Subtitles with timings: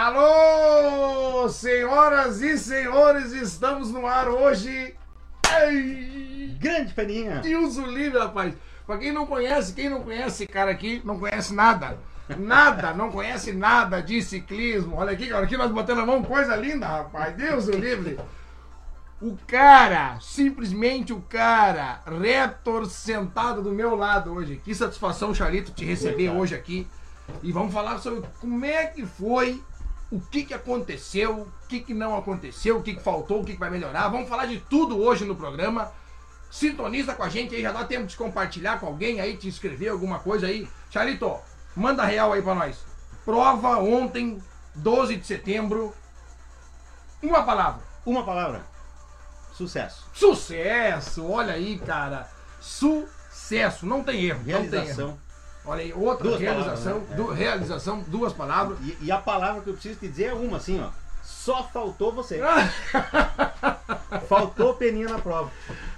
[0.00, 4.94] Alô, senhoras e senhores, estamos no ar hoje.
[5.50, 7.40] Ai, Grande Peninha!
[7.40, 8.54] Deus o livre, rapaz.
[8.86, 11.98] Pra quem não conhece, quem não conhece esse cara aqui, não conhece nada.
[12.38, 14.94] Nada, não conhece nada de ciclismo.
[14.94, 17.34] Olha aqui, cara, aqui nós botando a mão, coisa linda, rapaz.
[17.34, 18.20] Deus o livre.
[19.20, 24.60] O cara, simplesmente o cara, Raptor sentado do meu lado hoje.
[24.64, 26.86] Que satisfação, Charito, te receber hoje aqui.
[27.42, 29.60] E vamos falar sobre como é que foi,
[30.10, 33.52] o que que aconteceu, o que que não aconteceu, o que que faltou, o que
[33.52, 34.08] que vai melhorar.
[34.08, 35.92] Vamos falar de tudo hoje no programa.
[36.50, 39.88] Sintoniza com a gente aí, já dá tempo de compartilhar com alguém aí, te escrever
[39.88, 40.66] alguma coisa aí.
[40.90, 41.36] Charito,
[41.76, 42.78] manda real aí pra nós.
[43.24, 44.42] Prova ontem,
[44.74, 45.94] 12 de setembro.
[47.22, 47.82] Uma palavra.
[48.06, 48.64] Uma palavra.
[49.52, 50.06] Sucesso.
[50.14, 51.28] Sucesso!
[51.28, 52.30] Olha aí, cara.
[52.60, 53.84] Sucesso.
[53.84, 54.40] Não tem erro.
[54.46, 55.20] Não tem erro.
[55.68, 56.92] Olha aí, outra Duas realização.
[57.00, 57.16] palavras, né?
[57.16, 58.78] du- Realização, duas palavras.
[58.82, 60.88] E, e a palavra que eu preciso te dizer é uma, assim, ó.
[61.22, 62.40] Só faltou você.
[64.28, 65.50] Faltou Peninha na prova.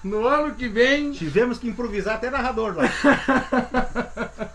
[0.02, 2.84] No ano que vem, Tivemos que improvisar até narrador lá.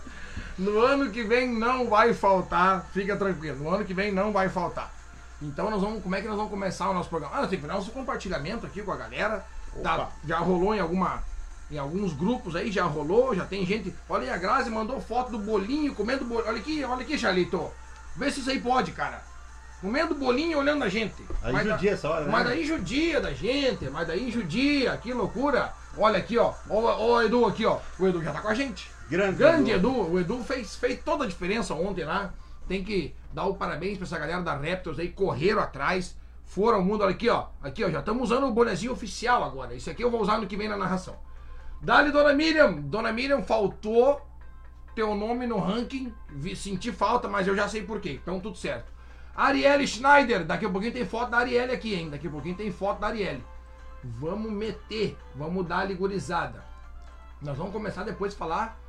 [0.58, 3.56] no ano que vem não vai faltar, fica tranquilo.
[3.64, 4.92] No ano que vem não vai faltar.
[5.40, 7.34] Então nós vamos, como é que nós vamos começar o nosso programa?
[7.36, 9.44] Ah, nós temos que dar nosso compartilhamento aqui com a galera.
[9.82, 11.22] Tá, já rolou em alguma
[11.70, 13.92] em alguns grupos aí já rolou, já tem gente.
[14.08, 16.48] Olha aí, a Grazi mandou foto do bolinho, comendo bolinho.
[16.48, 17.70] Olha aqui, olha aqui, Charlito.
[18.16, 19.22] Vê se isso aí pode, cara.
[19.80, 21.22] Comendo bolinho e olhando a gente.
[21.42, 22.32] Aí Mas judia da- essa hora, né?
[22.32, 25.72] Mas daí judia da gente, mas daí judia, que loucura.
[25.98, 26.54] Olha aqui, ó.
[26.70, 27.78] Ó, o Edu aqui, ó.
[27.98, 28.90] O Edu já tá com a gente.
[29.08, 32.32] Grande, Grande Edu, o Edu fez, fez toda a diferença ontem lá.
[32.66, 36.84] Tem que dar o parabéns pra essa galera da Raptors aí, correram atrás, foram ao
[36.84, 37.02] mundo.
[37.02, 37.46] Olha aqui, ó.
[37.62, 39.74] Aqui, ó, já estamos usando o bonezinho oficial agora.
[39.74, 41.16] Isso aqui eu vou usar no que vem na narração.
[41.86, 42.72] Dali, Dona Miriam.
[42.80, 44.20] Dona Miriam, faltou
[44.92, 46.12] teu nome no ranking.
[46.56, 48.18] Senti falta, mas eu já sei por quê.
[48.20, 48.90] Então tudo certo.
[49.36, 52.10] Arielle Schneider, daqui a pouquinho tem foto da Arielle aqui, hein?
[52.10, 53.44] Daqui a pouquinho tem foto da Arielle.
[54.02, 56.64] Vamos meter, vamos dar a ligurizada.
[57.40, 58.80] Nós vamos começar depois a falar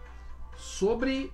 [0.56, 1.32] sobre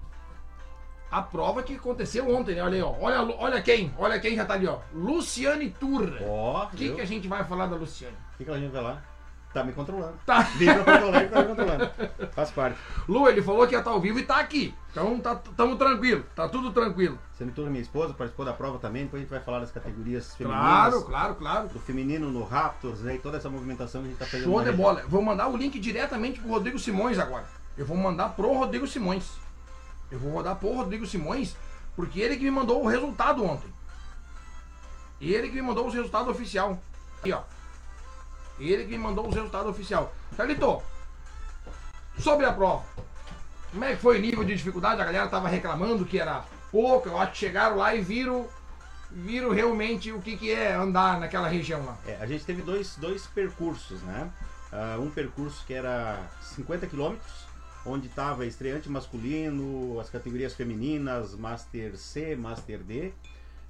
[1.09, 2.63] a prova que aconteceu ontem, né?
[2.63, 2.93] Olha aí, ó.
[2.99, 4.79] Olha, olha quem, olha quem já tá ali, ó.
[4.93, 6.17] Luciane Turra.
[6.27, 8.17] Ó, O que, que a gente vai falar da Luciane?
[8.33, 9.12] O que, que a gente vai lá?
[9.53, 10.17] Tá me controlando.
[10.25, 10.41] Tá.
[10.57, 11.91] Vim pra Porto Alegre, tá me controlando.
[12.31, 12.79] Faz parte.
[13.07, 14.73] Lu, ele falou que ia estar ao vivo e tá aqui.
[14.89, 17.19] Então tá, tamo tranquilo, tá tudo tranquilo.
[17.37, 19.03] Sendo toda minha esposa, participou da prova também.
[19.03, 20.63] Depois a gente vai falar das categorias femininas.
[20.63, 21.67] Claro, claro, claro.
[21.67, 23.15] Do feminino no Raptors, né?
[23.15, 24.45] E toda essa movimentação que a gente tá fazendo.
[24.45, 24.83] Show de região.
[24.83, 25.03] bola.
[25.07, 27.45] Vou mandar o link diretamente pro Rodrigo Simões agora.
[27.77, 29.31] Eu vou mandar pro Rodrigo Simões.
[30.11, 31.55] Eu vou mandar pro Rodrigo Simões,
[31.95, 33.71] porque ele que me mandou o resultado ontem.
[35.19, 36.79] Ele que me mandou os resultados oficial.
[37.19, 37.41] Aqui, ó.
[38.59, 40.13] Ele que me mandou os resultados oficial.
[40.37, 40.81] Carlito,
[42.19, 42.83] sobre a prova.
[43.71, 45.01] Como é que foi o nível de dificuldade?
[45.01, 47.09] A galera tava reclamando que era pouco.
[47.09, 48.47] Eu acho que chegaram lá e viram,
[49.11, 51.97] viram realmente o que, que é andar naquela região lá.
[52.05, 54.29] É, a gente teve dois, dois percursos, né?
[54.71, 57.45] Ah, um percurso que era 50 quilômetros,
[57.85, 63.13] onde estava estreante masculino, as categorias femininas, Master C, Master D,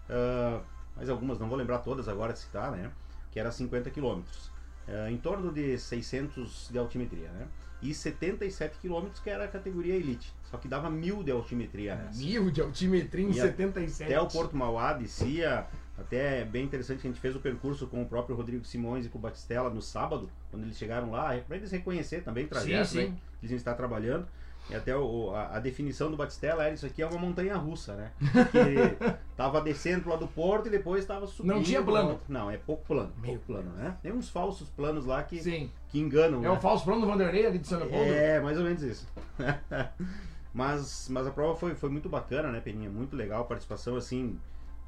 [0.09, 0.61] ah,
[0.95, 2.89] mas algumas não vou lembrar todas agora de citar, né?
[3.31, 4.49] Que era 50 quilômetros,
[4.87, 7.47] Ah, em torno de 600 de altimetria, né?
[7.81, 12.17] E 77 quilômetros que era a categoria Elite, só que dava mil de altimetria nessa.
[12.21, 14.03] Mil de altimetria em E a- 77.
[14.13, 15.65] Até o Porto Mauá descia,
[15.97, 19.05] até é bem interessante que a gente fez o percurso com o próprio Rodrigo Simões
[19.05, 22.47] e com o Batistella no sábado, quando eles chegaram lá, para eles reconhecer também o
[22.47, 23.11] trajeto Sim, né, sim.
[23.39, 24.25] que eles estão trabalhando.
[24.69, 27.95] E até o- a, a definição do Batistella era isso aqui é uma montanha russa,
[27.95, 28.11] né?
[28.51, 31.53] Que tava descendo lá do porto e depois estava subindo.
[31.55, 32.19] Não tinha plano.
[32.29, 33.11] Não, é pouco plano.
[33.21, 33.97] Pouco plano, né?
[34.01, 35.69] Tem uns falsos planos lá que, Sim.
[35.89, 36.39] que enganam.
[36.39, 36.49] É né?
[36.49, 38.05] o falso plano do Vanderlei ali de São Leopoldo.
[38.05, 39.05] É, mais ou menos isso.
[40.53, 42.89] mas, mas a prova foi, foi muito bacana, né, Peninha?
[42.89, 44.39] Muito legal a participação, assim,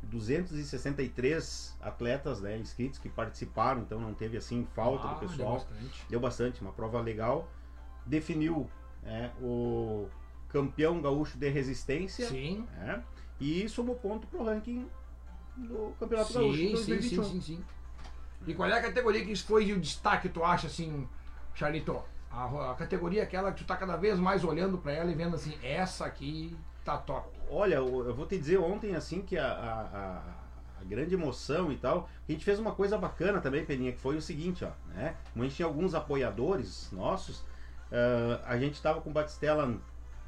[0.04, 5.54] 263 atletas né, inscritos que participaram, então não teve, assim, falta Ah, do deu pessoal.
[5.54, 6.06] bastante.
[6.10, 7.48] Deu bastante, uma prova legal.
[8.06, 8.70] Definiu
[9.06, 10.10] né, o
[10.50, 12.68] campeão gaúcho de resistência, Sim.
[12.78, 13.02] né,
[13.40, 14.90] e somou ponto pro ranking
[15.56, 17.24] do Campeonato Gaúcho de Sim, sim, sim, 2021.
[17.24, 17.64] sim, sim.
[18.48, 21.08] E qual é a categoria que foi o destaque, tu acha, assim,
[21.54, 22.02] Charlito?
[22.30, 25.16] A, a categoria é aquela que tu tá cada vez mais olhando pra ela e
[25.16, 27.30] vendo assim, essa aqui tá top.
[27.50, 30.46] Olha, eu vou te dizer ontem assim que a, a, a-
[30.82, 34.18] a grande emoção e tal, a gente fez uma coisa bacana também, Peninha, que foi
[34.18, 35.16] o seguinte, ó, né?
[35.32, 37.44] Como a gente tinha alguns apoiadores nossos,
[37.96, 39.74] ah, a gente tava com o Batistella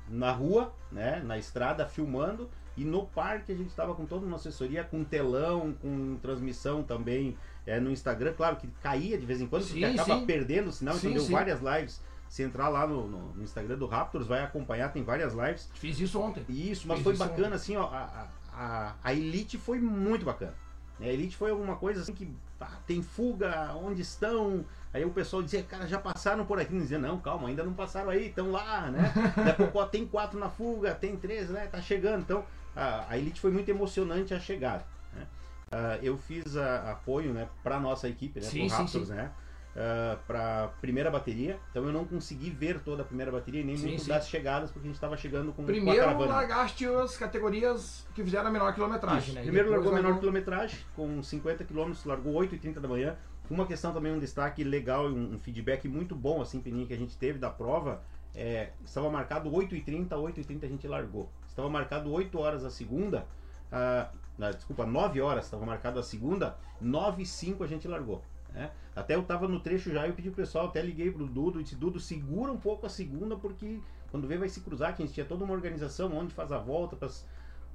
[0.09, 1.21] na rua, né?
[1.25, 5.73] Na estrada, filmando, e no parque a gente tava com toda uma assessoria, com telão,
[5.81, 7.35] com transmissão também
[7.65, 10.25] é, no Instagram, claro que caía de vez em quando, Sim, porque acaba sim.
[10.25, 12.01] perdendo o sinal, Sim, então deu várias lives.
[12.29, 15.69] Se entrar lá no, no- no Instagram do Raptors, vai acompanhar, tem várias lives.
[15.73, 16.43] Fiz isso ontem.
[16.49, 20.25] Isso, mas Fiz foi isso bacana assim, ó, a, a- a, a Elite foi muito
[20.25, 20.53] bacana.
[20.99, 22.29] A Elite foi alguma coisa assim que
[22.59, 24.65] ah, tem fuga, onde estão?
[24.93, 26.73] Aí o pessoal dizia, cara, já passaram por aqui.
[26.73, 29.11] Não dizia, não, calma, ainda não passaram aí, estão lá, né?
[29.35, 31.67] Daqui a pouco ó, tem quatro na fuga, tem três, né?
[31.67, 32.21] Tá chegando.
[32.21, 32.43] Então,
[32.75, 34.85] a, a Elite foi muito emocionante a chegada.
[35.13, 35.27] Né?
[35.71, 38.45] Uh, eu fiz a, apoio né, para nossa equipe, né?
[38.45, 39.13] Sim, pro Raptors, sim, sim.
[39.13, 39.31] né?
[39.75, 43.89] Uh, para primeira bateria, então eu não consegui ver toda a primeira bateria nem Sim,
[43.89, 44.09] muito sim.
[44.09, 46.31] das chegadas porque a gente estava chegando com, com a Primeiro caravana.
[46.33, 49.35] largaste as categorias que fizeram a menor quilometragem, Isso.
[49.35, 49.41] né?
[49.43, 53.15] Primeiro largou menor quilometragem, com 50 km, largou 8h30 da manhã.
[53.49, 56.97] Uma questão também, um destaque legal e um, feedback muito bom, assim, Peninha, que a
[56.97, 58.03] gente teve da prova,
[58.35, 61.29] é, estava marcado 8h30, 8h30 a gente largou.
[61.47, 63.25] Estava marcado 8 horas a segunda,
[63.71, 68.21] ah, não, desculpa, 9 horas estava marcado a segunda, 9 h 05 a gente largou.
[68.53, 68.71] né?
[68.95, 71.59] Até eu estava no trecho já e eu pedi pro pessoal, até liguei pro Dudo
[71.59, 73.79] e disse, Dudo, segura um pouco a segunda, porque
[74.11, 76.57] quando vê vai se cruzar, que a gente tinha toda uma organização onde faz a
[76.57, 77.09] volta para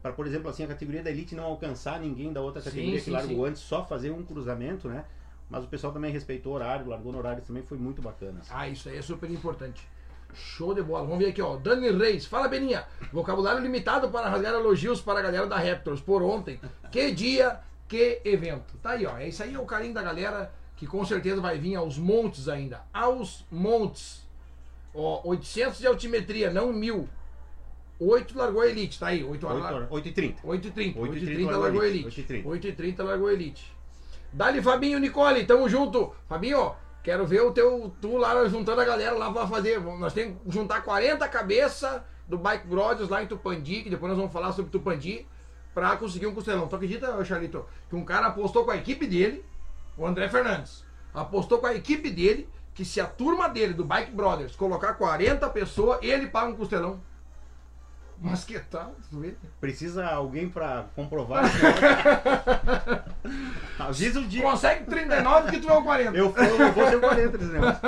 [0.03, 2.99] para, por exemplo, assim, a categoria da elite não alcançar ninguém da outra Sim, categoria
[2.99, 3.51] sim, que largou sim.
[3.51, 5.05] antes, só fazer um cruzamento, né?
[5.49, 8.41] Mas o pessoal também respeitou o horário, largou no horário também, foi muito bacana.
[8.41, 8.51] assim.
[8.53, 9.87] Ah, isso aí é super importante.
[10.35, 11.05] Show de bola.
[11.05, 11.57] Vamos ver aqui, ó.
[11.57, 12.25] Dani Reis.
[12.25, 12.87] Fala, Beninha.
[13.13, 16.59] Vocabulário limitado para rasgar elogios para a galera da Raptors por ontem.
[16.91, 18.79] Que dia, que evento.
[18.79, 19.19] Tá aí, ó.
[19.19, 22.49] É isso aí, é o carinho da galera que com certeza vai vir aos montes
[22.49, 22.83] ainda.
[22.93, 24.27] Aos montes.
[24.95, 27.09] Ó, 800 de altimetria, não mil.
[28.01, 29.23] 8 largou a Elite, tá aí.
[29.23, 30.95] 8 8 horas, 8 h 30 8h30.
[30.97, 32.21] 8h30 8h30 largou largou a Elite.
[32.21, 32.49] Elite.
[32.49, 33.77] 8h30 largou a Elite.
[34.33, 36.15] Dali, Fabinho Nicole, tamo junto.
[36.27, 37.95] Fabinho, quero ver o teu.
[38.01, 39.79] Tu lá juntando a galera lá pra fazer.
[39.81, 44.17] Nós temos que juntar 40 cabeças do Bike Brothers lá em Tupandi, que depois nós
[44.17, 45.27] vamos falar sobre Tupandi,
[45.75, 46.67] pra conseguir um costelão.
[46.67, 49.45] Tu acredita, Charlito, que um cara apostou com a equipe dele,
[49.99, 50.83] o André Fernandes,
[51.13, 55.47] apostou com a equipe dele que se a turma dele, do Bike Brothers, colocar 40
[55.51, 57.03] pessoas, ele paga um costelão.
[58.25, 58.95] Mas que tal?
[59.61, 61.43] Precisa alguém para comprovar.
[63.79, 64.43] Avisa o dia.
[64.43, 66.17] Consegue 39 que tu é o 40.
[66.17, 67.81] Eu, for, eu vou ser o 40 desse negócio.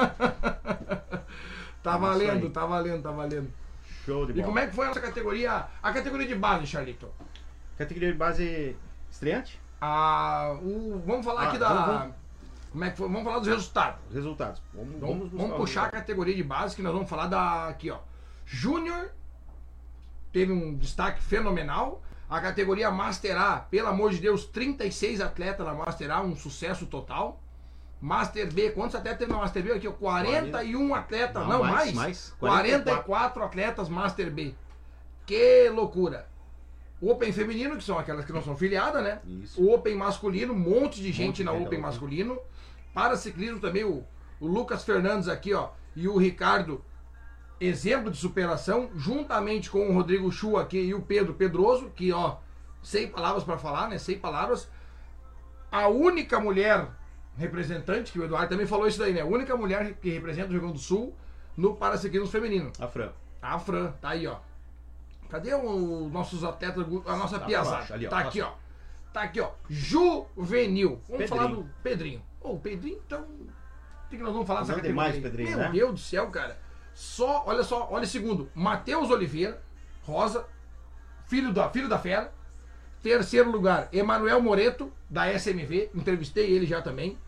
[1.83, 3.53] Tá valendo, tá valendo, tá valendo.
[4.05, 4.47] Show de E bola.
[4.47, 5.67] como é que foi a nossa categoria?
[5.83, 7.09] A categoria de base, Charlito.
[7.79, 8.77] Categoria de base
[9.11, 9.61] estreante?
[9.81, 11.69] A, o, vamos falar Ah, aqui da.
[11.69, 12.15] vamos-.
[12.73, 13.07] Como é que foi?
[13.09, 14.01] Vamos falar dos resultados.
[14.13, 14.63] Resultados.
[14.75, 17.99] Vamos, Vamos, vamos, puxar a categoria de base que nós vamos falar da aqui, ó.
[18.45, 19.11] Júnior
[20.35, 22.03] teve um destaque fenomenal.
[22.29, 26.87] A categoria Master A, pelo amor de Deus, 36 atletas na Master A, um sucesso
[26.87, 27.41] total.
[28.01, 29.87] Master B, quantos atletas teve na Master B aqui?
[29.87, 29.93] ó?
[29.93, 32.35] 41 atletas, não, Não, mais, mais, mais.
[32.39, 33.45] 44.
[33.45, 34.55] atletas Master B.
[35.25, 36.27] Que loucura.
[37.01, 39.21] Open feminino, que são aquelas que não são filiadas, né?
[39.25, 39.63] Isso.
[39.63, 41.79] O Open masculino, um monte de gente de na Open.
[41.79, 42.39] masculino.
[42.93, 44.05] Para ciclismo também, o,
[44.41, 46.85] o Lucas Fernandes aqui, ó, e o Ricardo,
[47.61, 52.37] exemplo de superação, juntamente com o Rodrigo Chu aqui e o Pedro Pedroso, que, ó,
[52.83, 53.99] sem palavras para falar, né?
[53.99, 54.69] Sem palavras.
[55.71, 56.89] A única mulher
[57.37, 59.23] representante, que o Eduardo também falou isso daí, né?
[59.23, 61.15] A única mulher que representa o Rio Grande do Sul
[61.57, 62.73] no paraciclismo feminino.
[62.79, 63.11] A Fran.
[63.43, 64.37] A Fran, tá aí, ó.
[65.29, 67.95] Cadê os nossos atletas, a nossa Tá piazada?
[67.95, 68.53] ali, ó, tá aqui, ó.
[69.13, 69.51] Tá aqui, ó.
[69.69, 71.01] Juvenil.
[71.09, 71.29] Vamos Pedrinho.
[71.29, 72.23] falar do Pedrinho.
[72.41, 73.23] Ô, o Pedrinho, então.
[73.23, 75.17] O que nós vamos falar dessa demais?
[75.19, 75.71] Pedrinho, Meu né?
[75.73, 76.57] Deus do céu, cara.
[76.95, 78.51] Só, olha só, olha segundo.
[78.55, 79.61] Matheus Oliveira,
[80.03, 80.47] Rosa,
[81.27, 82.33] filho da, filho da fera.
[83.03, 85.91] Terceiro lugar, Emanuel Moreto, da SMV.
[85.95, 87.19] Entrevistei ele já também.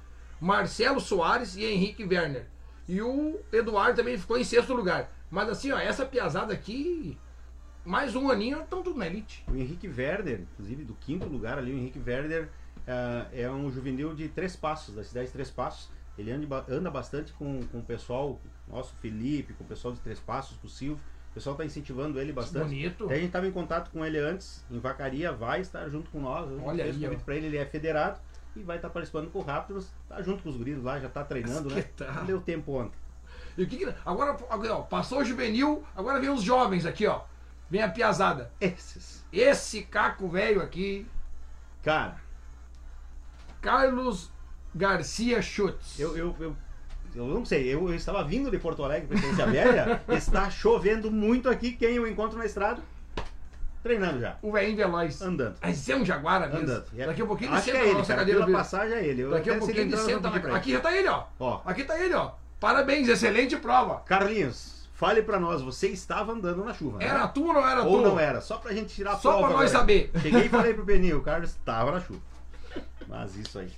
[0.41, 2.47] Marcelo Soares e Henrique Werner.
[2.89, 5.13] E o Eduardo também ficou em sexto lugar.
[5.31, 7.19] Mas assim, ó, essa piazada aqui,
[7.85, 9.45] mais um aninho, estão tudo na elite.
[9.49, 12.49] O Henrique Werder, inclusive do quinto lugar ali, o Henrique Werder
[12.87, 15.91] ah, é um juvenil de Três Passos, da cidade de Três Passos.
[16.19, 20.01] Ele anda, ba- anda bastante com, com o pessoal, nosso Felipe, com o pessoal de
[20.01, 21.03] Três Passos, com o Silvio.
[21.31, 22.65] O pessoal está incentivando ele bastante.
[22.69, 23.05] Bonito.
[23.05, 26.21] Até a gente estava em contato com ele antes, em Vacaria, vai estar junto com
[26.21, 26.51] nós.
[26.63, 28.19] Olha aí, convite para ele, ele é federado
[28.57, 31.23] e vai estar participando com o Raptors, tá junto com os guris lá, já tá
[31.23, 31.85] treinando, né?
[32.17, 32.97] Não deu tempo ontem.
[33.59, 37.07] E o que que- agora, agora, ó, passou o juvenil, agora vem os jovens aqui,
[37.07, 37.21] ó.
[37.69, 38.51] Vem a piazada.
[38.59, 39.23] Esses.
[39.31, 41.07] Esse caco velho aqui,
[41.83, 42.17] Cara,
[43.61, 44.31] Carlos
[44.77, 45.99] Garcia Schutz.
[45.99, 46.57] eu, eu, eu,
[47.15, 51.11] eu não sei, eu, eu estava vindo de Porto Alegre para Estância Velha, está chovendo
[51.11, 52.83] muito aqui, quem eu encontro na estrada?
[53.83, 55.23] Treinando já, O velhinho veloz.
[55.23, 55.57] andando.
[55.63, 56.63] Mas é um jaguara mesmo.
[56.63, 56.87] Andando.
[56.93, 58.25] Daqui a pouquinho ele Acho que senta é na ele, cara.
[58.27, 59.23] Pela passagem é ele.
[59.23, 61.25] Eu Daqui a pouquinho ele senta Aqui já tá ele, ó.
[61.39, 61.61] Ó.
[61.65, 62.33] Aqui tá ele, ó.
[62.59, 64.01] Parabéns, excelente prova.
[64.01, 67.07] Carlinhos, fale para nós, você estava andando na chuva, né?
[67.07, 68.09] Era tu ou não era Ou tu?
[68.09, 70.11] não era, só pra gente tirar a Só prova pra nós saber.
[70.21, 72.21] Cheguei e falei pro Peninho, o Carlos estava na chuva.
[73.07, 73.71] Mas isso aí.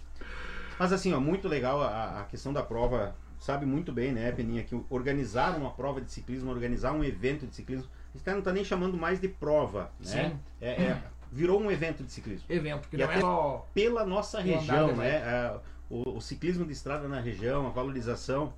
[0.78, 3.14] Mas assim, ó, muito legal a, a questão da prova.
[3.40, 7.54] Sabe muito bem, né, Peninha, que organizar uma prova de ciclismo, organizar um evento de
[7.54, 10.30] ciclismo, a gente não tá nem chamando mais de prova, né?
[10.30, 10.40] Sim.
[10.60, 12.46] É, é virou um evento de ciclismo.
[12.48, 13.66] Evento, que E não é só.
[13.74, 15.16] Pela nossa região, né?
[15.16, 18.52] É, o, o ciclismo de estrada na região, a valorização.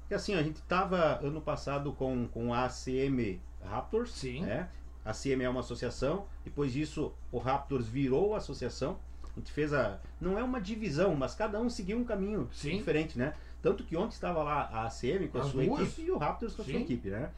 [0.00, 4.42] Porque assim, a gente estava ano passado com, com a ACM Raptors, Sim.
[4.42, 4.68] né?
[5.04, 8.98] A ACM é uma associação, depois disso o Raptors virou associação.
[9.36, 9.98] A gente fez a.
[10.20, 12.76] Não é uma divisão, mas cada um seguiu um caminho Sim.
[12.76, 13.34] diferente, né?
[13.62, 15.80] Tanto que ontem estava lá a ACM com a As sua duas?
[15.82, 17.30] equipe e o Raptors com a sua equipe, né?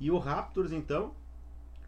[0.00, 1.12] E o Raptors, então,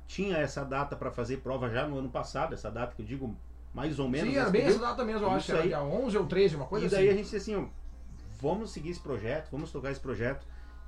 [0.06, 3.36] tinha essa data para fazer prova já no ano passado, essa data que eu digo
[3.74, 4.30] mais ou menos.
[4.30, 5.52] Sim, era bem essa data mesmo, eu acho.
[5.52, 7.08] Era dia 11 ou 13, uma coisa e daí assim.
[7.08, 7.64] a gente disse assim, ó,
[8.40, 10.46] vamos seguir esse projeto, vamos tocar esse projeto.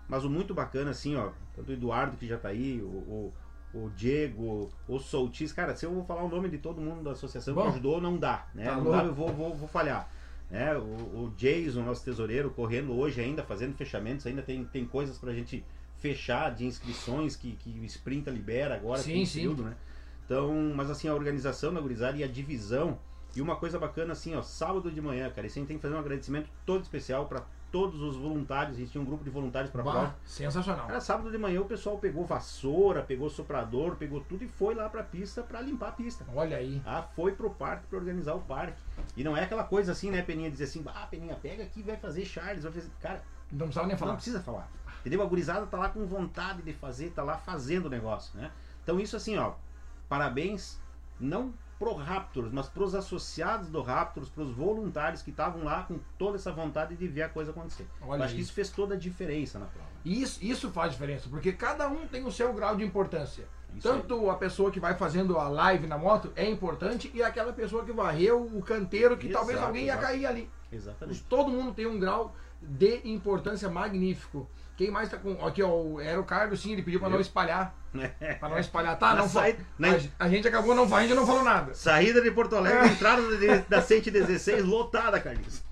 [0.08, 3.34] Mas o muito bacana, assim, ó, tanto o Eduardo que já tá aí, o, o,
[3.74, 7.12] o Diego, o Soltis, cara, se eu vou falar o nome de todo mundo da
[7.12, 7.62] associação Bom.
[7.62, 8.66] que ajudou, não dá, né?
[8.66, 10.08] Tá não dá, eu vou, vou, vou falhar.
[10.50, 10.76] Né?
[10.76, 15.32] O, o Jason, nosso tesoureiro, correndo hoje ainda, fazendo fechamentos, ainda tem, tem coisas pra
[15.32, 15.64] gente
[15.96, 19.38] fechar de inscrições que, que o Sprinta libera agora, Sim, tem sim.
[19.38, 19.76] período, né?
[20.24, 22.98] Então, mas assim, a organização da gurizada e a divisão.
[23.34, 25.82] E uma coisa bacana assim, ó, sábado de manhã, cara, isso a gente tem que
[25.82, 28.76] fazer um agradecimento todo especial para todos os voluntários.
[28.76, 30.14] A gente tinha um grupo de voluntários para prova.
[30.24, 30.86] sensacional.
[30.86, 34.88] Cara, sábado de manhã o pessoal pegou vassoura, pegou soprador, pegou tudo e foi lá
[34.88, 36.24] pra pista para limpar a pista.
[36.34, 36.80] Olha aí.
[36.86, 38.78] Ah, foi pro parque para organizar o parque.
[39.16, 41.96] E não é aquela coisa assim, né, Peninha, dizer assim, ah, Peninha, pega aqui, vai
[41.96, 42.90] fazer Charles, vai fazer.
[43.00, 44.14] Cara, Não precisava nem não falar.
[44.14, 44.70] precisa falar.
[45.00, 45.22] Entendeu?
[45.22, 48.52] A gurizada tá lá com vontade de fazer, tá lá fazendo o negócio, né?
[48.84, 49.54] Então isso assim, ó,
[50.08, 50.78] parabéns
[51.18, 51.52] não
[51.82, 56.52] pro Raptors, mas pros associados do Raptors, pros voluntários que estavam lá com toda essa
[56.52, 57.88] vontade de ver a coisa acontecer.
[58.00, 58.44] Olha acho que aí.
[58.44, 59.88] isso fez toda a diferença na prova.
[60.04, 63.48] Isso, isso faz diferença, porque cada um tem o seu grau de importância.
[63.74, 67.52] Isso Tanto a pessoa que vai fazendo a live na moto é importante e aquela
[67.52, 70.06] pessoa que varreu o canteiro que talvez Exato, alguém ia exato.
[70.06, 70.50] cair ali.
[70.70, 71.24] Exatamente.
[71.24, 74.48] Todo mundo tem um grau de importância magnífico.
[74.76, 75.44] Quem mais tá com.
[75.46, 77.76] Aqui, ó, era o Carlos, sim, ele pediu pra não espalhar.
[78.40, 78.98] Pra não espalhar.
[78.98, 79.88] Tá, Na não saída- na-
[80.18, 81.74] a, gente acabou não a gente não falou nada.
[81.74, 85.62] Saída de Porto Alegre, entrada de- da 116 lotada, Carlinhos.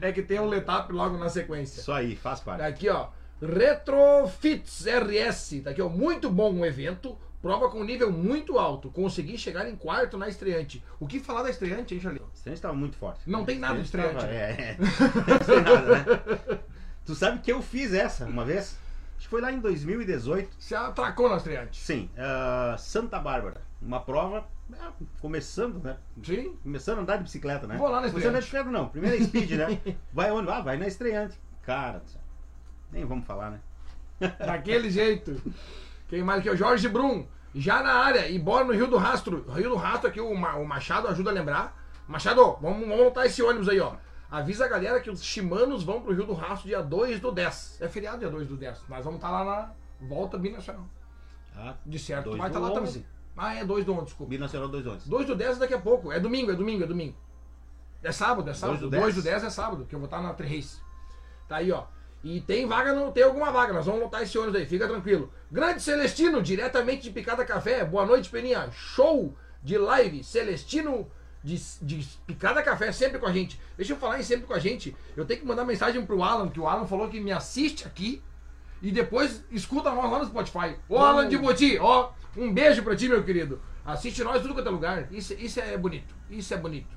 [0.00, 1.80] É que tem o Letap logo na sequência.
[1.80, 2.62] Isso aí, faz parte.
[2.62, 3.08] Aqui, ó.
[3.40, 5.60] Retrofits RS.
[5.64, 5.88] Tá aqui, ó.
[5.88, 7.16] Muito bom o evento.
[7.42, 8.88] Prova com nível muito alto.
[8.90, 10.82] Consegui chegar em quarto na estreante.
[11.00, 12.22] O que falar da estreante, hein, Charlie?
[12.22, 13.28] O estreante estava muito forte.
[13.28, 14.76] Não tem nada de estreante estreante, tava- É, é.
[15.28, 16.58] Não tem nada, né?
[17.04, 18.78] Tu sabe que eu fiz essa uma vez?
[19.18, 20.54] Acho que foi lá em 2018.
[20.58, 21.80] Se atracou na estreante.
[21.80, 23.60] Sim, ah, Santa Bárbara.
[23.80, 24.46] Uma prova,
[24.80, 25.96] ah, começando, né?
[26.22, 26.56] Sim?
[26.62, 27.76] Começando a andar de bicicleta, né?
[27.76, 28.68] Vou lá na Começando a andar de estreante.
[28.68, 28.88] bicicleta, não.
[28.88, 29.96] Primeira speed, né?
[30.14, 30.48] Vai onde?
[30.48, 31.36] Ah, vai na estreante.
[31.62, 32.02] Cara,
[32.92, 33.60] nem vamos falar, né?
[34.38, 35.40] Daquele jeito.
[36.12, 36.50] Quem mais aqui?
[36.50, 37.26] O Jorge Brum.
[37.54, 38.28] Já na área.
[38.28, 39.50] E bora no Rio do Rastro.
[39.50, 41.74] Rio do Rastro aqui, o, Ma- o Machado ajuda a lembrar.
[42.06, 43.94] Machado, vamos, vamos montar esse ônibus aí, ó.
[44.30, 47.78] Avisa a galera que os chimanos vão pro Rio do Rastro dia 2 do 10.
[47.80, 48.82] É feriado dia 2 do 10.
[48.90, 50.84] Nós vamos estar lá na volta binacional.
[51.56, 52.92] Ah, De certo, 2 vai do estar lá 11.
[52.92, 53.06] também.
[53.34, 54.28] Ah, é 2 do 11, desculpa.
[54.28, 55.08] Binacional 211.
[55.08, 56.12] 2 do 10 é daqui a pouco.
[56.12, 57.16] É domingo, é domingo, é domingo.
[58.02, 58.80] É sábado, é sábado.
[58.80, 59.40] do 2 do 10?
[59.40, 60.78] 10 é sábado, que eu vou estar na Race.
[61.48, 61.84] Tá aí, ó.
[62.24, 63.72] E tem vaga, não tem alguma vaga.
[63.72, 65.32] Nós vamos lotar esse ônibus aí, fica tranquilo.
[65.50, 67.84] Grande Celestino, diretamente de Picada Café.
[67.84, 68.70] Boa noite, Peninha.
[68.70, 70.22] Show de live.
[70.22, 71.10] Celestino
[71.42, 73.60] de, de Picada Café, sempre com a gente.
[73.76, 74.96] Deixa eu falar em sempre com a gente.
[75.16, 78.22] Eu tenho que mandar mensagem pro Alan, que o Alan falou que me assiste aqui.
[78.80, 80.76] E depois escuta nós lá no Spotify.
[80.88, 83.60] Ô Alan de Boti, ó, um beijo pra ti, meu querido.
[83.84, 85.12] Assiste nós tudo quanto é lugar.
[85.12, 86.14] Isso, isso é bonito.
[86.30, 86.96] Isso é bonito.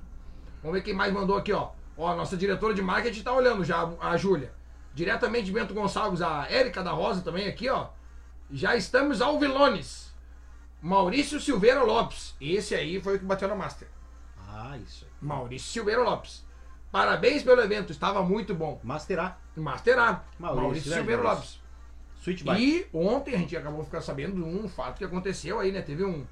[0.62, 1.70] Vamos ver quem mais mandou aqui, ó.
[1.98, 4.52] Ó, a nossa diretora de marketing tá olhando já, a Júlia.
[4.96, 7.90] Diretamente de Bento Gonçalves, a Érica da Rosa também aqui, ó.
[8.50, 10.14] Já estamos ao Vilones.
[10.82, 12.34] Maurício Silveira Lopes.
[12.40, 13.90] Esse aí foi o que bateu na Master.
[14.48, 15.12] Ah, isso aí.
[15.22, 16.46] Maurício Silveira Lopes.
[16.92, 18.80] Parabéns pelo evento, estava muito bom.
[18.84, 19.38] Master A.
[19.58, 20.24] Master A.
[20.40, 21.60] Maurício, Maurício, grande Silveira Maurício.
[22.26, 22.44] Lopes.
[22.44, 22.64] Bike.
[22.64, 25.82] E ontem a gente acabou ficando sabendo de um fato que aconteceu aí, né?
[25.82, 26.26] Teve um.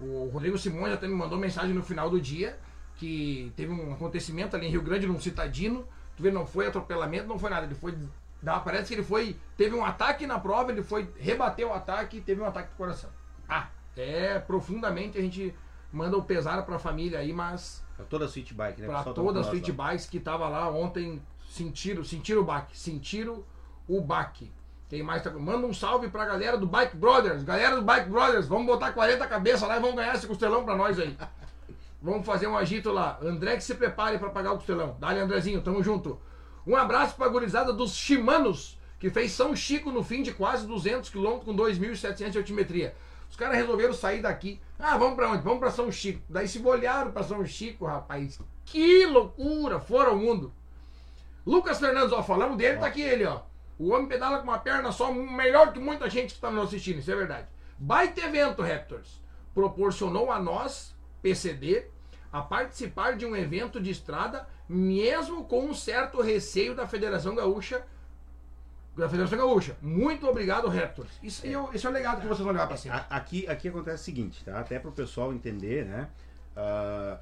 [0.00, 2.58] O Rodrigo Simões até me mandou mensagem no final do dia
[2.96, 5.86] que teve um acontecimento ali em Rio Grande, num citadino.
[6.16, 7.66] Tu vê, não foi atropelamento, não foi nada.
[7.66, 7.96] Ele foi.
[8.42, 9.36] Dá, parece que ele foi.
[9.56, 11.12] Teve um ataque na prova, ele foi.
[11.18, 13.10] Rebateu o ataque e teve um ataque do coração.
[13.48, 15.54] Ah, é profundamente a gente
[15.92, 18.86] manda o pesar pra família aí, mas Pra toda a Switch Bike, né?
[18.88, 19.04] Para nós
[19.46, 19.90] Street lá.
[19.90, 23.44] Bikes que tava lá ontem sentiram, sentiram o baque, sentiram
[23.88, 24.52] o baque.
[24.88, 27.42] Quem mais tá Manda um salve pra galera do Bike Brothers.
[27.42, 30.76] Galera do Bike Brothers, vamos botar 40 cabeças lá e vamos ganhar esse costelão pra
[30.76, 31.16] nós aí.
[32.04, 33.18] Vamos fazer um agito lá.
[33.22, 34.94] André que se prepare pra pagar o costelão.
[35.00, 36.20] Dale, Andrezinho, tamo junto.
[36.66, 41.08] Um abraço pra gurizada dos Chimanos, que fez São Chico no fim de quase 200
[41.08, 42.94] km com 2.700 de altimetria.
[43.30, 44.60] Os caras resolveram sair daqui.
[44.78, 45.42] Ah, vamos pra onde?
[45.42, 46.20] Vamos pra São Chico.
[46.28, 48.38] Daí se olharam pra São Chico, rapaz.
[48.66, 49.80] Que loucura!
[49.80, 50.52] Fora o mundo.
[51.46, 53.40] Lucas Fernandes, ó, falamos dele, tá aqui ele, ó.
[53.78, 56.98] O homem pedala com uma perna só, melhor que muita gente que tá nos assistindo,
[56.98, 57.48] isso é verdade.
[57.78, 59.22] Baita evento, Raptors.
[59.54, 61.93] proporcionou a nós, PCD,
[62.34, 67.86] a participar de um evento de estrada, mesmo com um certo receio da Federação Gaúcha.
[68.96, 69.76] Da Federação Gaúcha.
[69.80, 71.12] Muito obrigado, Raptors.
[71.22, 71.50] Isso, é.
[71.72, 73.06] esse é o legado que vocês vão levar para cima.
[73.08, 74.58] Aqui, aqui acontece o seguinte, tá?
[74.58, 76.08] Até para o pessoal entender, né?
[76.56, 77.16] Uh,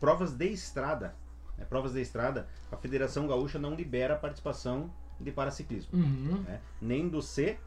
[0.00, 1.14] provas de estrada,
[1.58, 1.66] né?
[1.68, 4.90] provas de estrada, a Federação Gaúcha não libera a participação
[5.20, 5.90] de paraciclismo.
[5.92, 6.42] Uhum.
[6.48, 6.58] Né?
[6.80, 7.58] Nem do C,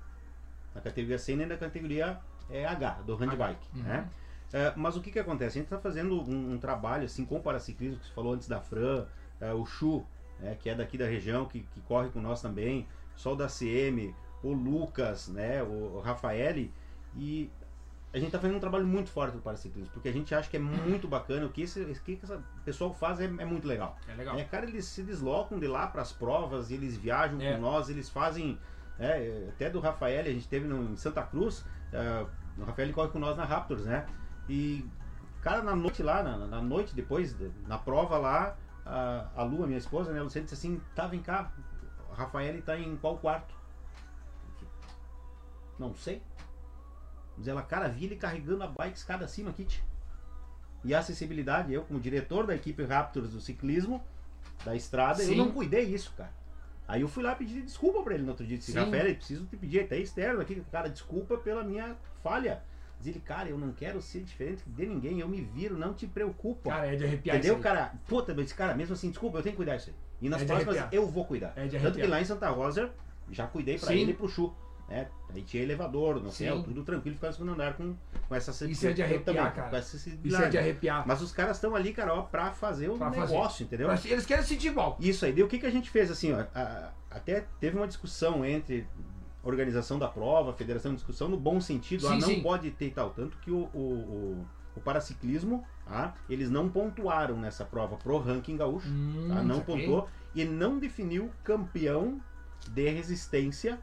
[0.73, 3.67] na categoria C, nem da categoria é, H, do handbike.
[3.75, 3.83] Uhum.
[3.83, 4.09] Né?
[4.47, 5.57] Uh, mas o que, que acontece?
[5.57, 8.47] A gente está fazendo um, um, trabalho assim com o paraciclismo, que você falou antes
[8.47, 9.05] da Fran,
[9.41, 10.05] uh, o Chu,
[10.39, 13.47] né, que é daqui da região, que, que corre com nós também, só o da
[13.47, 16.69] CM, o Lucas, né, o, o Rafael,
[17.17, 17.49] e
[18.13, 20.55] a gente está fazendo um trabalho muito forte do paraciclismo, porque a gente acha que
[20.55, 23.97] é muito bacana, o que esse, o que esse pessoal faz é, é, muito legal.
[24.07, 24.37] É legal.
[24.37, 27.53] É, cara, eles se deslocam de lá para as provas, eles viajam é.
[27.53, 28.57] com nós, eles fazem,
[28.97, 32.27] é, até do Rafael, a gente teve no, em Santa Cruz, uh,
[32.57, 34.05] o Rafael corre com nós na Raptors, né,
[34.49, 34.85] e,
[35.41, 37.35] cara, na noite lá, na, na noite depois,
[37.67, 41.51] na prova lá, a, a Lua, minha esposa, né, Luciana disse assim, tá, vem cá,
[42.11, 43.55] a Rafael tá em qual quarto?
[45.77, 46.21] Não sei.
[47.37, 49.83] Mas ela, cara, vi ele carregando a bike escada acima, Kit.
[50.83, 54.03] E a acessibilidade, eu como diretor da equipe Raptors do ciclismo,
[54.65, 55.31] da estrada, Sim.
[55.31, 56.33] eu não cuidei isso, cara.
[56.87, 58.57] Aí eu fui lá pedir desculpa pra ele no outro dia.
[58.57, 62.63] Disse, Rafael, preciso te pedir até externo aqui, cara, desculpa pela minha falha.
[62.99, 66.07] Diz ele, cara, eu não quero ser diferente de ninguém, eu me viro, não te
[66.07, 66.69] preocupa.
[66.69, 67.93] Cara, é de arrepiar Entendeu, cara?
[68.07, 69.95] Puta, mas cara, mesmo assim, desculpa, eu tenho que cuidar disso aí.
[70.21, 71.53] E nas é próximas eu vou cuidar.
[71.55, 72.91] É de Tanto que lá em Santa Rosa,
[73.31, 73.99] já cuidei pra Sim.
[73.99, 74.53] ele e pro Chu.
[74.89, 75.07] Né?
[75.33, 77.93] Aí tinha elevador no céu, tudo tranquilo, ficar no segundo andar com,
[78.27, 79.79] com essa Isso é de arrepiar, também, cara.
[79.79, 81.05] Isso é de arrepiar.
[81.05, 83.63] Mas os caras estão ali, cara, ó, pra fazer o pra negócio, fazer.
[83.65, 83.89] entendeu?
[84.05, 84.97] Eles querem sentir igual.
[84.99, 85.33] Isso aí.
[85.33, 86.45] Daí o que, que a gente fez assim, ó?
[86.55, 88.87] A, até teve uma discussão entre
[89.47, 92.41] organização da prova, federação de discussão, no bom sentido, sim, ah, não sim.
[92.41, 93.11] pode ter tal.
[93.11, 98.57] Tanto que o, o, o, o paraciclismo, ah, eles não pontuaram nessa prova pro ranking
[98.57, 99.41] gaúcho, hum, tá?
[99.41, 102.21] não pontuou e não definiu campeão
[102.69, 103.79] de resistência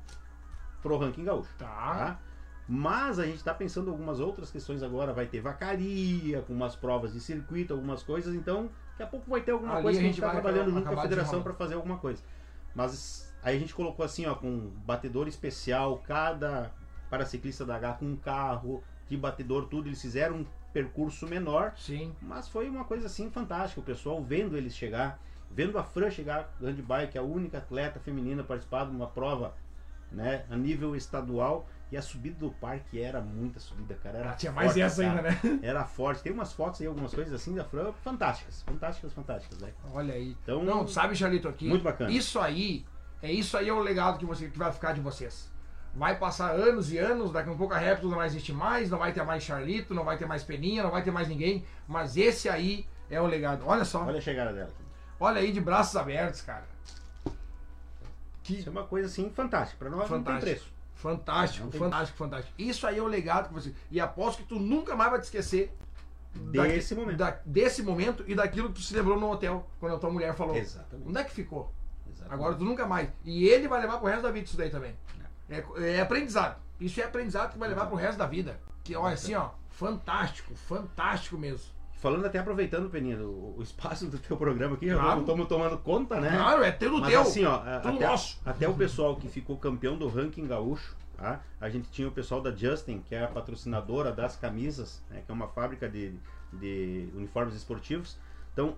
[0.83, 1.51] pro ranking gaúcho.
[1.57, 1.67] Tá.
[1.67, 2.21] tá?
[2.69, 5.13] Mas a gente está pensando algumas outras questões agora.
[5.13, 8.35] Vai ter vacaria, com umas provas de circuito, algumas coisas.
[8.35, 10.89] Então, daqui a pouco vai ter alguma Ali coisa que a gente está trabalhando junto
[10.89, 12.23] com a federação para fazer alguma coisa.
[12.75, 16.73] Mas Aí a gente colocou assim, ó, com batedor especial, cada
[17.11, 19.87] paraciclista da H com um carro, de batedor, tudo.
[19.87, 21.75] Eles fizeram um percurso menor.
[21.77, 22.15] Sim.
[22.23, 23.83] Mas foi uma coisa assim fantástica.
[23.83, 28.41] O pessoal vendo eles chegar, vendo a Fran chegar do handbike, a única atleta feminina
[28.41, 29.55] a participar de uma prova
[30.11, 31.69] né, a nível estadual.
[31.93, 34.19] E a subida do parque era muita subida, cara.
[34.19, 35.29] Era ah, tinha forte, mais essa cara.
[35.29, 35.61] ainda, né?
[35.63, 36.23] Era forte.
[36.23, 38.63] Tem umas fotos aí, algumas coisas assim da Fran, fantásticas.
[38.63, 39.71] Fantásticas, fantásticas, né?
[39.93, 40.35] Olha aí.
[40.43, 41.69] Então, Não, sabe, Charlito, aqui.
[41.69, 42.11] Muito bacana.
[42.11, 42.85] Isso aí
[43.25, 45.51] é isso aí é o legado que, você, que vai ficar de vocês.
[45.95, 48.91] Vai passar anos e anos, daqui a um pouco a Repto não vai existir mais,
[48.91, 51.65] não vai ter mais Charlito, não vai ter mais Peninha, não vai ter mais ninguém,
[51.89, 53.65] mas esse aí é o legado.
[53.67, 54.05] Olha só.
[54.05, 54.73] Olha a chegada dela.
[55.19, 56.67] Olha aí de braços abertos, cara.
[58.43, 58.59] Que...
[58.59, 59.79] Isso é uma coisa assim fantástica.
[59.79, 60.31] Para nós fantástico.
[60.31, 60.75] não tem preço.
[60.95, 61.81] Fantástico, tem...
[61.81, 62.55] fantástico, fantástico.
[62.59, 63.75] Isso aí é o legado que você.
[63.91, 65.75] E aposto que tu nunca mais vai te esquecer
[66.51, 67.17] desse momento.
[67.17, 70.35] Da, desse momento e daquilo que tu se lembrou no hotel, quando a tua mulher
[70.35, 70.57] falou.
[70.57, 71.09] Exatamente.
[71.09, 71.73] Onde é que ficou?
[72.25, 72.35] Exatamente.
[72.35, 73.09] Agora tu nunca mais.
[73.25, 74.95] E ele vai levar pro resto da vida isso daí também.
[75.49, 75.65] É,
[75.97, 76.61] é aprendizado.
[76.81, 78.59] Isso é aprendizado que vai levar pro resto da vida.
[78.83, 81.73] Que, olha, assim, ó, fantástico, fantástico mesmo.
[81.95, 85.21] Falando até aproveitando, Peninha, o, o espaço do teu programa aqui, claro.
[85.21, 86.37] estamos tomando conta, né?
[86.37, 87.21] Claro, é teu Mas, teu.
[87.23, 88.41] assim, ó, até, nosso.
[88.45, 91.41] até o pessoal que ficou campeão do ranking gaúcho, tá?
[91.59, 95.23] A gente tinha o pessoal da Justin, que é a patrocinadora das camisas, né?
[95.25, 96.15] que é uma fábrica de,
[96.53, 98.19] de uniformes esportivos.
[98.53, 98.77] Então,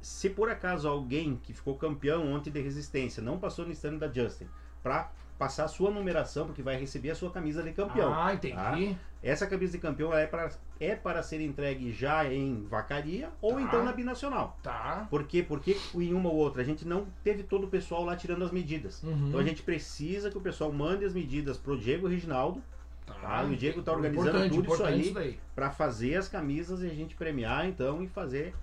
[0.00, 4.10] se por acaso alguém que ficou campeão ontem de resistência não passou no stand da
[4.10, 4.46] Justin
[4.82, 5.10] para
[5.40, 8.12] passar a sua numeração, porque vai receber a sua camisa de campeão.
[8.12, 8.54] Ah, entendi.
[8.54, 8.76] Tá?
[9.22, 13.62] Essa camisa de campeão é para, é para ser entregue já em vacaria ou tá.
[13.62, 14.58] então na binacional.
[14.62, 15.06] Tá.
[15.08, 15.42] Por quê?
[15.42, 18.50] Porque em uma ou outra a gente não teve todo o pessoal lá tirando as
[18.50, 19.02] medidas.
[19.02, 19.28] Uhum.
[19.28, 22.62] Então a gente precisa que o pessoal mande as medidas pro Diego Reginaldo.
[23.06, 23.14] Tá.
[23.14, 23.44] tá?
[23.44, 26.94] E o Diego está organizando importante, tudo isso aí para fazer as camisas e a
[26.94, 28.54] gente premiar então e fazer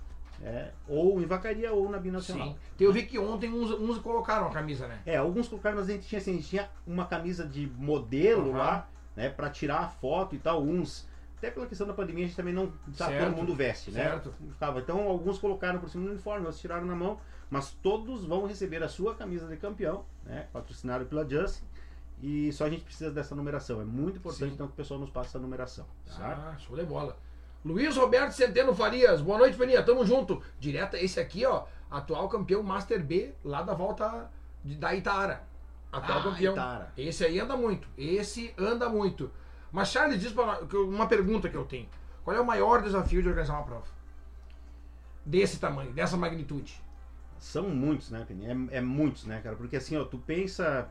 [0.43, 2.50] é, ou em vacaria ou na binacional.
[2.50, 2.56] Sim.
[2.80, 5.00] Eu vi que ontem uns, uns colocaram a camisa, né?
[5.06, 8.50] É, alguns colocaram, mas a gente tinha assim, a gente tinha uma camisa de modelo
[8.52, 8.58] uhum.
[8.58, 12.28] lá, né, para tirar a foto e tal, uns até pela questão da pandemia, a
[12.28, 14.10] gente também não sabe certo, todo mundo veste, né?
[14.10, 14.34] Certo.
[14.78, 17.19] Então alguns colocaram por cima do uniforme, outros tiraram na mão,
[17.50, 20.47] mas todos vão receber a sua camisa de campeão, né?
[20.52, 21.62] Patrocinado pela Just.
[22.19, 23.80] E só a gente precisa dessa numeração.
[23.80, 24.56] É muito importante Sim.
[24.56, 25.86] então que o pessoal nos passe essa numeração.
[26.08, 26.54] Tá?
[26.56, 27.15] Ah, show de bola.
[27.67, 30.41] Luiz Roberto Centeno Farias, boa noite, Peninha, tamo junto.
[30.58, 34.32] Direta, esse aqui, ó, atual campeão Master B lá da volta
[34.63, 35.43] de, da Itaara.
[35.91, 36.53] Atual ah, campeão.
[36.53, 36.93] Itaara.
[36.95, 39.30] Esse aí anda muito, esse anda muito.
[39.69, 41.89] Mas Charles diz uma pergunta que eu tenho.
[42.23, 43.86] Qual é o maior desafio de organizar uma prova?
[45.25, 46.82] Desse tamanho, dessa magnitude.
[47.38, 48.45] São muitos, né, Penny?
[48.45, 49.58] É, é muitos, né, cara?
[49.58, 50.88] Porque assim, ó, tu pensa.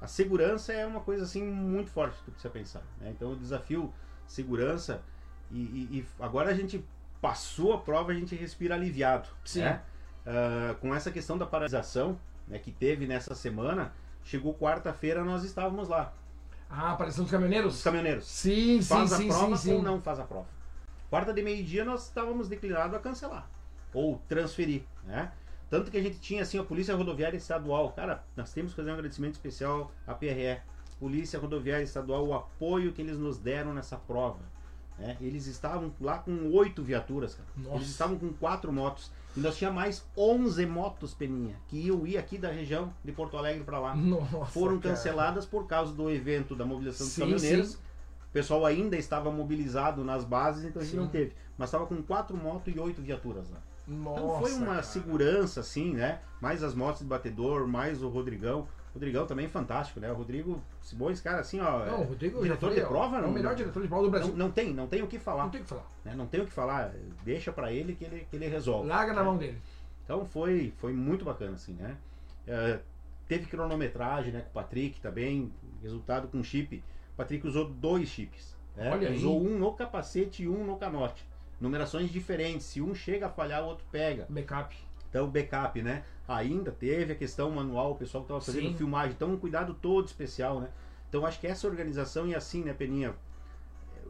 [0.00, 2.82] A segurança é uma coisa assim muito forte que tu precisa pensar.
[2.98, 3.10] Né?
[3.10, 3.92] Então o desafio
[4.26, 5.02] segurança.
[5.50, 6.84] E, e- e agora a gente
[7.20, 9.28] passou a prova, a gente respira aliviado.
[9.44, 9.60] Sim.
[9.62, 9.80] Né?
[10.26, 15.88] Ah, com essa questão da paralisação né, que teve nessa semana, chegou quarta-feira, nós estávamos
[15.88, 16.12] lá.
[16.68, 17.76] Ah, aparição dos caminhoneiros?
[17.76, 18.26] Os caminhoneiros.
[18.26, 19.74] Sim, sim, faz sim, a prova sim, sim.
[19.76, 20.48] ou não faz a prova.
[21.10, 23.48] Quarta de meio-dia nós estávamos declinados a cancelar
[23.92, 25.30] ou transferir, né?
[25.70, 28.90] Tanto que a gente tinha assim a Polícia Rodoviária Estadual, cara, nós temos que fazer
[28.90, 30.60] um agradecimento especial à PRE,
[30.98, 34.40] Polícia Rodoviária Estadual, o apoio que eles nos deram nessa prova.
[34.98, 35.16] Né?
[35.20, 37.48] Eles estavam lá com oito viaturas, cara.
[37.56, 37.76] Nossa.
[37.76, 39.10] Eles estavam com quatro motos.
[39.36, 43.36] E nós tinha mais 11 motos, Peninha, que iam ir aqui da região de Porto
[43.36, 44.94] Alegre para lá Nossa, foram cara.
[44.94, 47.70] canceladas por causa do evento da mobilização dos Sim, caminhoneiros.
[47.72, 47.78] sim.
[48.28, 51.32] O pessoal ainda estava mobilizado nas bases, então a gente não teve.
[51.58, 53.58] Mas estava com quatro motos e oito viaturas lá.
[53.88, 54.82] Nossa, Então foi uma cara.
[54.82, 56.20] segurança, assim, né?
[56.40, 58.66] Mais as motos de batedor, mais o Rodrigão.
[58.94, 60.10] Rodrigão também é fantástico, né?
[60.10, 60.62] O Rodrigo,
[61.10, 61.84] esse cara, assim, ó.
[61.84, 63.28] Não, o Rodrigo diretor foi, de ó, prova, é não.
[63.28, 64.30] o melhor diretor de prova do Brasil.
[64.30, 65.42] não, não tem, não tem o que falar.
[65.42, 65.86] Não tem o que falar.
[66.04, 66.14] né?
[66.14, 66.94] Não tem o que falar.
[67.24, 68.88] Deixa pra ele que ele, que ele resolve.
[68.88, 69.26] Larga na né?
[69.26, 69.58] mão dele.
[70.04, 71.96] Então foi, foi muito bacana, assim, né?
[72.46, 72.78] É,
[73.26, 75.52] teve cronometragem, né, com o Patrick também,
[75.82, 76.76] resultado com chip.
[77.14, 78.56] O Patrick usou dois chips.
[78.76, 78.92] né?
[78.92, 79.16] Olha aí.
[79.16, 81.26] usou um no capacete e um no canote.
[81.60, 82.66] Numerações diferentes.
[82.66, 84.26] Se um chega a falhar, o outro pega.
[84.28, 84.76] Backup.
[85.08, 86.04] Então, backup, né?
[86.26, 88.76] Ainda teve a questão manual, o pessoal que estava fazendo Sim.
[88.76, 89.12] filmagem.
[89.12, 90.70] Então, um cuidado todo especial, né?
[91.08, 93.14] Então, acho que essa organização e assim, né, Peninha?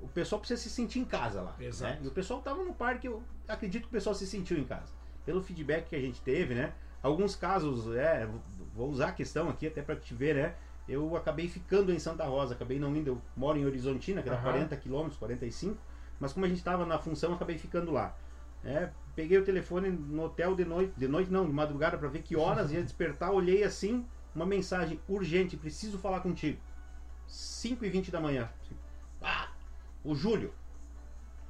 [0.00, 1.56] O pessoal precisa se sentir em casa lá.
[1.58, 1.94] Exato.
[1.94, 2.00] né?
[2.04, 4.92] E o pessoal estava no parque, eu acredito que o pessoal se sentiu em casa.
[5.24, 6.72] Pelo feedback que a gente teve, né?
[7.02, 8.28] Alguns casos, é,
[8.74, 10.54] vou usar a questão aqui até para te ver, né?
[10.88, 14.38] Eu acabei ficando em Santa Rosa, acabei não indo, eu moro em Horizontina, que era
[14.38, 14.44] Aham.
[14.44, 15.78] 40 quilômetros, 45,
[16.20, 18.16] mas como a gente estava na função, acabei ficando lá.
[18.62, 22.22] É, peguei o telefone no hotel de noite, de noite não, de madrugada para ver
[22.22, 26.58] que horas ia despertar, olhei assim, uma mensagem urgente, preciso falar contigo.
[27.26, 28.48] 5 e 20 da manhã.
[29.22, 29.48] Ah,
[30.04, 30.52] o Júlio,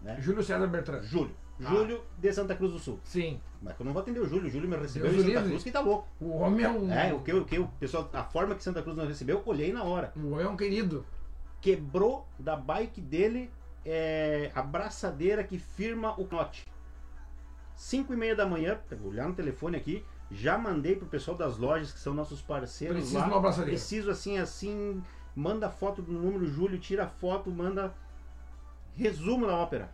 [0.01, 0.17] né?
[0.21, 1.03] Júlio César Bertrand.
[1.03, 1.35] Júlio.
[1.61, 1.71] Ah.
[1.71, 3.01] Júlio de Santa Cruz do Sul.
[3.05, 3.41] Sim.
[3.63, 5.49] Mas eu não vou atender o Júlio, o Júlio me recebeu Deus em Santa livre.
[5.51, 6.09] Cruz que tá louco.
[6.21, 6.93] O homem é um.
[6.93, 9.43] É, o que, o que o pessoal, a forma que Santa Cruz não recebeu, eu
[9.47, 10.13] olhei na hora.
[10.17, 11.07] O homem é um querido.
[11.61, 13.51] Quebrou da bike dele
[13.85, 16.65] é, a braçadeira que firma o knote.
[17.75, 21.59] 5 e meia da manhã, vou olhar no telefone aqui, já mandei pro pessoal das
[21.59, 23.25] lojas que são nossos parceiros Preciso lá.
[23.25, 23.71] de uma braçadeira.
[23.71, 25.03] Preciso assim, assim,
[25.35, 27.93] manda foto do número Júlio, tira foto, manda
[28.97, 29.91] resumo da ópera.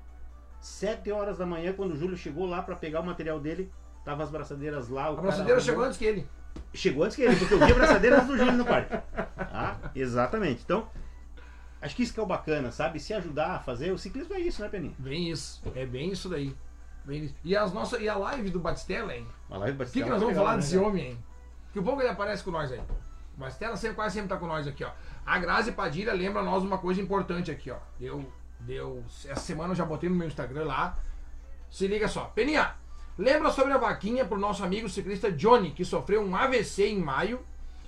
[0.60, 3.72] 7 horas da manhã, quando o Júlio chegou lá para pegar o material dele,
[4.04, 5.06] tava as braçadeiras lá.
[5.06, 5.60] A braçadeira arrumou.
[5.60, 6.28] chegou antes que ele.
[6.74, 8.94] Chegou antes que ele, porque eu vi a braçadeira antes do Júlio no parque.
[9.38, 10.62] Ah, exatamente.
[10.62, 10.88] Então,
[11.80, 13.00] acho que isso que é o bacana, sabe?
[13.00, 13.90] Se ajudar a fazer.
[13.90, 14.94] O ciclismo é isso, né, Peninha?
[14.98, 15.62] Bem isso.
[15.74, 16.54] É bem isso daí.
[17.44, 19.26] E, as nossas, e a live do Batistella, hein?
[19.48, 21.24] Uma live O que, que nós vamos falar né, desse homem, hein?
[21.72, 22.80] Que o pouco ele aparece com nós aí.
[23.36, 24.90] O Batistella sempre, quase sempre tá com nós aqui, ó.
[25.24, 27.78] A Grazi Padilha lembra nós uma coisa importante aqui, ó.
[27.98, 29.02] Deu, deu.
[29.06, 30.98] Essa semana eu já botei no meu Instagram lá.
[31.70, 32.24] Se liga só.
[32.26, 32.74] Peninha,
[33.16, 37.40] lembra sobre a vaquinha pro nosso amigo ciclista Johnny, que sofreu um AVC em maio.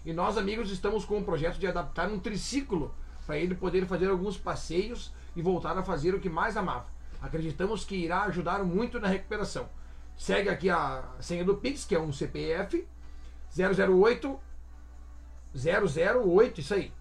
[0.05, 2.95] E nós, amigos, estamos com o projeto de adaptar um triciclo
[3.27, 6.87] para ele poder fazer alguns passeios e voltar a fazer o que mais amava.
[7.23, 9.69] Acreditamos que irá ajudar muito na recuperação.
[10.17, 12.85] Segue aqui a senha do Pix, que é um CPF
[13.57, 14.41] 008
[15.55, 16.93] 008, isso aí.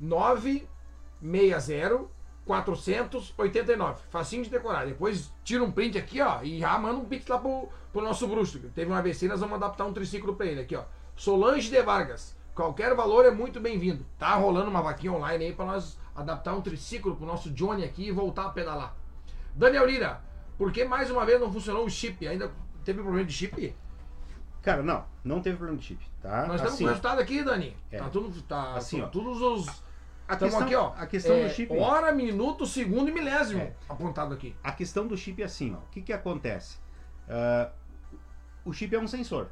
[0.00, 2.18] 960
[2.48, 4.02] 489.
[4.08, 4.86] Facinho de decorar.
[4.86, 8.26] Depois tira um print aqui, ó, e já manda um pix lá pro, pro nosso
[8.26, 8.58] bruxo.
[8.74, 10.84] Teve um AVC, nós vamos adaptar um triciclo pra ele aqui, ó.
[11.14, 12.34] Solange de Vargas.
[12.54, 14.04] Qualquer valor é muito bem-vindo.
[14.18, 18.08] Tá rolando uma vaquinha online aí pra nós adaptar um triciclo pro nosso Johnny aqui
[18.08, 18.96] e voltar a pedalar.
[19.58, 20.20] Daniel Lira,
[20.56, 22.26] por que mais uma vez não funcionou o chip?
[22.26, 22.50] Ainda
[22.84, 23.74] teve problema de chip?
[24.62, 26.46] Cara, não, não teve problema de chip, tá?
[26.46, 27.76] Nós estamos Assim, com o resultado aqui, Dani.
[27.90, 27.98] É.
[27.98, 28.42] Tá tudo.
[28.42, 29.08] Tá, Assim, ó.
[29.08, 29.68] todos os.
[30.28, 30.92] a Estamos questão, aqui, ó.
[30.96, 31.72] a questão é, do chip.
[31.76, 33.60] Hora, minuto, segundo e milésimo.
[33.62, 33.72] É.
[33.88, 34.54] Apontado aqui.
[34.62, 35.78] A questão do chip é assim, ó.
[35.78, 36.78] O que que acontece?
[37.28, 37.70] Ah,
[38.64, 39.48] o chip é um sensor,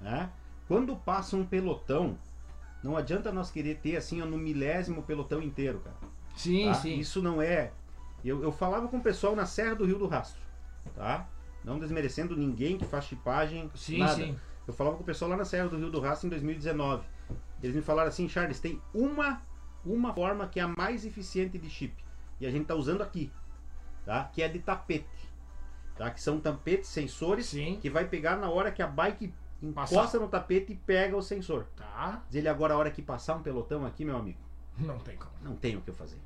[0.00, 0.30] né?
[0.66, 2.18] Quando passa um pelotão,
[2.82, 5.96] não adianta nós querer ter assim ó, no milésimo pelotão inteiro, cara.
[6.34, 6.74] Sim, tá?
[6.74, 6.98] sim.
[6.98, 7.72] Isso não é.
[8.24, 10.40] Eu, eu falava com o pessoal na Serra do Rio do Rastro,
[10.94, 11.28] tá?
[11.62, 14.14] Não desmerecendo ninguém que faz chipagem, Sim, nada.
[14.14, 14.38] sim.
[14.66, 17.04] Eu falava com o pessoal lá na Serra do Rio do Rastro em 2019.
[17.62, 19.42] Eles me falaram assim, Charles, tem uma
[19.84, 21.94] uma forma que é a mais eficiente de chip
[22.40, 23.30] e a gente tá usando aqui,
[24.06, 24.24] tá?
[24.32, 25.06] Que é de tapete,
[25.94, 26.10] tá?
[26.10, 27.78] Que são tapetes sensores Sim.
[27.82, 29.32] que vai pegar na hora que a bike
[29.62, 31.66] encosta no tapete e pega o sensor.
[31.76, 32.22] Tá.
[32.30, 34.38] Diz ele agora a hora que passar um pelotão aqui, meu amigo,
[34.78, 35.32] Não tem como.
[35.42, 36.18] não tem o que eu fazer.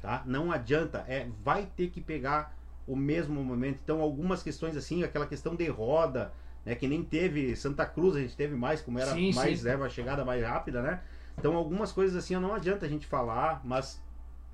[0.00, 0.22] Tá?
[0.26, 2.56] Não adianta, é, vai ter que pegar
[2.86, 3.80] o mesmo momento.
[3.82, 6.32] Então, algumas questões assim, aquela questão de roda,
[6.64, 9.64] né, que nem teve Santa Cruz, a gente teve mais, como era Sim, mais, sim.
[9.66, 11.00] né, a chegada mais rápida, né?
[11.38, 14.02] Então, algumas coisas assim, não adianta a gente falar, mas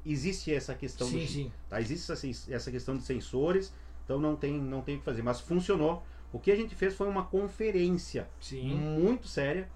[0.04, 1.52] existe essa questão do Sim, chip, sim.
[1.68, 1.80] tá?
[1.80, 3.72] Existe essa, essa questão de sensores,
[4.04, 6.04] então não tem, não tem o que fazer, mas funcionou.
[6.32, 8.74] O que a gente fez foi uma conferência Sim.
[8.74, 9.68] muito séria.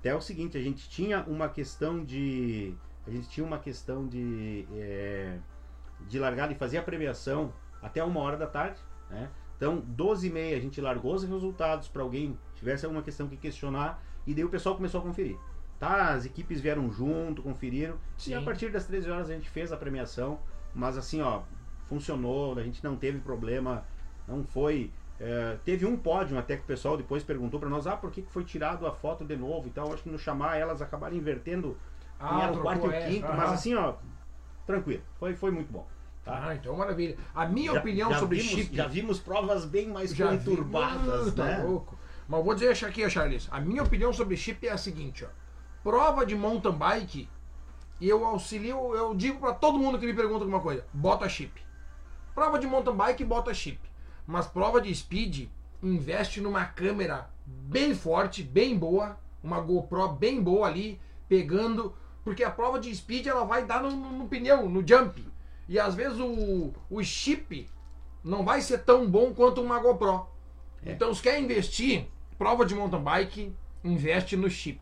[0.00, 2.74] Até o seguinte, a gente tinha uma questão de.
[3.06, 4.66] A gente tinha uma questão de.
[4.74, 5.38] é,
[6.08, 8.80] de largar e fazer a premiação até uma hora da tarde.
[9.10, 9.30] Né?
[9.56, 13.36] Então, 12 e meia a gente largou os resultados para alguém tivesse alguma questão que
[13.36, 14.02] questionar.
[14.26, 15.36] E daí o pessoal começou a conferir.
[15.78, 17.96] Tá, as equipes vieram junto, conferiram.
[18.16, 18.32] Sim.
[18.32, 20.38] E a partir das 13 horas a gente fez a premiação.
[20.74, 21.42] Mas assim, ó,
[21.86, 23.84] funcionou, a gente não teve problema,
[24.26, 24.90] não foi.
[25.18, 28.22] é, teve um pódio até que o pessoal depois perguntou para nós, ah, por que
[28.22, 29.92] que foi tirado a foto de novo e tal.
[29.92, 31.76] Acho que no chamar elas acabaram invertendo
[32.18, 33.08] quem era o quarto e o é.
[33.08, 33.36] quinto, Aham.
[33.36, 33.94] mas assim, ó,
[34.66, 35.86] tranquilo, foi, foi muito bom.
[36.24, 36.48] Tá?
[36.48, 37.16] Ah, então maravilha.
[37.34, 38.74] A minha Já- opinião já sobre vimos, chip.
[38.76, 40.38] Já vimos provas bem mais Já vi.
[40.38, 41.62] conturbadas, Ah, tá né?
[41.62, 41.96] louco.
[42.28, 43.46] Mas vou dizer aqui, Charles.
[43.50, 45.28] A minha opinião sobre chip é a seguinte, ó.
[45.84, 47.28] Prova de mountain bike,
[48.00, 51.52] eu auxilio, eu digo pra todo mundo que me pergunta alguma coisa, bota chip.
[52.34, 53.78] Prova de mountain bike, bota chip.
[54.26, 55.48] Mas prova de speed,
[55.80, 61.94] investe numa câmera bem forte, bem boa, uma GoPro bem boa ali, pegando,
[62.26, 65.24] porque a prova de speed ela vai dar no, no- no pneu, no jump.
[65.68, 67.70] E às vezes o, o chip
[68.24, 70.26] não vai ser tão bom quanto uma GoPro.
[70.84, 70.90] É.
[70.90, 74.80] Então, se quer investir, prova de mountain bike, investe no chip.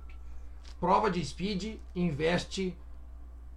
[0.80, 2.74] Prova de speed, investe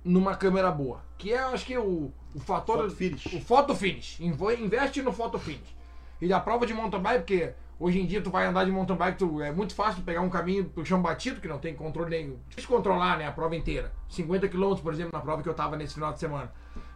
[0.04, 1.02] numa câmera boa.
[1.18, 2.80] Que é, acho que, o, o fator.
[2.80, 3.26] Photo finish.
[3.28, 4.20] O photo finish.
[4.20, 5.74] Investe no photo finish.
[6.20, 8.96] E da prova de mountain bike, porque hoje em dia tu vai andar de mountain
[8.96, 12.10] bike, tu, é muito fácil pegar um caminho pro chão batido, que não tem controle
[12.10, 12.38] nenhum.
[12.50, 13.92] Difícil controlar, né, a prova inteira.
[14.10, 16.52] 50 km, por exemplo, na prova que eu tava nesse final de semana.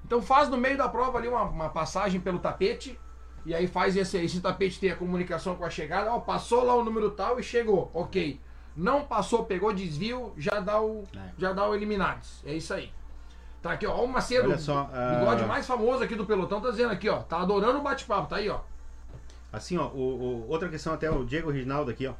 [0.06, 3.00] Então faz no meio da prova ali uma, uma passagem pelo tapete,
[3.46, 6.76] e aí faz esse, esse tapete ter a comunicação com a chegada, ó, passou lá
[6.76, 8.40] o número tal e chegou, ok.
[8.76, 11.32] Não passou, pegou desvio, já dá o, É.
[11.38, 12.42] já dá o eliminados.
[12.46, 12.92] É isso aí.
[13.62, 16.60] Tá aqui, ó, o Macedo, Olha só, o bigode ah, mais famoso aqui do pelotão,
[16.60, 18.60] tá dizendo aqui, ó, tá adorando o bate-papo, tá aí, ó.
[19.52, 22.14] Assim, ó, o, o- outra questão até o Diego Reginaldo aqui, ó.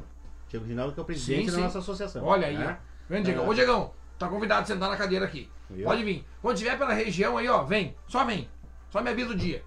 [0.50, 1.62] Diego Reginaldo que é o presidente Sim, da sim.
[1.62, 2.24] nossa associação.
[2.26, 2.78] Olha aí, né?
[2.80, 2.92] ó.
[3.10, 3.46] Vem, Diegão.
[3.46, 3.50] Ah.
[3.50, 5.50] Ô, Diegão, tá convidado a sentar na cadeira aqui.
[5.70, 5.86] Viu?
[5.86, 6.26] Pode vir.
[6.42, 7.96] Quando tiver pela região aí, ó, vem.
[8.08, 8.50] Só vem.
[8.90, 9.64] Só me avisa o dia.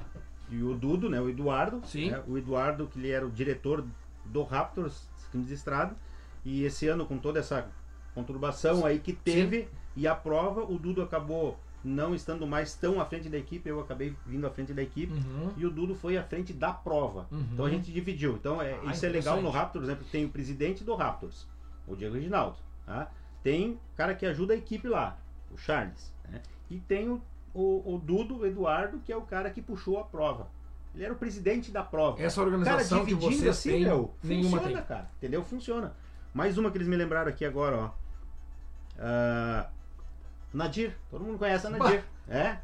[0.50, 1.18] E o Dudo, né?
[1.20, 1.80] O Eduardo.
[1.86, 2.10] Sim.
[2.10, 3.84] né, o Eduardo, que ele era o diretor
[4.26, 5.96] do Raptors, Crimes de Estrada.
[6.44, 7.66] E esse ano, com toda essa
[8.14, 13.04] conturbação aí que teve, e a prova, o Dudo acabou não estando mais tão à
[13.04, 15.12] frente da equipe, eu acabei vindo à frente da equipe.
[15.12, 15.52] Uhum.
[15.56, 17.26] E o Dudo foi à frente da prova.
[17.30, 17.46] Uhum.
[17.52, 18.34] Então a gente dividiu.
[18.34, 19.50] Então é, Ah, isso é legal no.
[19.50, 19.94] Raptors, né?
[19.94, 21.46] Porque tem o presidente do Raptors,
[21.86, 22.56] o Diego Reginaldo.
[22.86, 23.10] Tá?
[23.42, 25.18] Tem o cara que ajuda a equipe lá,
[25.52, 26.12] o Charles.
[26.28, 26.40] né?
[26.70, 27.20] E tem o,
[27.52, 30.48] o, o Dudo, o Eduardo, que é o cara que puxou a prova.
[30.94, 32.22] Ele era o presidente da prova.
[32.22, 34.86] Essa Cara, organização que dividindo vocês assim, têm, meu, nenhuma funciona, tem.
[34.86, 35.10] cara.
[35.18, 35.42] Entendeu?
[35.44, 35.92] Funciona.
[36.32, 37.90] Mais uma que eles me lembraram aqui agora, ó.
[38.98, 39.68] Ah,
[40.56, 40.96] Nadir.
[41.10, 42.04] Todo mundo conhece a Nadir.
[42.28, 42.58] É.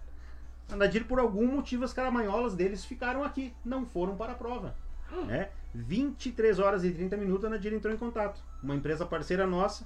[0.73, 3.53] A Nadir, por algum motivo, as caramanholas deles ficaram aqui.
[3.65, 4.75] Não foram para a prova.
[5.29, 5.51] É.
[5.75, 8.41] 23 horas e 30 minutos a Nadir entrou em contato.
[8.63, 9.85] Uma empresa parceira nossa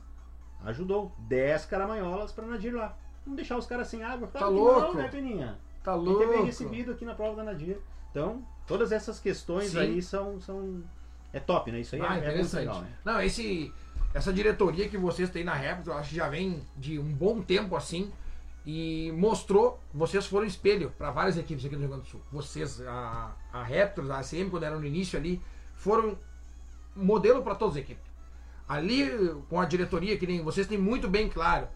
[0.64, 1.12] ajudou.
[1.28, 2.96] 10 caramanholas para Nadir lá.
[3.26, 4.28] Não deixar os caras sem água.
[4.28, 4.80] Tá Claro que louco.
[4.80, 5.58] Não, né, Peninha?
[5.82, 6.44] Tá A gente é bem louco.
[6.44, 7.78] recebido aqui na prova da Nadir.
[8.10, 9.78] Então, todas essas questões Sim.
[9.78, 10.82] aí são, são.
[11.32, 11.80] É top, né?
[11.80, 12.60] Isso aí Ah, é, é muito interessante.
[12.60, 12.88] legal, né?
[13.04, 13.72] Não, esse,
[14.14, 17.42] essa diretoria que vocês têm na Raptors, eu acho que já vem de um bom
[17.42, 18.12] tempo assim.
[18.64, 22.22] E mostrou, vocês foram espelho para várias equipes aqui do Rio Grande do Sul.
[22.32, 25.42] Vocês, a, a Raptors, a ACM, quando eram no início ali,
[25.74, 26.16] foram
[26.94, 28.04] modelo para todas as equipes.
[28.66, 29.10] Ali,
[29.50, 31.68] com a diretoria, que nem vocês têm muito bem claro,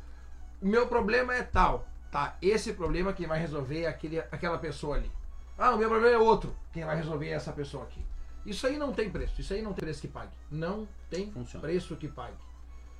[0.62, 2.38] o meu problema é tal, tá?
[2.40, 5.10] Esse problema quem vai resolver é aquele, aquela pessoa ali.
[5.58, 8.07] Ah, o meu problema é outro, quem vai resolver é essa pessoa aqui.
[8.48, 10.32] Isso aí não tem preço, isso aí não tem preço que pague.
[10.50, 11.66] Não tem Funciona.
[11.66, 12.36] preço que pague.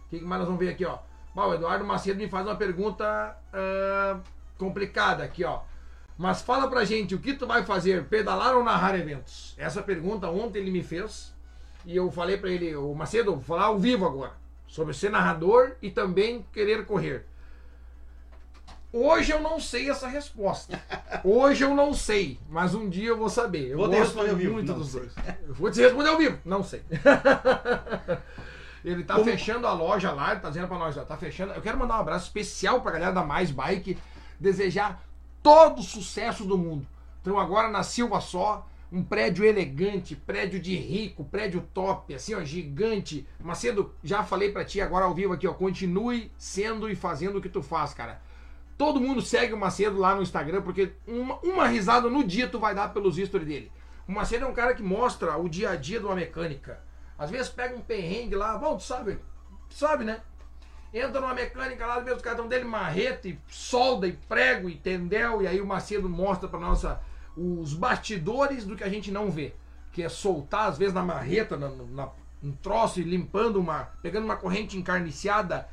[0.07, 0.99] O que mais nós vamos ver aqui, ó?
[1.35, 4.21] Bom, o Eduardo Macedo me faz uma pergunta ah,
[4.59, 5.61] complicada aqui, ó.
[6.19, 8.05] Mas fala pra gente, o que tu vai fazer?
[8.05, 9.55] Pedalar ou narrar eventos?
[9.57, 11.35] Essa pergunta ontem ele me fez
[11.87, 14.33] e eu falei pra ele, o Macedo, vou falar ao vivo agora,
[14.67, 17.25] sobre ser narrador e também querer correr.
[18.93, 20.81] Hoje eu não sei essa resposta.
[21.23, 23.69] Hoje eu não sei, mas um dia eu vou saber.
[23.73, 24.63] Eu Vou te gosto responder ao vivo.
[24.63, 25.13] dos dois.
[25.47, 26.39] Eu vou te responder ao vivo.
[26.45, 26.83] Não sei.
[28.85, 31.53] Ele tá Como- fechando a loja lá, ele tá dizendo pra nós, ó, tá fechando.
[31.53, 33.99] Eu quero mandar um abraço especial pra galera da Mais Bike,
[34.39, 35.03] desejar
[35.43, 36.87] todo o sucesso do mundo.
[37.21, 42.43] Então agora na Silva Só, um prédio elegante, prédio de rico, prédio top, assim, ó,
[42.43, 43.27] gigante.
[43.41, 47.43] Macedo, já falei pra ti agora ao vivo aqui, ó, continue sendo e fazendo o
[47.43, 48.23] que tu faz, cara.
[48.79, 52.61] Todo mundo segue o Macedo lá no Instagram, porque uma, uma risada no dia tu
[52.61, 53.73] vai dar pelos stories dele.
[54.07, 56.81] O Macedo é um cara que mostra o dia a dia de uma mecânica.
[57.19, 59.19] Às vezes pega um perrengue lá, bom, tu sabe,
[59.69, 60.21] tu sabe, né?
[60.95, 65.43] Entra numa mecânica lá, vê os cartão dele, marreta, e solda, e prego, e tendel,
[65.43, 67.03] e aí o Macedo mostra pra nossa
[67.37, 69.55] os bastidores do que a gente não vê.
[69.93, 72.09] Que é soltar, às vezes, na marreta, na, na,
[72.43, 73.91] um troço e limpando uma.
[74.01, 75.69] pegando uma corrente encarniciada,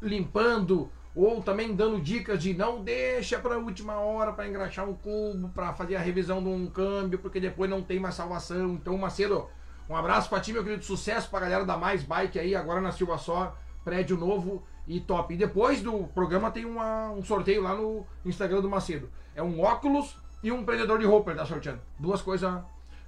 [0.00, 4.94] limpando, ou também dando dicas de não deixa para a última hora para engraxar um
[4.94, 8.74] cubo, para fazer a revisão de um câmbio, porque depois não tem mais salvação.
[8.74, 9.48] Então, Macedo,
[9.88, 12.80] um abraço para ti, meu querido, sucesso para a galera da Mais Bike aí, agora
[12.80, 15.34] na Silva Só, prédio novo e top.
[15.34, 19.10] E depois do programa tem uma, um sorteio lá no Instagram do Macedo.
[19.34, 21.80] É um óculos e um prendedor de roupa ele tá sorteando.
[21.98, 22.62] Duas coisas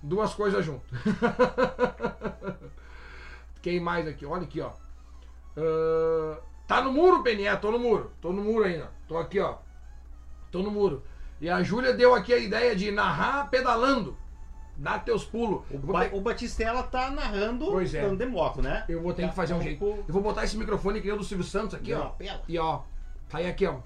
[0.04, 0.84] duas coisas junto.
[3.62, 4.26] Quem mais aqui?
[4.26, 4.72] Olha aqui, ó.
[5.56, 7.56] Uh, Tá no muro, Peninha?
[7.56, 8.12] Tô no muro.
[8.20, 8.90] Tô no muro ainda.
[9.06, 9.56] Tô aqui, ó.
[10.50, 11.02] Tô no muro.
[11.40, 14.16] E a Júlia deu aqui a ideia de narrar pedalando.
[14.76, 15.62] Dá teus pulos.
[15.70, 18.08] O, ba o Batistella tá narrando pois é.
[18.14, 18.84] de moto, né?
[18.88, 19.84] Eu vou ter que fazer um jeito.
[19.84, 22.12] Eu vou botar esse microfone que é do Silvio Santos aqui, ó.
[22.48, 22.80] E ó.
[23.28, 23.76] Tá aí aqui, ó.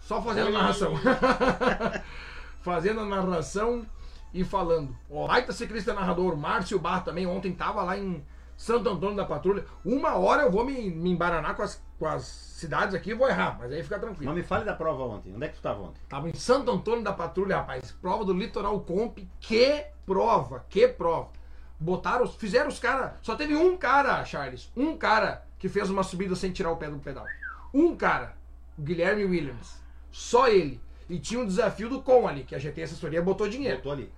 [0.00, 0.92] Só fazendo a narração.
[2.60, 3.86] fazendo a narração
[4.32, 4.94] e falando.
[5.10, 8.22] Ó, baita ciclista narrador, Márcio Bar também, ontem tava lá em
[8.56, 9.64] Santo Antônio da Patrulha.
[9.84, 13.28] Uma hora eu vou me, me embaranar com as, com as cidades aqui e vou
[13.28, 14.26] errar, mas aí fica tranquilo.
[14.26, 15.34] Não me fale da prova ontem.
[15.34, 16.00] Onde é que tu estava ontem?
[16.08, 17.92] Tava em Santo Antônio da Patrulha, rapaz.
[17.92, 19.18] Prova do Litoral Comp.
[19.40, 21.30] Que prova, que prova.
[21.78, 23.12] Botaram, fizeram os caras.
[23.22, 24.70] Só teve um cara, Charles.
[24.76, 27.26] Um cara que fez uma subida sem tirar o pé do pedal.
[27.72, 28.36] Um cara.
[28.78, 29.80] Guilherme Williams.
[30.10, 30.80] Só ele.
[31.08, 33.76] E tinha um desafio do Com ali, que a GT Assessoria botou dinheiro.
[33.76, 34.10] Botou ali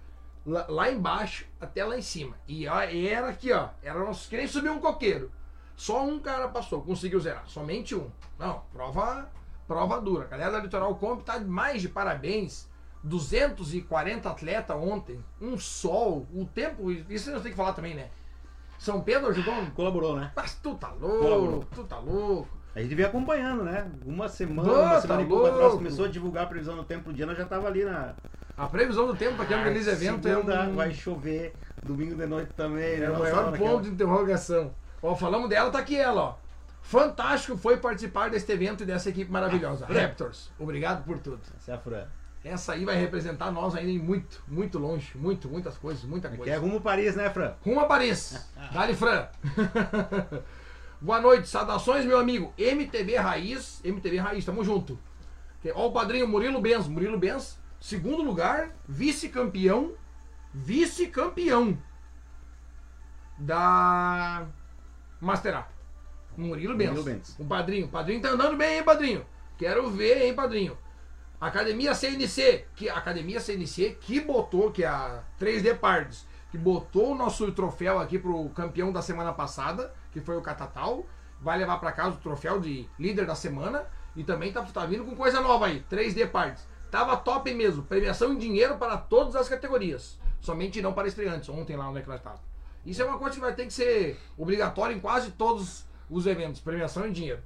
[0.47, 2.37] lá, embaixo até lá em cima.
[2.47, 3.69] E era aqui, ó.
[3.83, 5.31] Era nosso, que nem subir um coqueiro.
[5.77, 7.47] Só um cara passou, conseguiu zerar.
[7.47, 8.11] Somente um.
[8.39, 9.31] Não, prova,
[9.67, 10.25] prova dura.
[10.25, 12.71] A galera da Litoral Comp tá mais de parabéns.
[13.05, 15.23] 240 atletas ontem.
[15.41, 16.91] Um sol, o tempo.
[16.91, 18.11] Isso nós tem que falar também, né?
[18.79, 19.55] São Pedro ajudou?
[19.75, 20.33] Colaborou, né?
[20.35, 21.65] Mas tu tá louco, Colaborou.
[21.75, 22.56] tu tá louco.
[22.77, 23.91] A gente veio acompanhando, né?
[24.05, 26.85] Uma semana, uma tá semana tá e pouco atrás começou a divulgar a previsão do
[26.85, 28.15] tempo pro dia, nós já tava ali na,
[28.57, 30.75] a previsão do tempo para quem organiza evento é um...
[30.75, 32.95] vai chover, domingo de noite também.
[32.95, 33.11] É né?
[33.11, 34.75] o maior ponto de interrogação.
[35.03, 36.35] Ó, falamos dela, tá aqui ela, ó.
[36.83, 39.87] Fantástico foi participar deste evento e dessa equipe maravilhosa.
[39.89, 41.41] Ah, Raptors, obrigado por tudo.
[41.59, 42.05] Essa é a Fran.
[42.45, 45.11] Essa aí vai representar nós ainda em muito, muito longe.
[45.17, 46.45] Muito, muitas coisas, muita coisa.
[46.45, 47.55] Que é rumo a Paris, né, Fran?
[47.65, 48.47] Rumo a Paris.
[48.73, 49.27] Dale, Fran.
[51.01, 52.55] Boa noite, saudações, meu amigo.
[52.57, 54.99] MTV Raiz, MTV Raiz, tamo junto.
[55.75, 56.89] Ó o padrinho Murilo Benz.
[56.89, 59.93] Murilo Benz Segundo lugar, vice-campeão.
[60.53, 61.77] Vice-campeão
[63.39, 64.47] da
[65.21, 65.69] Master A.
[66.37, 66.91] Murilo Benz.
[66.91, 67.37] Murilo Benz.
[67.39, 67.87] O padrinho.
[67.87, 69.27] O padrinho tá andando bem, hein, padrinho?
[69.59, 70.77] Quero ver, hein, padrinho?
[71.39, 77.15] Academia CNC, que Academia CNC que botou, que é a 3D Parts, que botou o
[77.15, 81.05] nosso troféu aqui pro campeão da semana passada, que foi o Catatal,
[81.43, 83.85] vai levar para casa o troféu de líder da semana
[84.17, 86.67] e também tá, tá vindo com coisa nova aí, 3D Parts.
[86.91, 87.83] Tava top mesmo.
[87.83, 90.19] Premiação em dinheiro para todas as categorias.
[90.41, 91.51] Somente não para estreantes.
[91.51, 92.43] Ontem lá onde é que nós estávamos.
[92.87, 96.63] Isso é uma coisa que vai ter que ser obrigatória em quase todos os eventos.
[96.63, 97.43] Premiação em dinheiro.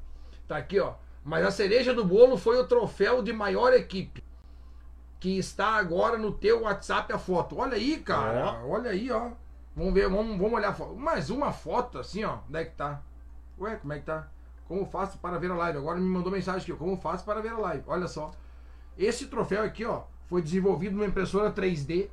[0.47, 0.95] Tá aqui, ó.
[1.25, 4.23] Mas a cereja do bolo foi o troféu de maior equipe.
[5.19, 7.59] Que está agora no teu WhatsApp a foto.
[7.59, 8.65] Olha aí, cara.
[8.65, 9.33] Olha aí, ó.
[9.75, 10.85] Vamos ver, vamos, vamos olhar a.
[10.95, 12.39] Mais uma foto assim, ó.
[12.49, 13.03] Onde é que tá?
[13.59, 14.29] Ué, como é que tá?
[14.67, 15.79] Como faço para ver a live?
[15.79, 16.73] Agora me mandou mensagem aqui.
[16.73, 17.85] Como faço para ver a live?
[17.87, 18.31] Olha só.
[18.97, 22.09] Esse troféu aqui, ó, foi desenvolvido numa impressora 3D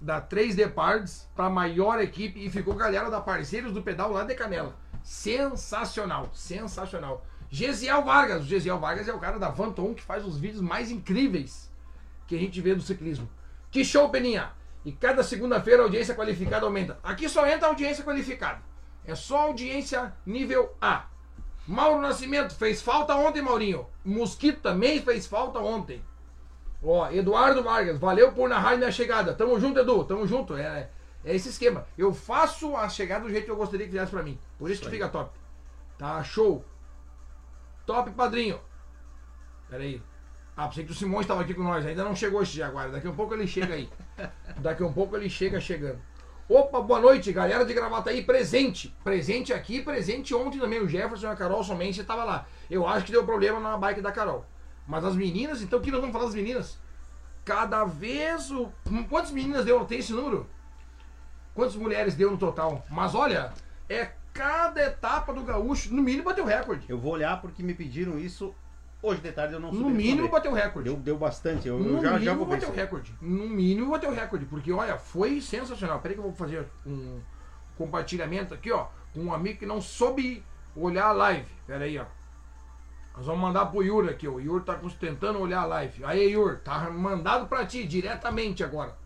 [0.00, 4.34] da 3D Parts para maior equipe e ficou galera da Parceiros do Pedal lá de
[4.34, 4.76] Canela.
[5.02, 7.24] Sensacional, sensacional.
[7.50, 10.90] Gesiel Vargas, o Gesiel Vargas é o cara da Vanton que faz os vídeos mais
[10.90, 11.70] incríveis
[12.26, 13.28] que a gente vê do ciclismo.
[13.70, 14.50] Que show, Peninha!
[14.84, 16.98] E cada segunda-feira a audiência qualificada aumenta.
[17.02, 18.60] Aqui só entra audiência qualificada.
[19.06, 21.06] É só audiência nível A.
[21.66, 23.86] Mauro Nascimento, fez falta ontem, Maurinho.
[24.04, 26.04] Mosquito também fez falta ontem.
[26.82, 29.32] Ó, Eduardo Vargas, valeu por narrar minha chegada.
[29.32, 30.54] Tamo junto, Edu, tamo junto.
[30.54, 30.90] É,
[31.24, 31.86] é esse esquema.
[31.96, 34.38] Eu faço a chegada do jeito que eu gostaria que fizesse pra mim.
[34.58, 35.30] Por isso que fica top.
[35.96, 36.62] Tá show.
[37.86, 38.60] Top, padrinho.
[39.70, 40.02] Pera aí.
[40.54, 41.86] Ah, pensei que o Simões estava aqui com nós.
[41.86, 42.90] Ainda não chegou esse Jaguar.
[42.90, 43.88] Daqui a pouco ele chega aí.
[44.58, 45.98] Daqui a um pouco ele chega chegando.
[46.48, 48.94] Opa, boa noite, galera de gravata aí, presente.
[49.02, 50.80] Presente aqui, presente ontem também.
[50.80, 52.46] O Jefferson e a Carol somente estava lá.
[52.70, 54.44] Eu acho que deu problema na bike da Carol.
[54.86, 56.78] Mas as meninas, então o que nós vamos falar das meninas?
[57.44, 58.70] Cada vez o.
[59.08, 59.84] Quantas meninas deu?
[59.86, 60.46] Tem esse número?
[61.54, 62.84] Quantas mulheres deu no total?
[62.90, 63.52] Mas olha,
[63.88, 66.84] é cada etapa do gaúcho, no mínimo bateu recorde.
[66.88, 68.54] Eu vou olhar porque me pediram isso
[69.04, 70.30] Hoje de tarde eu não No soube mínimo responder.
[70.30, 70.88] bateu recorde.
[70.90, 72.54] Deu, deu bastante, eu, eu No já, já mínimo vou ver.
[72.54, 72.76] bateu aí.
[72.76, 73.14] recorde.
[73.20, 74.46] No mínimo bateu recorde.
[74.46, 76.00] Porque, olha, foi sensacional.
[76.00, 77.20] Peraí que eu vou fazer um
[77.76, 78.86] compartilhamento aqui, ó.
[79.12, 80.42] Com um amigo que não soube
[80.74, 81.46] olhar a live.
[81.66, 82.06] Pera aí, ó.
[83.16, 84.32] Nós vamos mandar pro Yuri aqui, ó.
[84.32, 86.02] O Yuri tá tentando olhar a live.
[86.04, 88.96] Aí, Yuri, tá mandado pra ti diretamente agora.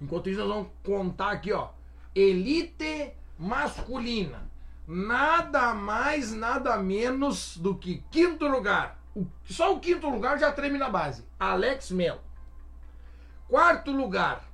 [0.00, 1.70] Enquanto isso, nós vamos contar aqui, ó.
[2.14, 4.48] Elite masculina.
[4.86, 8.98] Nada mais, nada menos do que quinto lugar.
[9.14, 11.24] O- só o quinto lugar já treme na base.
[11.38, 12.20] Alex Melo.
[13.48, 14.44] Quarto lugar,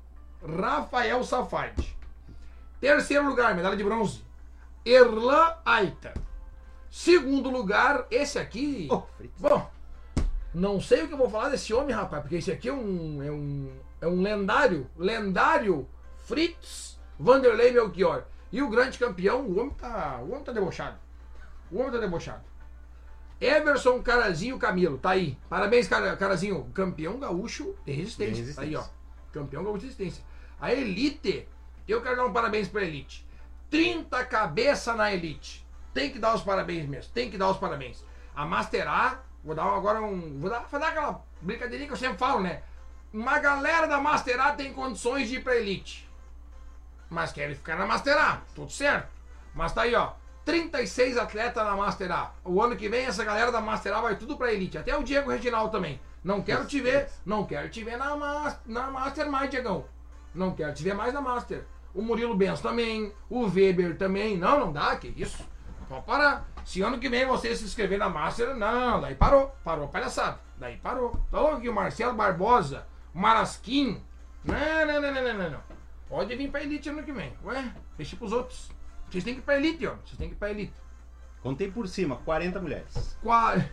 [0.44, 1.96] Rafael Safadi.
[2.80, 4.22] Terceiro lugar, medalha de bronze,
[4.84, 6.14] Erlan Aita.
[6.90, 8.88] Segundo lugar, esse aqui.
[9.16, 9.40] Fritz.
[9.40, 9.70] Bom,
[10.52, 13.22] não sei o que eu vou falar desse homem, rapaz, porque esse aqui é um,
[13.22, 13.70] é um,
[14.00, 15.88] é um lendário, lendário
[16.26, 18.24] Fritz Vanderlei Melchior.
[18.52, 20.98] E o grande campeão, o homem tá, o homem tá debochado.
[21.70, 22.42] O homem tá debochado.
[23.40, 25.38] Everson Carazinho Camilo, tá aí.
[25.48, 26.70] Parabéns, cara, Carazinho.
[26.74, 28.34] Campeão gaúcho de resistência.
[28.34, 28.78] De resistência.
[28.78, 29.32] Tá aí, ó.
[29.32, 30.24] Campeão gaúcho de resistência.
[30.60, 31.48] A Elite,
[31.88, 33.26] eu quero dar um parabéns pra Elite.
[33.70, 35.66] 30 cabeça na Elite.
[35.94, 37.12] Tem que dar os parabéns mesmo.
[37.12, 38.04] Tem que dar os parabéns.
[38.34, 40.38] A Master A, vou dar agora um.
[40.38, 42.62] Vou dar, vou dar aquela brincadeirinha que eu sempre falo, né?
[43.12, 46.09] Uma galera da Master A tem condições de ir pra Elite.
[47.10, 48.40] Mas querem ficar na Master A.
[48.54, 49.08] Tudo certo.
[49.54, 50.12] Mas tá aí, ó.
[50.44, 52.32] 36 atletas na Master A.
[52.44, 54.78] O ano que vem essa galera da Master A vai tudo pra Elite.
[54.78, 56.00] Até o Diego Reginaldo também.
[56.22, 57.08] Não quero te ver.
[57.26, 59.84] Não quero te ver na, mas- na Master mais, Diegão.
[60.34, 61.64] Não quero te ver mais na Master.
[61.92, 63.12] O Murilo Benz também.
[63.28, 64.36] O Weber também.
[64.38, 65.44] Não, não dá, que isso.
[65.88, 66.48] Pode parar.
[66.64, 69.52] Se ano que vem você se inscrever na Master, não, daí parou.
[69.64, 70.38] Parou, palhaçada.
[70.56, 71.10] Daí parou.
[71.30, 74.00] Tá louco aqui o Marcelo Barbosa, o Marasquim.
[74.44, 74.54] Não,
[74.86, 75.69] não, não, não, não, não.
[76.10, 77.32] Pode vir pra Elite ano que vem.
[77.44, 78.70] Ué, deixa pros outros.
[79.08, 79.94] Vocês têm que ir pra Elite, ó.
[80.04, 80.74] Vocês têm que ir pra Elite.
[81.42, 83.16] Contei por cima, 40 mulheres.
[83.22, 83.54] Qua-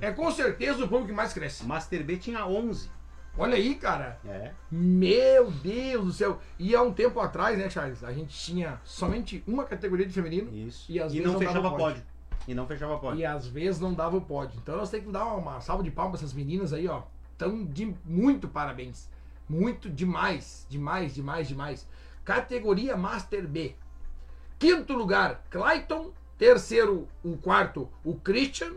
[0.00, 1.64] É com certeza o público que mais cresce.
[1.64, 2.90] Master B tinha 11.
[3.36, 4.18] Olha aí, cara.
[4.24, 4.52] É.
[4.70, 6.40] Meu Deus do céu.
[6.58, 8.02] E há um tempo atrás, né, Charles?
[8.02, 10.52] A gente tinha somente uma categoria de feminino.
[10.54, 10.90] Isso.
[10.90, 12.02] E às vezes não não fechava dava pódio.
[12.46, 13.20] E não fechava pódio.
[13.20, 14.58] E às vezes não dava o pódio.
[14.62, 17.02] Então nós temos que dar uma salva de palmas pra essas meninas aí, ó.
[17.38, 19.08] Tão de muito parabéns.
[19.48, 20.66] Muito demais.
[20.68, 21.86] Demais, demais, demais.
[22.24, 23.74] Categoria Master B.
[24.58, 26.12] Quinto lugar, Clayton.
[26.38, 28.72] Terceiro, o quarto, o Christian.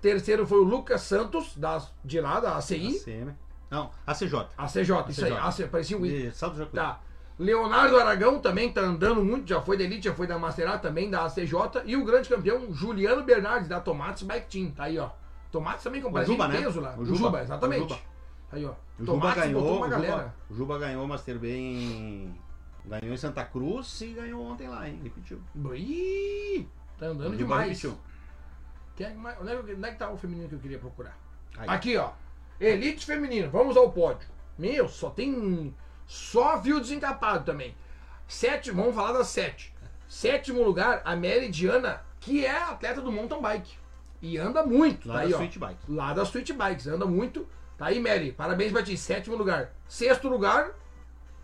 [0.00, 2.96] Terceiro foi o Lucas Santos, da, de lá, da ACI.
[2.96, 3.34] ACM.
[3.70, 4.46] Não, ACJ.
[4.56, 5.32] ACJ, isso aí.
[5.32, 5.68] ACJ.
[5.68, 6.32] Parecia um I.
[6.72, 7.00] Tá.
[7.38, 10.78] Leonardo Aragão também tá andando muito, já foi da Elite, já foi da Master A,
[10.78, 11.82] também da ACJ.
[11.84, 14.70] E o grande campeão, Juliano Bernardes, da Tomates Bike Team.
[14.70, 15.10] Tá aí, ó.
[15.50, 16.60] Tomates também com O Juba, né?
[16.60, 16.94] peso lá.
[16.96, 17.18] O O Juba.
[17.18, 17.84] Juba, exatamente.
[17.84, 18.00] O Juba.
[18.52, 18.74] Aí, ó.
[18.98, 19.82] O Juba ganhou.
[19.84, 20.12] o galera.
[20.16, 22.34] Juba, o Juba ganhou o Master B em.
[22.84, 25.00] Ganhou em Santa Cruz e ganhou ontem lá, hein?
[25.02, 25.40] Repetiu.
[25.74, 27.68] Ih, tá andando demais.
[27.68, 27.96] repetiu.
[28.96, 31.16] Quem é onde, é, que- onde é que tá o feminino que eu queria procurar?
[31.56, 31.68] Aí.
[31.68, 32.10] Aqui, ó.
[32.60, 33.50] Elite feminino.
[33.50, 34.28] Vamos ao pódio.
[34.58, 35.74] Meu, só tem.
[36.06, 37.74] Só fio desencapado também.
[38.28, 39.72] Sétimo, vamos falar das sete.
[40.08, 43.76] Sétimo lugar, a Meridiana, que é atleta do mountain bike.
[44.20, 45.08] E anda muito.
[45.08, 45.36] Lá tá da aí, ó.
[45.38, 45.80] Sweet Bike.
[45.88, 46.86] Lá da Sweet Bikes.
[46.86, 47.48] Anda muito.
[47.82, 48.30] Tá aí, Mary.
[48.30, 48.96] Parabéns pra ti.
[48.96, 49.72] Sétimo lugar.
[49.88, 50.70] Sexto lugar,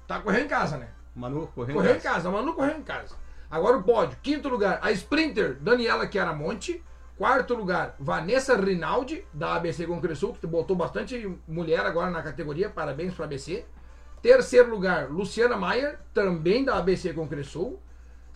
[0.06, 0.86] tá correndo em casa, né?
[1.12, 2.14] Manu correu Correu em em casa.
[2.14, 3.16] casa, Manu correu em casa.
[3.50, 4.16] Agora o pódio.
[4.22, 6.80] Quinto lugar, a Sprinter Daniela Chiaramonte.
[7.16, 12.70] Quarto lugar, Vanessa Rinaldi, da ABC Concresul, que botou bastante mulher agora na categoria.
[12.70, 13.64] Parabéns para a ABC.
[14.22, 17.82] Terceiro lugar, Luciana Maier, também da ABC Concresul.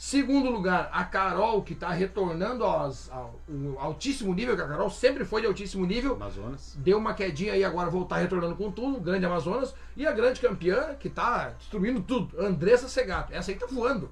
[0.05, 3.39] Segundo lugar, a Carol, que está retornando aos- ao,
[3.79, 6.15] ao altíssimo nível, que a Carol sempre foi de altíssimo nível.
[6.17, 6.75] Amazonas.
[6.77, 9.01] Deu uma quedinha aí, agora voltar retornando com tudo.
[9.01, 9.73] Grande Amazonas.
[9.97, 13.33] E a grande campeã, que tá destruindo tudo, Andressa Segato.
[13.33, 14.11] Essa aí tá voando.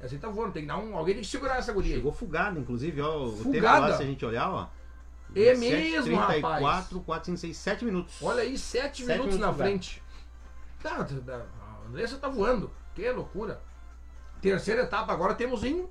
[0.00, 0.52] Essa aí tá voando.
[0.52, 0.96] Tem que dar um.
[0.96, 1.96] Alguém tem que segurar essa guria.
[1.96, 3.24] Chegou fugada, inclusive, ó.
[3.24, 3.88] O tempo Fugada?
[3.88, 4.68] lá, se a gente olhar, ó.
[5.34, 6.86] É mesmo, 34, rapaz.
[7.02, 8.14] 4, 5, 6, 7 minutos.
[8.22, 9.68] Olha aí, sete, Sete minutos minutos na fugada.
[9.68, 10.00] frente.
[10.80, 12.70] Tá, tá, a Andressa tá voando.
[12.94, 13.60] Que loucura.
[14.44, 15.86] Terceira etapa, agora temos em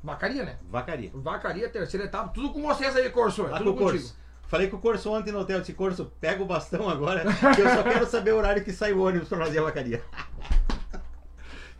[0.00, 0.56] Vacaria, né?
[0.70, 1.10] Vacaria.
[1.12, 2.28] Vacaria, terceira etapa.
[2.28, 3.44] Tudo com vocês aí, Corso.
[3.46, 4.02] É Lá tudo com contigo.
[4.04, 4.16] Corso.
[4.46, 5.58] Falei com o Corso ontem no hotel.
[5.58, 8.92] Disse, Corso, pega o bastão agora, que eu só quero saber o horário que sai
[8.92, 10.02] o ônibus pra fazer a vacaria.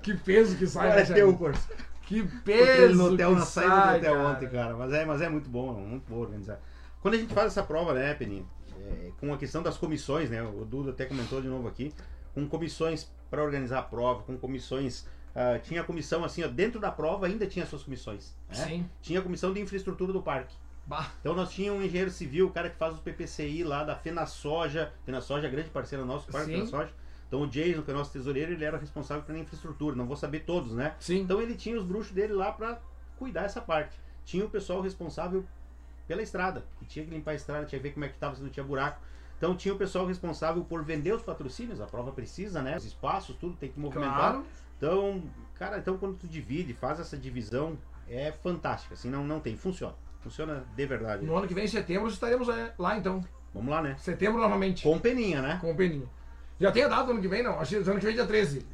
[0.02, 1.36] Que peso que sai, Agora né, é teu?
[1.36, 1.68] Corso.
[2.02, 4.28] Que peso no hotel, que na saída do sai, hotel cara.
[4.28, 4.76] ontem, cara.
[4.76, 6.60] Mas é, mas é muito bom, muito bom organizar.
[7.02, 8.44] Quando a gente faz essa prova, né, Peninha,
[8.80, 11.92] é, com a questão das comissões, né, o Duda até comentou de novo aqui,
[12.32, 15.08] com comissões para organizar a prova, com comissões.
[15.38, 18.34] Ah, tinha comissão assim, ó, dentro da prova ainda tinha suas comissões.
[18.48, 18.54] né?
[18.54, 18.90] Sim.
[19.02, 20.56] Tinha a comissão de infraestrutura do parque.
[20.86, 21.10] Bah.
[21.20, 24.94] Então nós tínhamos um engenheiro civil, o cara que faz os PPCI lá da Fenasoja.
[25.04, 26.52] Fenasoja é grande parceiro nosso, Parque Sim.
[26.54, 26.90] Fenasoja.
[27.28, 29.94] Então o Jason, que é o nosso tesoureiro, ele era responsável pela infraestrutura.
[29.94, 30.94] Não vou saber todos, né?
[30.98, 31.18] Sim.
[31.18, 32.80] Então ele tinha os bruxos dele lá pra
[33.18, 33.98] cuidar dessa parte.
[34.24, 35.44] Tinha o pessoal responsável
[36.08, 36.64] pela estrada.
[36.80, 38.48] E tinha que limpar a estrada, tinha que ver como é que tava, se não
[38.48, 39.00] tinha buraco.
[39.36, 42.76] Então tinha o pessoal responsável por vender os patrocínios, a prova precisa, né?
[42.76, 44.32] Os espaços, tudo tem que movimentar.
[44.32, 44.46] Claro.
[44.76, 45.22] Então,
[45.54, 48.94] cara, então quando tu divide, faz essa divisão, é fantástica.
[48.94, 49.94] Assim, não, não tem, funciona.
[50.20, 51.24] Funciona de verdade.
[51.24, 53.24] No ano que vem, em setembro, estaremos é, lá então.
[53.54, 53.96] Vamos lá, né?
[53.98, 54.82] Setembro novamente.
[54.82, 55.58] Com peninha, né?
[55.60, 56.06] Com o Peninha.
[56.58, 57.60] Já tem a data do ano que vem, não?
[57.60, 58.66] Acho que ano que vem é dia 13.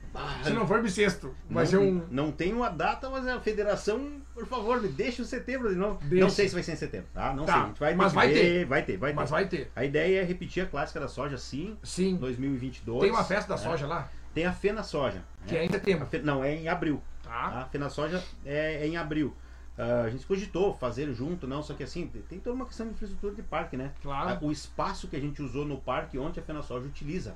[0.44, 1.34] Se não for bissexto.
[1.50, 2.06] Vai não, ser um.
[2.10, 5.98] não tem uma data, mas a federação, por favor, me deixa o setembro de novo.
[6.04, 6.24] Deixa.
[6.24, 7.32] Não sei se vai ser em setembro, tá?
[7.32, 7.62] Não Tá, sei.
[7.62, 8.64] A gente vai mas vai ter.
[8.66, 9.16] Vai ter, vai ter.
[9.16, 9.70] Mas vai ter.
[9.74, 12.16] A ideia é repetir a clássica da soja, sim, Sim.
[12.16, 13.00] 2022.
[13.00, 13.68] Tem uma festa da né?
[13.68, 15.22] soja lá, Tem a Fena Soja.
[15.46, 15.60] que né?
[15.60, 16.06] é em A setembro.
[16.06, 17.02] Fe- Não, é em abril.
[17.22, 17.62] Tá?
[17.62, 19.34] A Fena Soja é, é em abril.
[19.78, 22.86] Ah, a gente cogitou fazer junto, não, só que assim, tem- tem toda uma questão
[22.86, 23.92] de infraestrutura de parque, né?
[24.02, 24.30] Claro.
[24.30, 27.34] Ah, O espaço que a gente usou no parque ontem a Fena Soja utiliza.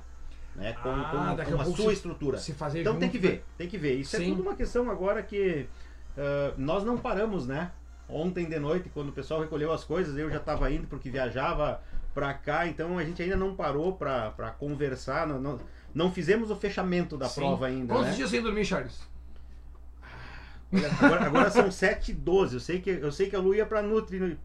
[0.55, 2.37] Né, com, Ah, com- com a sua se- estrutura.
[2.39, 3.93] Se fazer Então junto, tem que ver, tem que ver.
[3.93, 4.29] Isso é Sim.
[4.31, 5.67] tudo uma questão agora que
[6.17, 7.71] ah, nós não paramos, né?
[8.09, 11.79] Ontem de noite, quando o pessoal recolheu as coisas, eu já estava indo porque viajava
[12.13, 15.59] pra cá, então a gente ainda não parou pra conversar, não, não,
[15.93, 17.41] não fizemos o fechamento da Sim.
[17.41, 17.93] prova ainda.
[17.93, 18.15] Quantos né?
[18.15, 18.99] dias sem dormir, Charles?
[21.01, 23.65] Agora, agora são 7 e 12 eu sei que Eu sei que a Lu ia
[23.65, 24.37] pra Nutri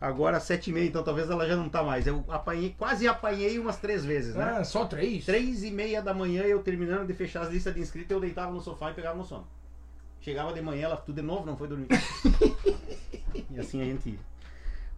[0.00, 2.06] agora 7 e meia, então talvez ela já não tá mais.
[2.06, 4.58] Eu apanhei, quase apanhei umas três vezes, né?
[4.58, 5.24] Ah, só três?
[5.24, 8.52] Três e meia da manhã, eu terminando de fechar as listas de inscritos, eu deitava
[8.52, 9.46] no sofá e pegava no sono.
[10.20, 11.88] Chegava de manhã, ela tudo de novo, não foi dormir.
[13.50, 14.18] e assim a gente ia.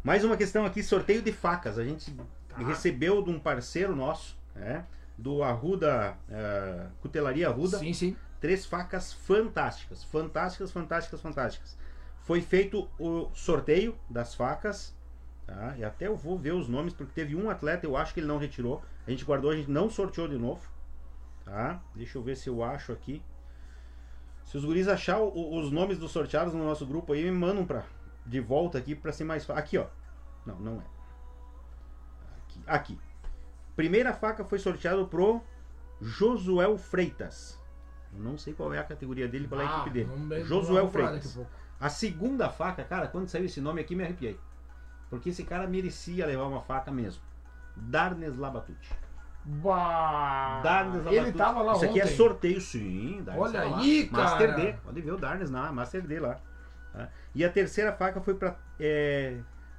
[0.04, 1.78] Mais uma questão aqui, sorteio de facas.
[1.78, 2.10] A gente
[2.48, 2.58] Tá.
[2.58, 4.84] recebeu de um parceiro nosso, né?
[5.20, 8.16] Do Arruda, eh, Cutelaria Arruda, Sim, sim.
[8.40, 10.02] três facas fantásticas.
[10.04, 11.78] Fantásticas, fantásticas, fantásticas.
[12.22, 14.96] Foi feito o sorteio das facas.
[15.46, 15.74] Tá?
[15.76, 18.26] E até eu vou ver os nomes, porque teve um atleta, eu acho que ele
[18.26, 18.82] não retirou.
[19.06, 20.66] A gente guardou, a gente não sorteou de novo.
[21.44, 21.82] Tá?
[21.94, 23.22] Deixa eu ver se eu acho aqui.
[24.44, 27.66] Se os guris achar o- os nomes dos sorteados no nosso grupo aí, me mandam
[27.66, 27.84] pra,
[28.24, 29.60] de volta aqui pra ser mais fácil.
[29.62, 29.86] Aqui, ó.
[30.46, 30.84] Não, não é.
[32.38, 32.60] Aqui.
[32.66, 32.98] aqui.
[33.80, 35.40] Primeira faca foi sorteado pro
[36.02, 37.58] Josuel Freitas.
[38.14, 40.44] Eu não sei qual é a categoria dele, qual é a Ah, equipe dele.
[40.44, 41.38] Josuel Freitas.
[41.80, 44.38] a segunda faca, cara, quando saiu esse nome aqui, me arrepiei.
[45.08, 47.22] Porque esse cara merecia levar uma faca mesmo.
[47.74, 48.92] Darnes Labatucci.
[49.46, 51.38] Bah, Darnes ele Labatucci.
[51.38, 51.88] tava lá Isso ontem.
[51.88, 53.22] aqui é sorteio, sim.
[53.24, 53.78] Darnes Olha lá.
[53.78, 54.60] aí, Master cara.
[54.62, 54.72] D.
[54.84, 56.38] Pode ver o Darnes lá, Master D lá.
[56.92, 57.08] tá?
[57.34, 59.38] E a terceira faca foi pra é,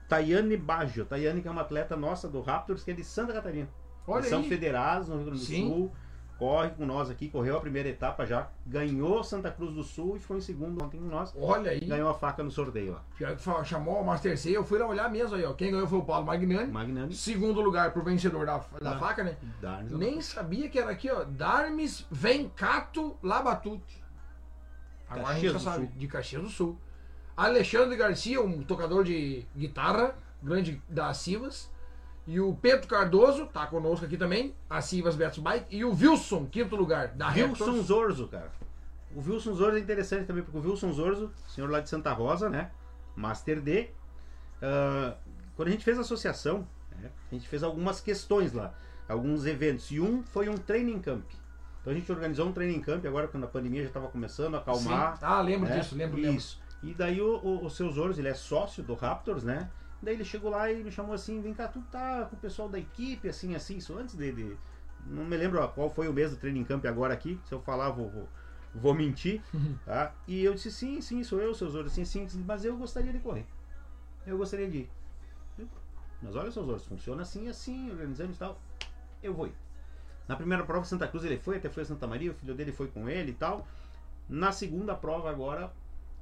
[0.10, 1.06] Tayane Baggio.
[1.06, 3.70] Tayane que é uma atleta nossa do Raptors, que é de Santa Catarina.
[4.08, 4.50] Olha São aí.
[4.50, 5.68] federados no Rio Grande do Sim.
[5.68, 5.92] Sul.
[6.40, 8.50] Corre com nós aqui, correu a primeira etapa já.
[8.66, 11.32] Ganhou Santa Cruz do Sul e foi em segundo ontem com nós.
[11.40, 11.82] Olha aí.
[11.82, 13.64] Ganhou a faca no sorteio lá.
[13.64, 15.54] Chamou o Master C, eu fui lá olhar mesmo aí, ó.
[15.54, 16.72] Quem ganhou foi o Paulo Magnani.
[16.72, 17.14] Magnani.
[17.14, 19.00] Segundo lugar pro vencedor da, da Ah.
[19.00, 19.38] faca, né?
[19.62, 21.24] Darnes Nem sabia que era aqui, ó.
[21.24, 24.04] Darmes Vencato Labatute.
[25.08, 25.96] Agora a gente já Caxias sabe, Sul.
[25.96, 26.78] de Caxias do Sul.
[27.38, 31.70] Alexandre Garcia, um tocador de guitarra, grande da Sivas.
[32.28, 35.66] E o Pedro Cardoso, tá conosco aqui também, a Sivas Betos Bike.
[35.76, 37.86] E o Wilson, quinto lugar, da Wilson Raptors.
[37.86, 38.52] Zorzo, cara.
[39.16, 42.50] O Wilson Zorzo é interessante também, porque o Wilson Zorzo, senhor lá de Santa Rosa,
[42.50, 42.72] né?
[43.16, 43.90] Master D.
[44.62, 45.16] ah,
[45.56, 46.68] quando a gente fez a associação,
[46.98, 48.74] né, a gente fez algumas questões lá,
[49.08, 49.92] alguns eventos.
[49.92, 51.26] E um foi um training camp.
[51.82, 54.60] Então a gente organizou um training camp agora, quando a pandemia já estava começando a
[54.60, 55.18] acalmar.
[55.18, 55.26] Sim.
[55.26, 55.80] Ah, lembro né?
[55.80, 56.38] disso, lembro, lembro.
[56.38, 56.62] Isso.
[56.84, 59.70] E daí o, o, o seu Zorzo, ele é sócio do Raptors, né?
[60.02, 62.68] Daí ele chegou lá e me chamou assim, vem cá, tu tá com o pessoal
[62.68, 64.32] da equipe, assim, assim, isso antes de.
[64.32, 64.58] de-
[65.06, 67.40] não me lembro ó, qual foi o mês do training camp agora aqui.
[67.46, 68.30] Se eu falar, vou, vou,
[68.74, 69.42] vou mentir.
[69.86, 70.14] Tá?
[70.28, 73.12] E eu disse, sim, sim, sou eu, seu Zorzo, assim, sim, sim, mas eu gostaria
[73.12, 73.46] de correr.
[74.26, 74.90] Eu gostaria de ir.
[76.22, 78.60] Mas olha, seu Zorzo, funciona assim, assim, organizando e tal.
[79.24, 79.54] Eu vou ir.
[80.28, 82.72] Na primeira prova, Santa Cruz, ele foi, até foi a Santa Maria, o filho dele
[82.72, 83.68] foi com ele e tal.
[84.30, 85.72] Na segunda prova agora,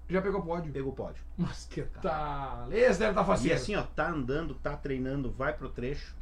[0.10, 0.72] Já pegou pódio.
[0.74, 1.24] pegou o pódio.
[1.38, 2.72] Mas que tal?
[2.72, 3.56] Esse deve estar E faceiro.
[3.56, 6.18] assim, ó, tá andando, tá treinando, vai pro trecho.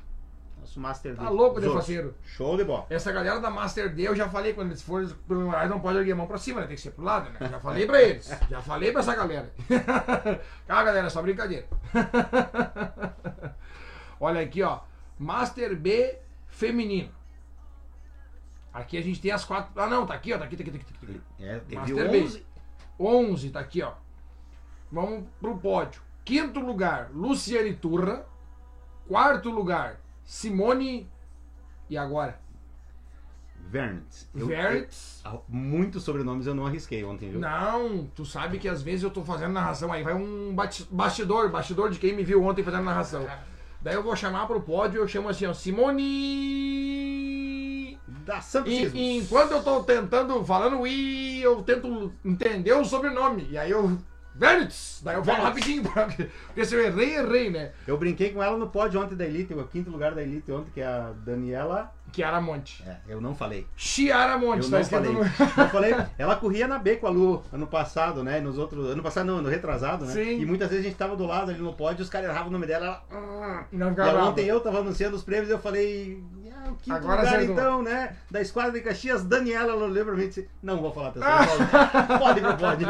[0.60, 1.30] Nosso Master Tá D.
[1.30, 2.16] louco de faceiro.
[2.24, 2.88] Show de bola.
[2.90, 6.14] Essa galera da Master D, eu já falei, quando eles forem horário, não pode erguer
[6.14, 6.68] a mão pra cima, né?
[6.68, 7.48] Tem que ser pro lado, né?
[7.50, 8.28] Já falei pra eles.
[8.50, 9.54] Já falei pra essa galera.
[10.68, 11.68] Calma, galera, é só brincadeira.
[14.20, 14.80] Olha aqui, ó.
[15.18, 16.18] Master B
[16.48, 17.12] feminino.
[18.74, 19.72] Aqui a gente tem as quatro.
[19.80, 20.38] Ah, não, tá aqui, ó.
[20.38, 20.94] Tá aqui, tá aqui, tá aqui.
[20.94, 21.22] Tá aqui.
[21.40, 22.44] É, teve Master B.
[23.00, 23.30] 11.
[23.32, 23.94] 11, tá aqui, ó.
[24.92, 26.02] Vamos pro pódio.
[26.26, 28.26] Quinto lugar, Luciane Turra.
[29.08, 31.10] Quarto lugar, Simone.
[31.90, 32.40] E agora?
[33.70, 34.30] Vernitz.
[34.34, 35.22] Eu- Verts.
[35.26, 37.40] eu- muitos sobrenomes eu não arrisquei ontem, viu?
[37.40, 40.56] Não, tu sabe que às vezes eu tô fazendo narração aí, vai um
[40.92, 43.28] bastidor, bastidor de quem me viu ontem fazendo narração.
[43.82, 47.17] Daí eu vou chamar pro pódio, eu chamo assim, ó, Simone.
[48.28, 53.48] Da Santos E, e enquanto eu tô tentando, falando i, eu tento entender o sobrenome.
[53.50, 53.98] E aí eu
[54.40, 55.02] Verdes!
[55.04, 55.82] Daí eu falo rapidinho,
[56.46, 57.72] porque se eu errei, errei, né?
[57.88, 60.70] Eu brinquei com ela no pódio ontem da Elite, o quinto lugar da Elite ontem,
[60.72, 61.92] que é a Daniela.
[62.14, 62.84] Chiara Monte.
[62.88, 63.66] É, eu não falei.
[63.76, 65.12] Chiara Monte, Eu tá não falei.
[65.12, 65.20] no.
[65.64, 68.40] Eu falei, ela corria na B com a Lu ano passado, né?
[68.40, 68.88] Nos outros.
[68.92, 70.14] Ano passado não, no retrasado, né?
[70.14, 70.40] Sim.
[70.40, 72.52] E muitas vezes a gente tava do lado ali no pódio, os caras erravam o
[72.52, 73.04] nome dela, ela.
[73.12, 73.66] "Ah".
[73.72, 74.30] Não E ficava brava.
[74.30, 76.24] ontem eu tava anunciando os prêmios e eu falei.
[76.68, 77.56] Ah, o quinto Agora lugar acertou.
[77.56, 78.16] então, né?
[78.30, 79.74] Da esquadra de Caxias, Daniela,
[80.16, 82.18] disse: Não vou falar terceiro.
[82.20, 82.88] Pode pro pódio.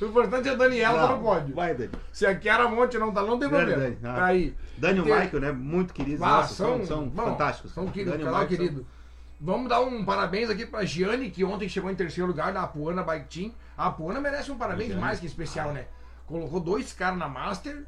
[0.00, 1.54] O importante é a Daniela tá no pódio.
[1.54, 1.90] Vai, Dani.
[2.12, 3.82] Se a Chiara Monte não tá, não tem problema.
[3.82, 3.98] Dani.
[4.04, 4.14] Ah.
[4.14, 4.54] Tá aí.
[4.76, 5.52] Dani e o Tem- Michael, né?
[5.52, 6.22] Muito queridos.
[6.22, 7.72] Ah, nossa, são, são, são bom, fantásticos.
[7.72, 8.86] São queridos, Dani o casal Michael são- querido.
[9.40, 13.02] Vamos dar um parabéns aqui pra Giane, que ontem chegou em terceiro lugar da Apuana
[13.02, 13.52] Bike Team.
[13.76, 15.86] A Apuana merece um parabéns mais que especial, né?
[16.26, 17.84] Colocou dois caras na Master,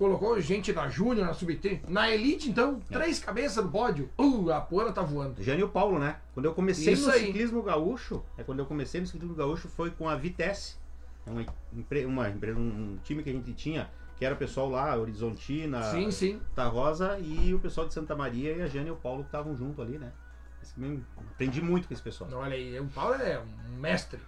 [0.00, 1.82] colocou gente na Júnior, na Sub-3.
[1.86, 2.94] Na Elite, então, É.
[2.94, 4.08] três cabeças do pódio.
[4.18, 5.42] Uh, a Apuana tá voando.
[5.42, 6.16] Jane e o Paulo, né?
[6.32, 7.26] Quando eu comecei Isso no aí.
[7.26, 10.76] ciclismo gaúcho, é quando eu comecei no ciclismo gaúcho foi com a Vitesse.
[11.26, 11.44] Uma,
[12.06, 16.10] uma empresa, um time que a gente tinha, que era o pessoal lá, Horizontina, Sim,
[16.10, 16.40] sim.
[16.56, 19.54] Rosa e o pessoal de Santa Maria e a Jane e o Paulo que estavam
[19.54, 20.10] junto ali, né?
[21.32, 22.30] Aprendi muito com esse pessoal.
[22.32, 24.18] Olha aí, o Paulo é um mestre.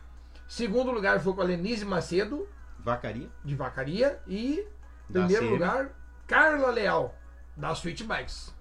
[0.46, 2.46] Segundo lugar foi com a Lenise Macedo,
[2.78, 3.28] Vacaria.
[3.44, 4.20] de Vacaria.
[4.28, 4.64] E
[5.12, 5.52] primeiro CM.
[5.52, 5.90] lugar,
[6.26, 7.14] Carla Leal,
[7.56, 8.54] da Sweet Bikes.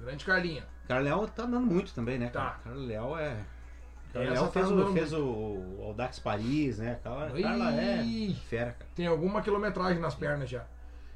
[0.00, 0.64] Grande Carlinha.
[0.86, 2.28] Cara Leal tá andando muito também, né?
[2.28, 2.58] Tá.
[2.64, 3.36] Cara Leal é.
[4.12, 6.98] Cara Essa Leal tá fez, andando o, fez o, o Audax Paris, né?
[7.02, 8.90] Carla, Carla é fera, cara.
[8.94, 10.64] tem alguma quilometragem nas pernas já.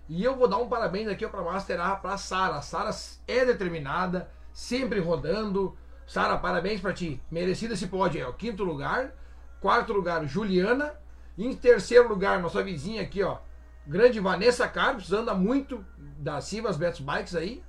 [0.08, 2.60] E eu vou dar um parabéns aqui pra Master A, pra Sara.
[2.60, 2.90] Sara
[3.26, 5.76] é determinada, sempre rodando.
[6.06, 7.22] Sara, parabéns pra ti.
[7.30, 8.32] Merecido esse pódio aí, ó.
[8.32, 9.14] Quinto lugar.
[9.60, 10.94] Quarto lugar, Juliana.
[11.38, 13.38] Em terceiro lugar, nossa vizinha aqui, ó.
[13.86, 15.84] Grande Vanessa Carpes, anda muito
[16.18, 17.62] da Sivas Betos Bikes aí.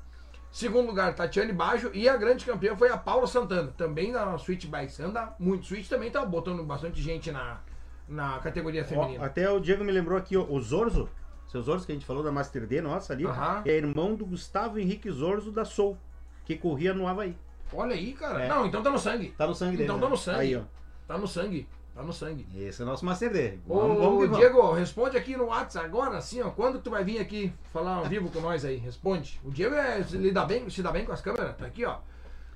[0.52, 1.90] Segundo lugar, Tatiane Bajo.
[1.94, 5.00] E a grande campeã foi a Paula Santana, também da Switch Bikes.
[5.00, 5.66] Anda muito.
[5.66, 7.60] Switch também tá botando bastante gente na,
[8.08, 9.26] na categoria Ó, feminina.
[9.26, 11.10] até o Diego me lembrou aqui, ó, o Zorzo,
[11.48, 13.26] seu Zorzo que a gente falou da Master D, nossa ali,
[13.66, 15.98] é irmão do Gustavo Henrique Zorzo da Soul,
[16.46, 17.36] que corria no Havaí.
[17.74, 18.44] Olha aí, cara.
[18.44, 18.48] É.
[18.48, 19.34] Não, então tá no sangue.
[19.36, 19.86] Tá no sangue dele.
[19.86, 20.04] Então né?
[20.04, 20.40] tá no sangue.
[20.40, 20.62] Aí, ó.
[21.08, 21.68] Tá no sangue.
[21.94, 22.48] Tá no sangue.
[22.56, 23.60] Esse é o nosso Master D.
[23.68, 24.38] Ô, Vamos, vamos vamos.
[24.38, 26.50] Diego, responde aqui no WhatsApp agora, assim, ó.
[26.50, 28.78] Quando tu vai vir aqui falar ao vivo com nós aí?
[28.78, 29.40] Responde.
[29.44, 31.56] O Diego é, se, lida bem, se dá bem com as câmeras.
[31.56, 31.98] Tá aqui, ó.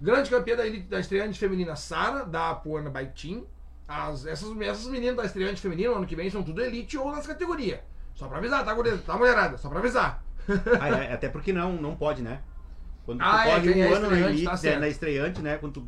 [0.01, 3.45] Grande campeã da, elite- da estreante feminina, Sara, da Apuana Team.
[3.87, 7.25] As, essas, essas meninas da estreante feminina, ano que vem, são tudo elite ou nas
[7.27, 7.79] categorias.
[8.15, 9.57] Só pra avisar, tá, guri- tá mulherada?
[9.57, 10.23] Só pra avisar.
[10.81, 12.41] Ah, é, até porque não, não pode, né?
[13.05, 14.79] Quando tu Ah, é, quem é um ano na elite, tá é, certo.
[14.79, 15.57] na estreante, né?
[15.57, 15.87] Quando tu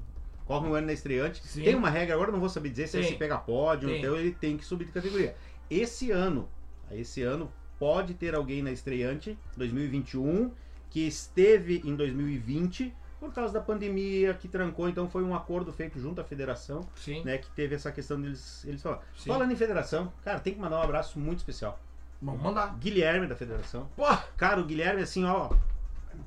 [0.49, 1.61] corre um ano na estreante, Sim.
[1.61, 3.07] tem uma regra, agora eu não vou saber dizer se Tem.
[3.07, 5.35] você pega pódio, então ele tem que subir de categoria.
[5.69, 6.49] Esse ano,
[6.89, 10.51] esse ano pode ter alguém na estreante 2021
[10.89, 15.99] que esteve em 2020 por causa da pandemia que trancou, então foi um acordo feito
[15.99, 17.23] junto à federação, Sim.
[17.23, 19.03] né, que teve essa questão deles eles falaram.
[19.15, 19.29] Sim.
[19.29, 21.79] Falando em federação, cara, tem que mandar um abraço muito especial.
[22.19, 22.75] Vamos mandar.
[22.79, 23.87] Guilherme da federação.
[23.95, 24.03] Pô,
[24.35, 25.51] Cara, o Guilherme, assim, ó.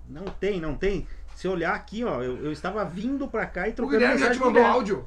[0.09, 1.07] Não tem, não tem.
[1.43, 4.31] Se olhar aqui, ó, eu, eu estava vindo pra cá e o trocando Guilherme já
[4.31, 5.05] te o mandou áudio.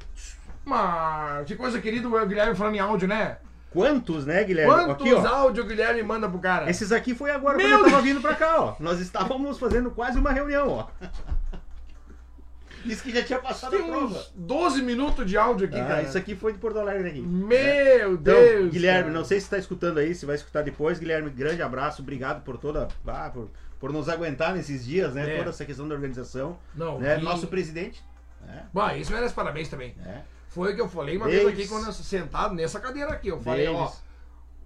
[0.66, 3.38] Mas, que coisa querida o Guilherme falando em áudio, né?
[3.70, 4.70] Quantos, né, Guilherme?
[4.70, 5.26] Quantos Aqui, ó.
[5.26, 6.68] áudios o Guilherme manda pro cara?
[6.68, 8.74] Esses aqui foi agora Meu quando eu tava vindo pra cá, ó.
[8.78, 10.86] Nós estávamos fazendo quase uma reunião, ó.
[12.84, 14.04] Disse que já tinha passado Tem a prova.
[14.04, 16.02] uns 12 minutos de áudio aqui, Ah, cara.
[16.02, 17.22] isso aqui foi de Porto Alegre aqui.
[17.22, 18.70] Meu Então, Deus!
[18.70, 19.14] Guilherme, cara.
[19.14, 20.98] não sei se está escutando aí, se vai escutar depois.
[20.98, 22.88] Guilherme, grande abraço, obrigado por toda.
[23.06, 23.48] ah, por,
[23.86, 25.34] por nos aguentar nesses dias, né?
[25.34, 25.38] É.
[25.38, 26.58] Toda essa questão da organização.
[26.74, 27.20] Não, né?
[27.20, 28.02] e- Nosso presidente.
[28.44, 28.66] Né?
[28.72, 29.94] Bom, isso merece parabéns também.
[29.96, 30.24] né?
[30.48, 31.42] Foi o que eu falei uma Davis.
[31.44, 33.28] vez aqui, quando eu sentado nessa cadeira aqui.
[33.28, 33.92] Eu falei, ó,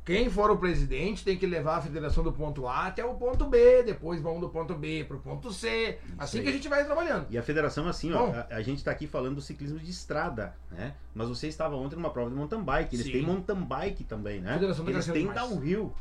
[0.06, 3.44] quem for o presidente tem que levar a federação do ponto A até o ponto
[3.44, 5.98] B, depois vamos do ponto B pro ponto C.
[6.18, 6.44] assim aí.
[6.44, 7.26] que a gente vai trabalhando.
[7.28, 8.32] E a federação, assim, ó, Bom.
[8.34, 10.94] a, a gente tá aqui falando do ciclismo de estrada, né?
[11.14, 12.96] Mas você estava ontem numa prova de mountain bike.
[12.96, 13.12] Eles Sim.
[13.12, 14.52] têm mountain bike também, né?
[14.52, 15.94] A federação tá Eles têm downhill,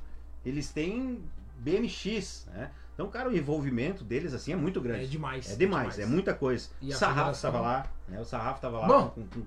[0.46, 1.22] eles têm
[1.58, 2.72] BMX, né?
[3.00, 5.06] Então, cara, o envolvimento deles, assim, é muito grande.
[5.06, 5.50] É demais.
[5.50, 6.68] É demais, é muita coisa.
[6.82, 7.50] E o Sarrafo federação?
[7.50, 8.20] estava lá, né?
[8.20, 9.08] O Sarrafo estava lá Bom.
[9.12, 9.45] com- com-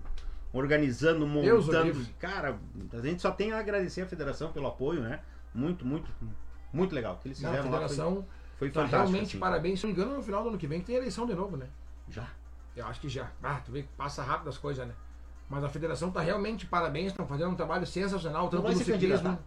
[0.55, 2.07] organizando, montando.
[2.19, 2.59] Cara,
[2.95, 5.21] a gente só tem a agradecer a federação pelo apoio, né?
[5.55, 6.11] Muito, muito,
[6.73, 7.19] muito legal.
[7.21, 8.27] Que eles Não, fizeram a lá foi, federação
[8.59, 9.03] foi tá fantástico.
[9.11, 9.39] realmente assim.
[9.39, 9.81] parabéns.
[9.81, 11.67] Se não me engano, no final do ano que vem tem eleição de novo, né?
[12.09, 12.27] Já.
[12.75, 13.31] Eu acho que já.
[13.43, 14.95] Ah, tu vê que passa rápido as coisas, né?
[15.51, 18.95] Mas a federação tá realmente parabéns, estão fazendo um trabalho sensacional, tanto no ciclismo.
[18.95, 19.39] candidatar?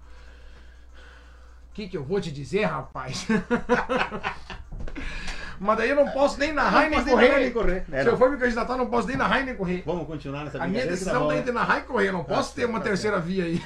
[1.75, 3.27] O que, que eu vou te dizer, rapaz?
[5.59, 7.39] Mas daí eu não posso nem narrar e nem Não posso nem correr.
[7.43, 7.85] nem correr.
[7.91, 8.17] É, Se eu não.
[8.19, 9.83] for me candidatar, não posso nem narrar e nem correr.
[9.85, 11.39] Vamos continuar nessa A minha tá decisão tá né?
[11.39, 12.07] entre narrar e correr.
[12.07, 13.61] Eu não posso Tá ter uma tá terceira via aí.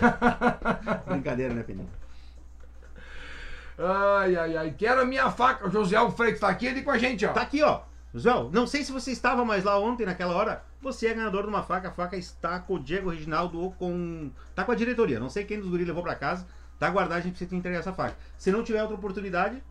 [1.07, 1.87] Brincadeira, né, Peninha?
[3.77, 4.73] ai, ai, ai.
[4.75, 5.67] Quero a minha faca.
[5.67, 7.31] O José Alfredo tá aqui ele com a gente, ó.
[7.31, 7.81] Tá aqui, ó.
[8.11, 10.63] João, não sei se você estava mais lá ontem, naquela hora.
[10.81, 11.89] Você é ganhador de uma faca.
[11.89, 14.31] A faca está com o Diego Reginaldo ou com.
[14.55, 15.19] Tá com a diretoria.
[15.19, 16.47] Não sei quem dos guris levou pra casa.
[16.79, 18.15] Tá guardado, a gente precisa te entregar essa faca.
[18.37, 19.61] Se não tiver outra oportunidade,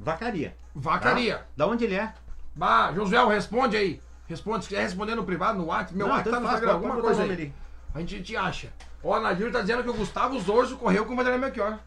[0.00, 0.56] vacaria.
[0.74, 1.38] Vacaria.
[1.38, 1.44] Tá?
[1.56, 2.12] Da onde ele é?
[2.54, 4.00] Bah, Josué, responde aí.
[4.26, 5.96] Responde, se quiser responder no privado, no WhatsApp.
[5.96, 7.30] Meu WhatsApp tá no Instagram, alguma coisa aí.
[7.30, 7.54] ali.
[7.94, 8.72] A gente te acha.
[9.02, 11.78] Ó, a Nadir tá dizendo que o Gustavo Zorzo correu com o Vanderlei Melchior.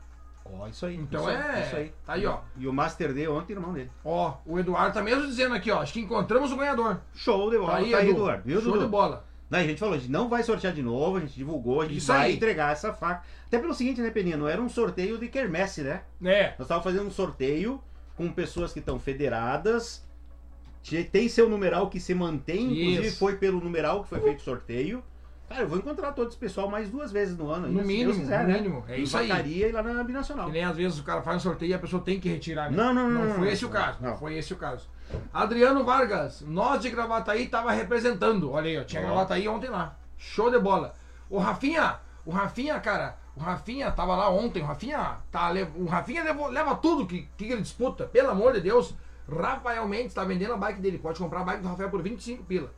[0.45, 0.95] Ó, isso aí.
[0.95, 1.61] Então isso é.
[1.65, 1.93] Isso aí.
[2.05, 2.39] Tá aí, ó.
[2.57, 3.91] E o Master D ontem, irmão dele.
[4.03, 5.81] Ó, o Eduardo tá mesmo dizendo aqui, ó.
[5.81, 6.97] Acho que encontramos o ganhador.
[7.13, 7.71] Show de bola.
[7.71, 8.17] Tá aí, tá aí, Edu.
[8.19, 8.43] Eduardo.
[8.45, 8.85] Viu, Show Dudu?
[8.85, 9.25] de bola.
[9.49, 11.85] Daí a gente falou, a gente não vai sortear de novo, a gente divulgou, a
[11.85, 12.35] gente Isso vai aí.
[12.35, 13.23] entregar essa faca.
[13.47, 14.37] Até pelo seguinte, né, Peninha?
[14.37, 16.03] Não era um sorteio de quermesse, né?
[16.23, 16.49] É.
[16.51, 17.81] Nós estávamos fazendo um sorteio
[18.15, 20.05] com pessoas que estão federadas.
[20.83, 23.17] Te- Tem seu numeral que se mantém, inclusive Isso.
[23.17, 25.03] foi pelo numeral que foi feito o sorteio.
[25.49, 27.67] Cara, eu vou encontrar todo esse pessoal mais duas vezes no ano.
[27.67, 28.53] No mínimo, quiser, no né?
[28.53, 28.85] mínimo.
[28.87, 29.29] É isso aí.
[29.63, 30.45] E lá na Binacional.
[30.45, 32.69] Que nem às vezes o cara faz um sorteio e a pessoa tem que retirar.
[32.69, 32.77] né?
[32.77, 33.97] Não, não, não, Não foi não, esse o não, caso.
[33.99, 34.87] Não foi esse o caso.
[35.33, 38.51] Adriano Vargas, nós de Gravataí tava representando.
[38.51, 39.01] Olha aí, ó, tinha.
[39.01, 39.97] Gravataí ontem lá.
[40.17, 40.93] Show de bola.
[41.29, 44.61] O Rafinha, o Rafinha, cara, o Rafinha tava lá ontem.
[44.61, 48.05] O Rafinha, tá, o Rafinha levou- leva tudo que, que ele disputa.
[48.05, 48.93] Pelo amor de Deus.
[49.27, 50.97] Rafael Mendes tá vendendo a bike dele.
[50.97, 52.71] Pode comprar a bike do Rafael por 25 pila.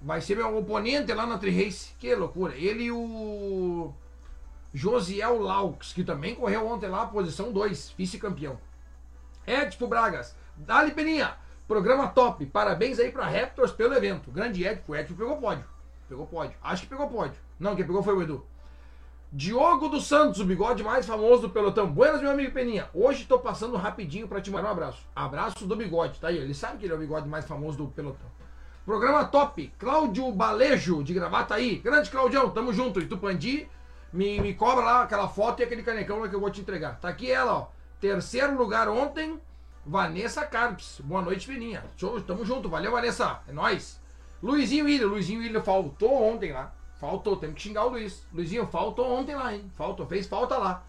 [0.00, 1.94] Vai ser meu oponente lá na Tri-Race.
[1.98, 2.54] Que loucura.
[2.54, 3.92] Ele e o
[4.72, 8.58] Josiel Laux, que também correu ontem lá, posição 2, vice-campeão.
[9.46, 11.34] Edipo Bragas, Dali Peninha,
[11.66, 12.46] programa top.
[12.46, 14.30] Parabéns aí pra Raptors pelo evento.
[14.30, 15.64] Grande Edipo, Edipo pegou pódio.
[16.08, 16.56] Pegou pódio.
[16.62, 17.38] Acho que pegou pódio.
[17.58, 18.46] Não, quem pegou foi o Edu.
[19.32, 21.88] Diogo dos Santos, o bigode mais famoso do pelotão.
[21.88, 22.88] Buenas, meu amigo Peninha.
[22.92, 25.06] Hoje tô passando rapidinho pra te mandar um abraço.
[25.14, 26.38] Abraço do bigode, tá aí.
[26.38, 28.26] Ele sabe que ele é o bigode mais famoso do pelotão.
[28.84, 29.72] Programa top.
[29.78, 31.76] Cláudio Balejo, de gravata aí.
[31.76, 32.98] Grande Claudião, tamo junto.
[32.98, 33.68] E Tupandi,
[34.12, 36.98] me, me cobra lá aquela foto e aquele canecão lá que eu vou te entregar.
[36.98, 37.66] Tá aqui ela, ó.
[38.00, 39.38] Terceiro lugar ontem,
[39.84, 41.00] Vanessa Carpes.
[41.04, 41.84] Boa noite, Peninha.
[41.96, 42.68] Show, tamo junto.
[42.70, 43.40] Valeu, Vanessa.
[43.46, 44.00] É nóis.
[44.42, 45.08] Luizinho William.
[45.08, 46.74] Luizinho William faltou ontem lá.
[46.98, 48.26] Faltou, temos que xingar o Luiz.
[48.32, 49.70] Luizinho, faltou ontem lá, hein?
[49.76, 50.84] Faltou, fez falta lá.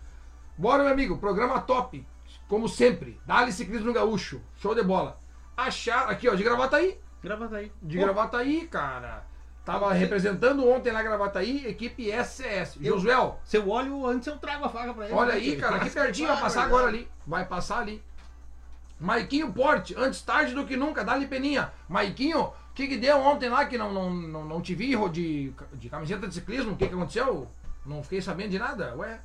[0.58, 2.06] Bora, meu amigo, programa top.
[2.48, 3.20] Como sempre.
[3.26, 4.42] Dá-lhe ciclismo no gaúcho.
[4.58, 5.20] Show de bola.
[5.56, 6.98] Achar, aqui ó, de gravata aí.
[7.22, 7.72] Gravata aí.
[7.82, 9.24] De Pô, Gravataí, cara.
[9.64, 12.78] Tava representando ontem na Gravataí, equipe SCS.
[12.82, 15.14] Josuel, Se eu olho antes, eu trago a faca pra ele.
[15.14, 17.08] olha aí, cara, aqui pertinho, vai passar agora ali.
[17.28, 18.04] Vai passar ali.
[19.00, 21.72] Maiquinho Porte, antes tarde do que nunca, dá-lhe peninha.
[21.88, 25.54] Maiquinho, o que que deu ontem lá que não, não, não, não te vi de,
[25.74, 26.74] de camiseta de ciclismo?
[26.74, 27.48] O que que aconteceu?
[27.86, 28.96] Não fiquei sabendo de nada?
[28.96, 29.20] Ué?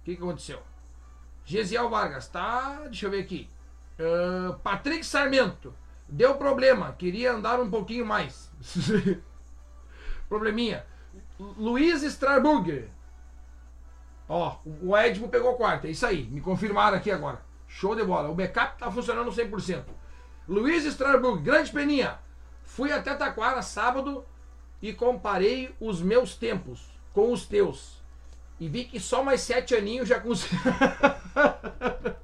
[0.00, 0.62] O que que aconteceu?
[1.44, 2.80] Gesiel Vargas, tá?
[2.84, 3.48] Deixa eu ver aqui.
[3.98, 5.74] Ah, Patrick Sarmento.
[6.08, 8.50] Deu problema, queria andar um pouquinho mais.
[10.28, 10.84] Probleminha.
[11.38, 12.88] Luiz Strasburger.
[14.28, 16.24] Ó, o Edmo pegou quarto, é isso aí.
[16.24, 17.40] Me confirmaram aqui agora.
[17.68, 18.28] Show de bola.
[18.28, 19.84] O backup tá funcionando 100%.
[20.48, 22.18] Luiz Strasburger, grande peninha.
[22.62, 24.24] Fui até Taquara sábado
[24.80, 28.02] e comparei os meus tempos com os teus.
[28.58, 30.62] E vi que só mais sete aninhos já consigo.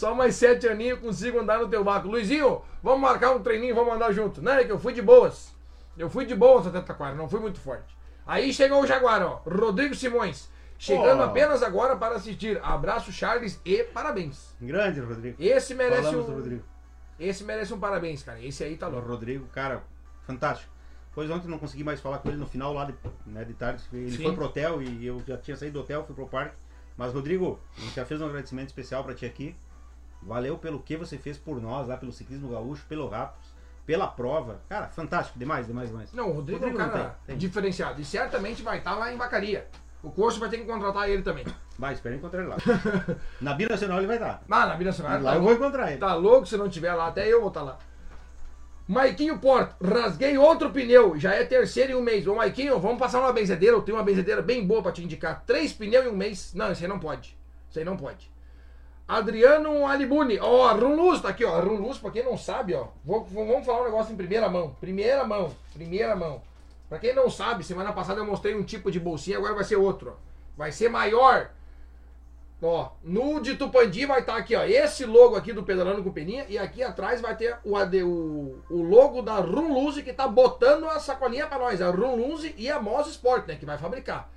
[0.00, 2.08] Só mais sete aninhos eu consigo andar no teu barco.
[2.08, 4.40] Luizinho, vamos marcar um treininho, vamos andar junto.
[4.40, 5.54] Não, é que eu fui de boas.
[5.94, 7.94] Eu fui de boas até Taquara, não fui muito forte.
[8.26, 9.42] Aí chegou o Jaguar, ó.
[9.46, 10.48] Rodrigo Simões.
[10.78, 11.24] Chegando Oh.
[11.24, 12.58] apenas agora para assistir.
[12.64, 14.54] Abraço, Charles, e parabéns.
[14.58, 15.36] Grande, Rodrigo.
[15.38, 16.34] Esse merece Falamos um.
[16.34, 16.64] Rodrigo.
[17.18, 18.40] Esse merece um parabéns, cara.
[18.40, 19.06] Esse aí tá O louco.
[19.06, 19.82] Rodrigo, cara,
[20.26, 20.72] fantástico.
[21.14, 22.94] Pois ontem não consegui mais falar com ele no final lá de,
[23.26, 23.82] né, de tarde.
[23.92, 24.22] Ele Sim.
[24.22, 26.56] foi pro hotel e eu já tinha saído do hotel, fui pro parque.
[26.96, 29.54] Mas, Rodrigo, a gente já fez um agradecimento especial pra ti aqui.
[30.22, 33.54] Valeu pelo que você fez por nós lá, pelo ciclismo gaúcho, pelo Rapos,
[33.86, 34.60] pela prova.
[34.68, 36.12] Cara, fantástico, demais, demais, demais.
[36.12, 37.38] Não, o Rodrigo, Rodrigo é um cara tem, tem.
[37.38, 38.00] diferenciado.
[38.00, 39.66] E certamente vai estar lá em Vacaria.
[40.02, 41.44] O curso vai ter que contratar ele também.
[41.78, 42.56] Vai, espera encontrar ele lá.
[43.40, 44.42] Na Binacional ele vai estar.
[44.50, 45.22] Ah, na Vila Nacional.
[45.22, 45.98] Lá tá eu vou encontrar ele.
[45.98, 47.78] Tá louco se não tiver lá, até eu vou estar lá.
[48.86, 52.26] Maiquinho Porto, rasguei outro pneu, já é terceiro em um mês.
[52.26, 55.44] Ô Maiquinho, vamos passar uma benzedeira, eu tenho uma benzedeira bem boa pra te indicar.
[55.46, 56.52] Três pneus em um mês.
[56.54, 57.38] Não, isso aí não pode.
[57.68, 58.29] Isso aí não pode.
[59.16, 61.56] Adriano Alibuni, ó, a Rum Luz tá aqui, ó.
[61.56, 62.86] A Rum Luz, pra quem não sabe, ó.
[63.04, 64.74] vou- vamos falar um negócio em primeira mão.
[64.80, 66.40] Primeira mão, primeira mão.
[66.88, 69.76] Pra quem não sabe, semana passada eu mostrei um tipo de bolsinha, agora vai ser
[69.76, 70.30] outro, ó.
[70.56, 71.50] Vai ser maior,
[72.62, 76.44] Ó, no de Tupandi vai estar aqui, ó, esse logo aqui do Pedalando com Peninha
[76.46, 80.84] e aqui atrás vai ter o, AD, o, o logo da Runluze que tá botando
[80.84, 84.28] a sacolinha pra nós, a Runluze e a Moz Sport, né, que vai fabricar.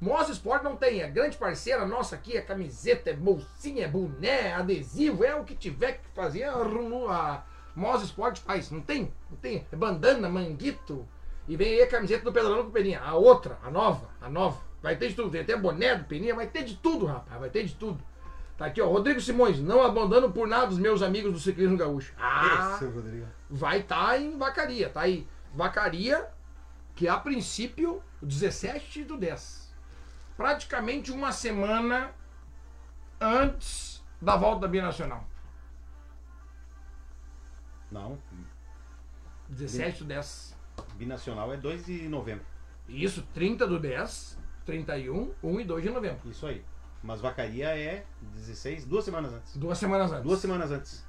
[0.00, 4.48] Moz Sport não tem, é grande parceira nossa aqui, é camiseta, é bolsinha, é boné,
[4.48, 7.44] é adesivo, é o que tiver que fazer, a,
[7.76, 9.12] Moz Sport faz, não tem?
[9.30, 11.06] Não tem, é bandana, manguito,
[11.46, 14.60] e vem aí a camiseta do Pedalando com Peninha, a outra, a nova, a nova.
[14.82, 17.50] Vai ter de tudo, tem até boné do Peninha, vai ter de tudo, rapaz, vai
[17.50, 18.02] ter de tudo.
[18.56, 18.88] Tá aqui, ó.
[18.88, 22.14] Rodrigo Simões, não abandono por nada os meus amigos do ciclismo gaúcho.
[22.18, 23.26] Ah, Esse, Rodrigo.
[23.48, 25.26] vai estar em Vacaria, tá aí.
[25.54, 26.28] Vacaria,
[26.94, 29.59] que a princípio, 17 do 10.
[30.40, 32.12] Praticamente uma semana
[33.20, 35.28] antes da volta da Binacional.
[37.92, 38.18] Não,
[39.50, 40.56] 17 do 10.
[40.94, 42.46] binacional é 2 de novembro.
[42.88, 46.30] Isso, 30 do 10, 31, 1 e 2 de novembro.
[46.30, 46.64] Isso aí.
[47.02, 49.54] Mas vacaria é 16, duas semanas antes.
[49.58, 50.24] Duas semanas antes.
[50.24, 51.06] Duas semanas antes.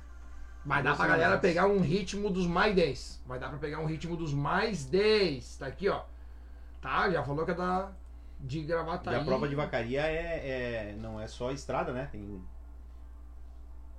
[0.65, 1.49] Vai dar duas pra semanas galera antes.
[1.49, 3.23] pegar um ritmo dos mais 10.
[3.25, 5.55] Vai dar pra pegar um ritmo dos mais 10.
[5.55, 6.03] Tá aqui, ó.
[6.81, 7.93] Tá, já falou que é da
[8.41, 12.09] de gravar e a prova de vacaria é, é- não é só estrada, né?
[12.11, 12.41] Tem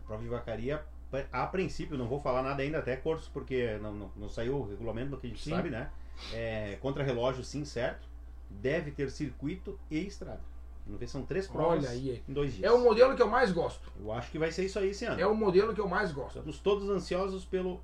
[0.02, 0.84] a prova de vacaria
[1.30, 4.68] a princípio não vou falar nada ainda até curso porque não, não, não saiu o
[4.68, 5.50] regulamento do que a gente Sim.
[5.50, 5.90] sabe, né?
[6.32, 8.08] É, contra relógio sim, certo?
[8.48, 10.40] Deve ter circuito e estrada.
[10.84, 12.22] Vamos ver, são três provas Olha aí.
[12.28, 12.70] em dois dias.
[12.70, 13.92] É o modelo que eu mais gosto.
[14.00, 15.20] Eu acho que vai ser isso aí esse ano.
[15.20, 16.38] É o modelo que eu mais gosto.
[16.38, 17.80] Estamos todos ansiosos pelo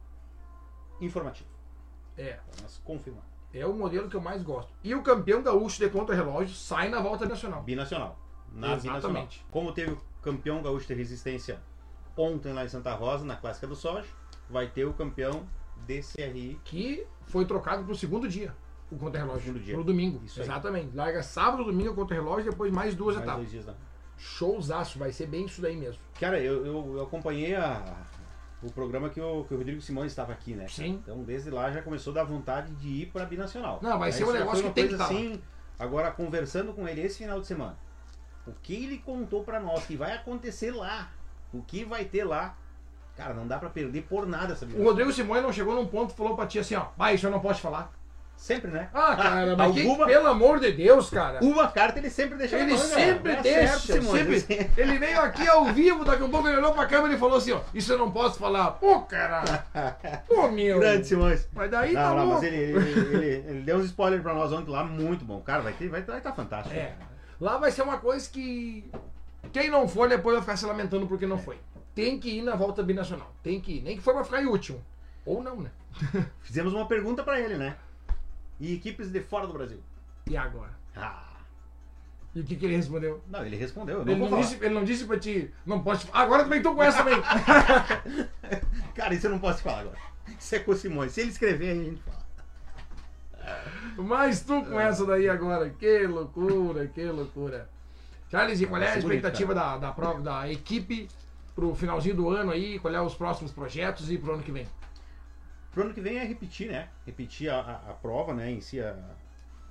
[1.00, 1.48] informativo.
[2.16, 2.38] É.
[2.60, 3.24] Nós confirmar.
[3.52, 4.70] É o modelo que eu mais gosto.
[4.84, 7.62] E o campeão gaúcho de contra-relógio sai na volta nacional.
[7.62, 8.18] Binacional.
[8.52, 8.88] Na Exatamente.
[9.00, 9.28] binacional.
[9.50, 11.60] Como teve o campeão gaúcho de resistência
[12.16, 14.06] ontem lá em Santa Rosa, na clássica do Soja,
[14.50, 15.46] vai ter o campeão
[15.86, 16.60] DCRI.
[16.64, 18.54] Que foi trocado pro segundo dia.
[18.90, 19.42] O contra-relógio.
[19.44, 19.74] Segundo dia.
[19.74, 20.20] Pro domingo.
[20.24, 20.46] Isso aí.
[20.46, 20.94] Exatamente.
[20.96, 23.40] Larga sábado, domingo o contra-relógio, depois mais duas mais etapas.
[23.42, 23.74] dois dias lá.
[24.16, 24.98] Showzaço.
[24.98, 26.00] Vai ser bem isso daí mesmo.
[26.20, 27.96] Cara, eu, eu, eu acompanhei a-
[28.62, 30.66] o programa que o, que o Rodrigo Simões estava aqui, né?
[30.68, 31.00] Sim.
[31.02, 33.78] Então, desde lá já começou a dar vontade de ir para binacional.
[33.82, 35.40] Não, vai ser um negócio que tem que coisa tá assim.
[35.78, 37.76] Agora, conversando com ele esse final de semana,
[38.46, 41.10] o que ele contou para nós que vai acontecer lá,
[41.52, 42.56] o que vai ter lá,
[43.16, 44.82] cara, não dá para perder por nada essa O.
[44.82, 46.88] Rodrigo Simões não chegou num ponto e falou pra ti assim, ó.
[46.96, 47.92] Vai, isso eu não posso falar.
[48.38, 48.88] Sempre, né?
[48.94, 51.40] Ah, cara, mas que, alguma, pelo amor de Deus, cara.
[51.42, 53.42] uma carta ele sempre deixa Ele manga, sempre né?
[53.42, 53.78] deixa.
[53.78, 54.42] Certo, Simões.
[54.44, 54.70] sempre.
[54.80, 57.50] Ele veio aqui ao vivo, daqui a pouco ele olhou pra câmera e falou assim,
[57.50, 57.60] ó.
[57.74, 58.70] Isso eu não posso falar.
[58.72, 59.42] Pô, cara.
[60.28, 60.78] Pô, meu.
[60.78, 61.48] Grande Simões.
[61.52, 64.52] Mas daí Não, tá não, mas ele, ele, ele, ele deu uns spoilers pra nós
[64.52, 65.40] ontem lá, muito bom.
[65.40, 66.76] Cara, vai ter, vai estar vai tá fantástico.
[66.76, 66.94] É.
[67.40, 68.88] Lá vai ser uma coisa que.
[69.52, 71.58] Quem não for, depois vai ficar se lamentando porque não foi.
[71.92, 73.34] Tem que ir na volta binacional.
[73.42, 73.82] Tem que ir.
[73.82, 74.80] Nem que for pra ficar em último.
[75.26, 75.70] Ou não, né?
[76.42, 77.76] Fizemos uma pergunta pra ele, né?
[78.60, 79.78] E equipes de fora do Brasil?
[80.26, 80.72] E agora?
[80.96, 81.22] Ah,
[82.34, 83.22] E o que, que ele respondeu?
[83.28, 83.98] não, ele respondeu.
[84.00, 85.98] eu Não Ele não, disse, ele não disse pra ti, não falar.
[86.12, 87.20] Agora também tô com essa também.
[88.94, 89.96] Cara, isso eu não posso te falar agora.
[90.38, 91.12] Isso é com o Simões.
[91.12, 92.18] Se ele escrever, a gente fala.
[93.96, 97.68] Mas tu com essa daí agora, que loucura, que loucura.
[98.30, 101.08] Charles, e qual é a bonito, expectativa da, da prova, da equipe
[101.54, 102.78] pro finalzinho do ano aí?
[102.78, 104.66] Qual é os próximos projetos e pro ano que vem?
[105.78, 106.88] Pro ano que vem é repetir, né?
[107.06, 108.50] Repetir a, a, a prova, né?
[108.50, 108.98] Em si, a,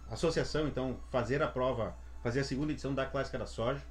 [0.10, 1.94] a associação, então, fazer a prova,
[2.24, 3.84] fazer a segunda edição da Clássica da Soja.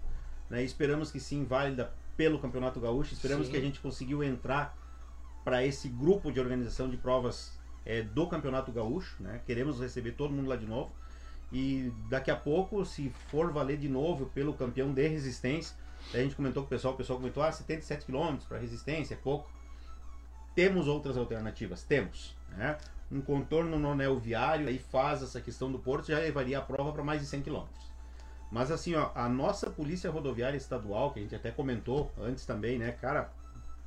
[0.48, 0.62] Né?
[0.62, 3.12] Esperamos que sim, válida pelo Campeonato Gaúcho.
[3.12, 3.52] Esperamos Sim.
[3.52, 4.74] que a gente conseguiu entrar
[5.44, 7.52] para esse grupo de organização de provas
[7.84, 9.22] é, do Campeonato Gaúcho.
[9.22, 9.42] Né?
[9.44, 10.90] Queremos receber todo mundo lá de novo.
[11.52, 15.76] E daqui a pouco, se for valer de novo pelo campeão de resistência,
[16.14, 19.18] a gente comentou com o pessoal, o pessoal comentou, ah, 77 km para resistência, é
[19.18, 19.54] pouco.
[20.56, 22.36] Temos outras alternativas, temos.
[22.50, 22.76] Né?
[23.12, 26.92] Um contorno no anel viário, aí faz essa questão do porto, já levaria a prova
[26.92, 27.62] para mais de 100 km.
[28.50, 32.78] Mas assim, ó, a nossa Polícia Rodoviária Estadual, que a gente até comentou antes também,
[32.78, 33.30] né, cara,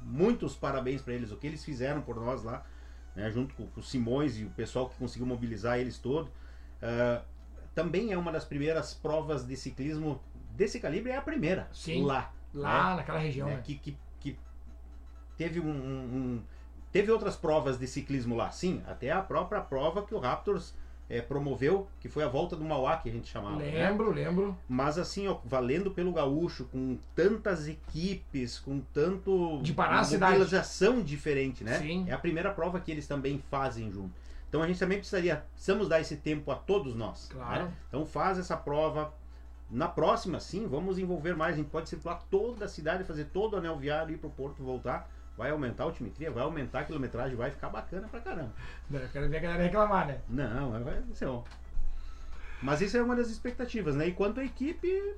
[0.01, 2.65] muitos parabéns para eles, o que eles fizeram por nós lá,
[3.15, 6.32] né, junto com, com o Simões e o pessoal que conseguiu mobilizar eles todo.
[6.82, 7.24] Ah,
[7.74, 12.03] também é uma das primeiras provas de ciclismo desse calibre, é a primeira, Sim.
[12.03, 12.32] lá.
[12.53, 12.95] Lá né?
[12.97, 13.61] naquela região, né, né?
[13.63, 14.38] que, que, que
[15.38, 16.43] teve um- um-
[16.91, 20.73] teve outras provas de ciclismo lá, sim, até a própria prova que o Raptors
[21.09, 23.57] eh, promoveu, que foi a volta do Mauá que a gente chamava.
[23.57, 23.71] né?
[23.89, 24.57] Lembro, lembro.
[24.67, 30.33] Mas assim, ó, valendo pelo gaúcho, com tantas equipes, com tanto De parar a cidade.
[30.33, 31.79] mobilização diferente, né?
[31.79, 32.05] Sim.
[32.07, 34.11] É a primeira prova que eles também fazem junto.
[34.47, 37.27] Então a gente também precisaria, precisamos dar esse tempo a todos nós.
[37.31, 37.65] Claro.
[37.65, 37.73] né?
[37.87, 39.13] Então faz essa prova.
[39.69, 41.53] Na próxima, sim, vamos envolver mais.
[41.53, 44.63] A gente pode circular toda a cidade, fazer todo o anel viário, ir pro porto,
[44.63, 45.07] voltar.
[45.39, 48.51] Vai aumentar a altimetria, vai aumentar a quilometragem, vai ficar bacana pra caramba.
[48.91, 50.19] Eu quero ver a galera reclamar, né?
[50.27, 51.45] Não, vai ser bom.
[52.61, 54.05] Mas isso é uma das expectativas, né?
[54.07, 55.15] E quanto à equipe,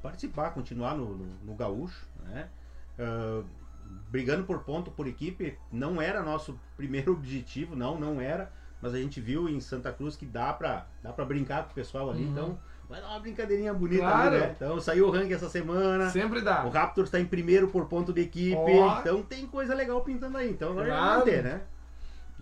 [0.00, 2.48] participar, continuar no, no, no gaúcho, né?
[2.96, 3.42] Ah,
[4.08, 8.52] brigando por ponto por equipe, não era nosso primeiro objetivo, não, não era.
[8.80, 11.74] Mas a gente viu em Santa Cruz que dá pra, dá pra brincar com o
[11.74, 12.30] pessoal ali, Uhum.
[12.30, 12.58] então
[12.90, 14.28] vai dar uma brincadeirinha bonita Claro.
[14.28, 14.52] ali, né?
[14.56, 16.10] Então saiu o ranking essa semana.
[16.10, 16.64] Sempre dá.
[16.66, 18.98] O Raptors está em primeiro por ponto de equipe, Ó.
[19.00, 20.50] então tem coisa legal pintando aí.
[20.50, 21.12] Então agora Claro.
[21.12, 21.60] é manter, né?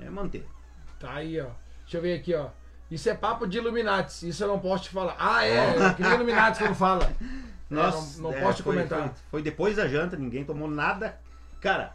[0.01, 0.46] É manter.
[0.99, 1.46] Tá aí, ó.
[1.82, 2.49] Deixa eu ver aqui, ó.
[2.90, 4.26] Isso é papo de Illuminati.
[4.28, 5.14] Isso eu não posso te falar.
[5.18, 5.92] Ah, é.
[5.94, 7.12] Que nem Illuminati quando fala.
[7.68, 9.01] Nós, não- não é, posso te foi- comentar.
[9.09, 11.18] Foi, foi depois da janta, ninguém tomou nada.
[11.61, 11.92] Cara,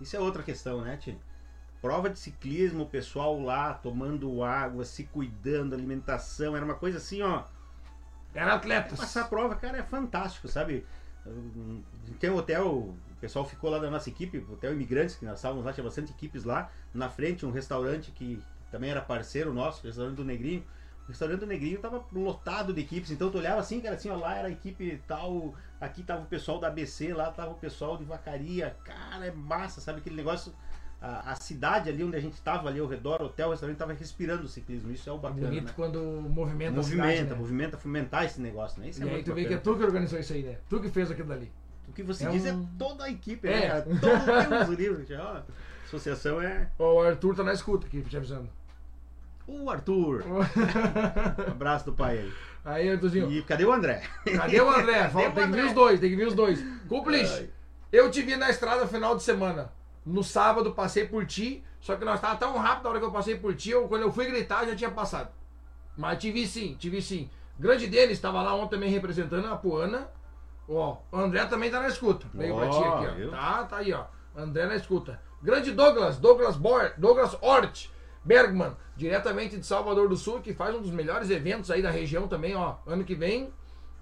[0.00, 1.16] isso é outra questão, né, Tio?
[1.80, 7.22] Prova de ciclismo, o pessoal lá tomando água, se cuidando, alimentação, era uma coisa assim,
[7.22, 7.44] ó.
[8.34, 8.98] Era atletas.
[8.98, 10.86] Passar a prova, cara, é fantástico, sabe?
[11.26, 11.82] Hum,
[12.18, 15.64] Tem um hotel, o pessoal ficou lá da nossa equipe, Hotel Imigrantes, que nós estávamos
[15.64, 16.70] lá, tinha bastante equipes lá.
[16.94, 20.64] Na frente, um restaurante que também era parceiro nosso, restaurante do Negrinho.
[21.04, 24.16] O restaurante do Negrinho tava lotado de equipes, então tu olhava assim, cara, assim, ó,
[24.16, 27.96] lá era a equipe tal, aqui tava o pessoal da ABC, lá tava o pessoal
[27.96, 28.76] de Vacaria.
[28.84, 29.98] Cara, é massa, sabe?
[29.98, 30.54] Aquele negócio.
[31.02, 33.78] A, a cidade ali onde a gente tava, ali ao redor, o hotel, o restaurante,
[33.78, 34.92] tava respirando o ciclismo.
[34.92, 35.46] Isso é o bacana.
[35.48, 35.72] Bonito né?
[35.74, 35.98] quando
[36.28, 37.40] movimenta a cidade, Movimenta, né?
[37.40, 38.90] movimenta, fomentar esse negócio, né?
[38.90, 40.58] Isso é E aí muito tu vê que é tu que organizou isso aí, né?
[40.68, 41.50] Tu que fez aquilo dali.
[41.88, 43.50] O que você É diz é um- toda a equipe, É.
[43.60, 43.66] né?
[43.68, 43.82] cara?
[43.82, 45.06] Todos temos o livro.
[45.06, 45.40] já, ó.
[45.86, 48.48] Associação é o Arthur tá na escuta aqui, te avisando.
[49.46, 50.22] o Arthur.
[51.48, 52.32] Um abraço do pai aí.
[52.64, 53.30] aí, Arthurzinho.
[53.32, 54.02] E cadê o André?
[54.36, 55.08] Cadê o André?
[55.08, 55.64] Falta- o tem que vir André?
[55.64, 56.62] os dois, tem que vir os dois.
[56.88, 57.50] Cúmplice,
[57.90, 59.72] eu te vi na estrada final de semana.
[60.10, 63.12] No sábado passei por ti, só que nós tava tão rápido na hora que eu
[63.12, 65.30] passei por ti, eu, quando eu fui gritar já tinha passado.
[65.96, 67.30] Mas te vi sim, te vi sim.
[67.58, 70.08] Grande deles estava lá ontem também representando a Puana.
[70.68, 72.26] Ó, o André também tá na escuta.
[72.34, 73.14] Veio pra ti aqui, ó.
[73.14, 73.30] viu?
[73.30, 74.04] Tá, tá aí, ó.
[74.36, 75.20] André na escuta.
[75.42, 77.88] Grande Douglas, Douglas Bor, Douglas Hort,
[78.24, 82.26] Bergman, diretamente de Salvador do Sul, que faz um dos melhores eventos aí da região
[82.26, 82.76] também, ó.
[82.86, 83.52] Ano que vem,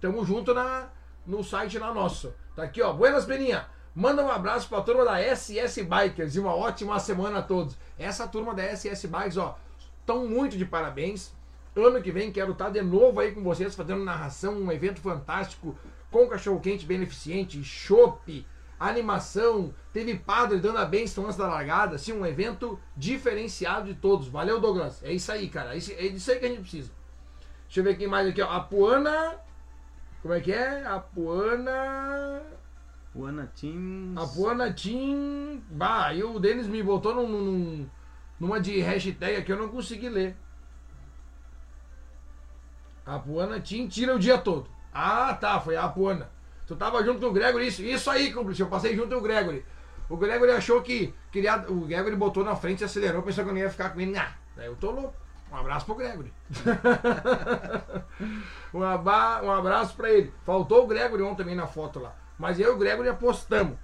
[0.00, 0.88] tamo junto na,
[1.26, 2.34] no site lá nosso.
[2.56, 2.92] Tá aqui, ó.
[2.92, 3.66] Buenas Peninha.
[3.99, 7.76] Manda um abraço pra turma da SS Bikers e uma ótima semana a todos.
[7.99, 9.59] Essa turma da SS Bikes, ó,
[9.99, 11.32] estão muito de parabéns.
[11.74, 15.76] Ano que vem quero estar de novo aí com vocês fazendo narração, um evento fantástico
[16.12, 18.46] com cachorro quente beneficente, chopp,
[18.78, 24.28] animação, teve padre dando a bênção antes da largada, assim, um evento diferenciado de todos.
[24.28, 25.03] Valeu, Douglas.
[25.03, 25.74] É isso aí, cara.
[25.74, 26.92] É isso, é aí que a gente precisa.
[27.64, 28.49] Deixa eu ver quem mais aqui, ó.
[28.49, 29.40] A Puana.
[30.22, 30.86] Como é que é?
[30.86, 31.01] A
[33.26, 34.14] Anatim.
[34.16, 35.62] A Puana Team.
[35.70, 37.90] Bah, aí o Denis me botou num, num-
[38.38, 40.36] numa de hashtag que eu não consegui ler.
[43.04, 44.68] A Puana Team tira o dia todo.
[44.92, 46.30] Ah, tá, foi a Apuana.
[46.66, 49.22] Tu tava junto com o Gregory, isso, isso aí, cúmplice, eu passei junto com o
[49.22, 49.64] Gregory.
[50.09, 51.56] O Gregory achou que queria.
[51.68, 54.16] O Gregory botou na frente acelerou, pensou que eu não ia ficar com ele.
[54.16, 55.14] Ah, daí eu tô louco.
[55.50, 56.30] Um abraço pro Gregory.
[58.74, 60.32] um, um abraço pra ele.
[60.44, 62.14] Faltou o Gregory ontem também na foto lá.
[62.39, 63.76] Mas eu e o Gregory apostamos.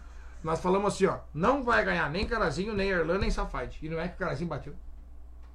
[0.42, 3.78] Nós falamos assim, ó, não vai ganhar nem Carazinho, nem Erlan, nem Safade.
[3.82, 4.74] E não é que o Carazinho bateu.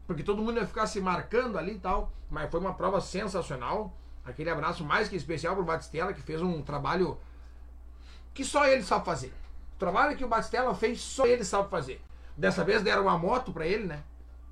[0.07, 2.11] Porque todo mundo ia ficar se marcando ali e tal.
[2.29, 3.93] Mas foi uma prova sensacional.
[4.25, 7.17] Aquele abraço mais que especial pro Batistella, que fez um trabalho
[8.33, 9.33] que só ele sabe fazer.
[9.75, 12.01] O trabalho que o Batistella fez, só ele sabe fazer.
[12.35, 14.03] Dessa vez deram uma moto pra ele, né?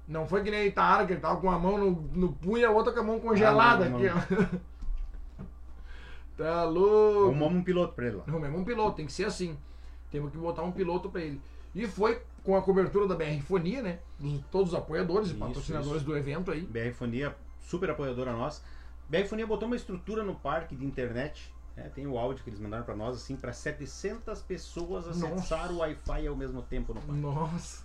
[0.07, 2.65] Não foi que nem Itaara, que ele tava com a mão no, no punho e
[2.65, 4.57] a outra com a mão congelada Ah, não, aqui, ó.
[6.37, 7.25] tá louco.
[7.29, 8.39] Arrumamos um piloto pra ele lá.
[8.39, 9.57] Mesmo um piloto, tem que ser assim.
[10.11, 11.41] Temos que botar um piloto pra ele.
[11.75, 13.99] E foi com a cobertura da BR Fonia, né?
[14.17, 16.05] Dos, todos os apoiadores e patrocinadores isso.
[16.05, 16.61] do evento aí.
[16.61, 18.61] BR Fonia, super apoiadora nossa.
[19.09, 21.53] BR Fonia botou uma estrutura no parque de internet.
[21.75, 21.89] né?
[21.93, 25.73] Tem o áudio que eles mandaram pra nós, assim, pra 700 pessoas acessar Nossa.
[25.73, 27.21] o Wi-Fi ao mesmo tempo no parque.
[27.21, 27.83] Nossa.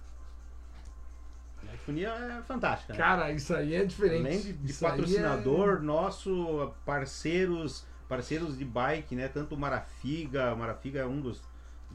[1.63, 2.99] BR Fonia é fantástica, né?
[2.99, 4.27] Cara, isso aí é diferente.
[4.27, 9.27] Além de, de patrocinador nosso, parceiros, parceiros de bike, né?
[9.27, 11.41] Tanto o Marafiga, o Marafiga é um dos,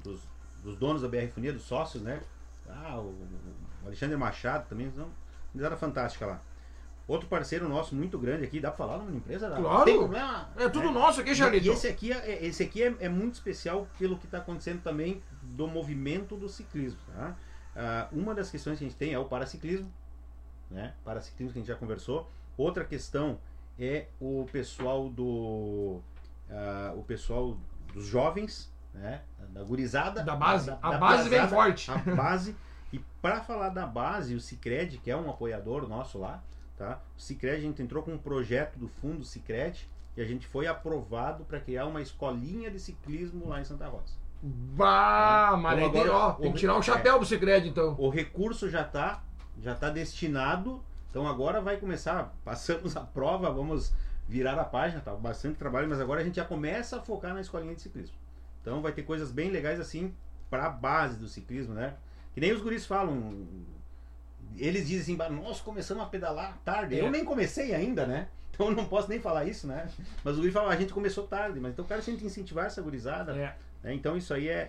[0.03, 0.19] dos,
[0.63, 2.19] dos donos da BR Fonia, dos sócios, né?
[2.67, 3.09] Ah, o,
[3.83, 5.07] o Alexandre Machado também, então,
[5.63, 6.41] era fantástica lá.
[7.07, 9.47] Outro parceiro nosso muito grande aqui, dá pra falar numa empresa?
[9.51, 9.85] Claro.
[9.85, 10.49] Tem problema.
[10.57, 10.91] É, é tudo né?
[10.91, 11.71] nosso aqui, E Charlito.
[11.71, 15.67] esse aqui, é, esse aqui é, é muito especial pelo que está acontecendo também do
[15.67, 16.99] movimento do ciclismo.
[17.13, 17.35] Tá?
[17.75, 19.93] Ah, uma das questões que a gente tem é o paraciclismo,
[20.71, 20.95] né?
[21.05, 22.27] Paraciclismo que a gente já conversou.
[22.57, 23.37] Outra questão
[23.79, 25.99] é o pessoal do
[26.49, 27.57] ah, o pessoal
[27.93, 29.21] dos jovens, né?
[29.49, 30.69] Da gurizada, Da base.
[30.81, 31.91] A base vem piazada, forte.
[31.91, 32.55] A base.
[32.91, 36.41] E para falar da base, o Cicred, que é um apoiador nosso lá,
[36.77, 37.01] tá?
[37.17, 40.67] O Cicred, a gente entrou com um projeto do fundo Cicred e a gente foi
[40.67, 44.13] aprovado para criar uma escolinha de ciclismo lá em Santa Rosa.
[44.41, 47.67] Bah, Então mas aí tem, agora, ó, o- tem que tirar o chapéu pro Cicred,
[47.67, 47.95] então.
[47.99, 49.23] O recurso já está
[49.59, 53.93] já tá destinado, então agora vai começar, passamos a prova, vamos
[54.27, 57.41] virar a página, tá bastante trabalho, mas agora a gente já começa a focar na
[57.41, 58.15] escolinha de ciclismo.
[58.61, 60.13] Então vai ter coisas bem legais assim
[60.49, 61.95] para a base do ciclismo, né?
[62.33, 63.47] Que nem os guris falam,
[64.57, 66.99] eles dizem assim, "Bah, nós começamos a pedalar tarde.
[66.99, 67.01] É.
[67.01, 68.27] Eu nem comecei ainda, né?
[68.51, 69.87] Então eu não posso nem falar isso, né?
[70.23, 72.65] Mas o guri fala, a gente começou tarde, mas então cara, se a gente incentivar
[72.65, 73.55] essa gurizada, É,
[73.87, 73.93] né?
[73.93, 74.67] então isso aí é,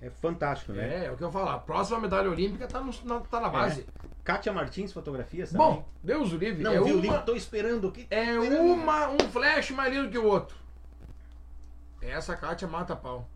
[0.00, 1.04] é, é fantástico, né?
[1.04, 1.48] é, é o que eu falo.
[1.48, 3.86] A próxima medalha olímpica tá, no, na, tá na base.
[4.24, 5.66] Kátia Martins, fotografias também.
[5.66, 6.62] Bom, Deus o livre.
[6.62, 8.06] Não, é vi o uma, link, tô esperando aqui.
[8.10, 10.56] é uma, um flash mais lindo que o outro.
[12.00, 13.28] Essa Kátia mata pau.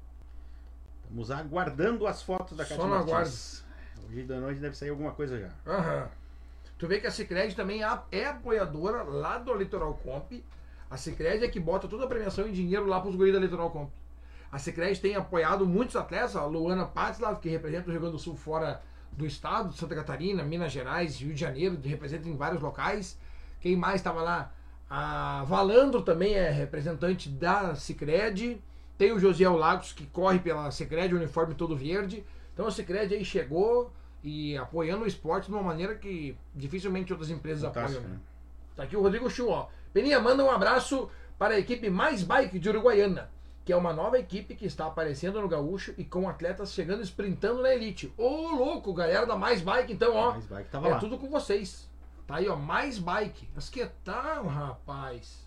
[1.03, 3.65] Estamos aguardando as fotos da Só Cátia no Martins.
[4.09, 5.51] Hoje da noite deve sair alguma coisa já.
[5.67, 6.09] Aham.
[6.79, 10.33] Tu vê que a Cicred também é- é apoiadora lá do Litoral Comp.
[10.91, 13.71] A Cicred é que bota toda a premiação em dinheiro lá pros guris da Litoral
[13.71, 13.91] Comp.
[14.51, 18.19] A Cicred tem apoiado muitos atletas, a Luana Patslav, que representa o Rio Grande do
[18.19, 18.83] Sul fora
[19.13, 23.19] do estado, Santa Catarina, Minas Gerais, Rio de Janeiro, representa em vários locais.
[23.61, 24.53] Quem mais estava lá?
[24.89, 28.63] A Valandro também é representante da Cicred.
[28.97, 32.25] Tem o Josiel Lagos, que corre pela Cicred, uniforme todo verde.
[32.55, 33.93] Então a Cicred aí chegou
[34.23, 38.15] e apoiando o esporte de uma maneira que dificilmente outras empresas Fantástico, apoiam.
[38.15, 38.17] né?
[38.17, 38.37] né?
[38.77, 39.69] Tá aqui o Rodrigo Chu, ó.
[39.93, 43.31] Peninha, manda um abraço para a equipe Mais Bike de Uruguaiana,
[43.67, 47.63] que é uma nova equipe que está aparecendo no Gaúcho e com atletas chegando sprintando
[47.63, 48.15] na elite.
[48.17, 50.39] Ô, louco, galera da Mais Bike, então, ó.
[50.49, 50.99] Vai que tava É lá.
[51.01, 51.91] tudo com vocês.
[52.29, 53.49] Tá aí, ó, Mais Bike.
[53.57, 55.45] Mas que tal, rapaz?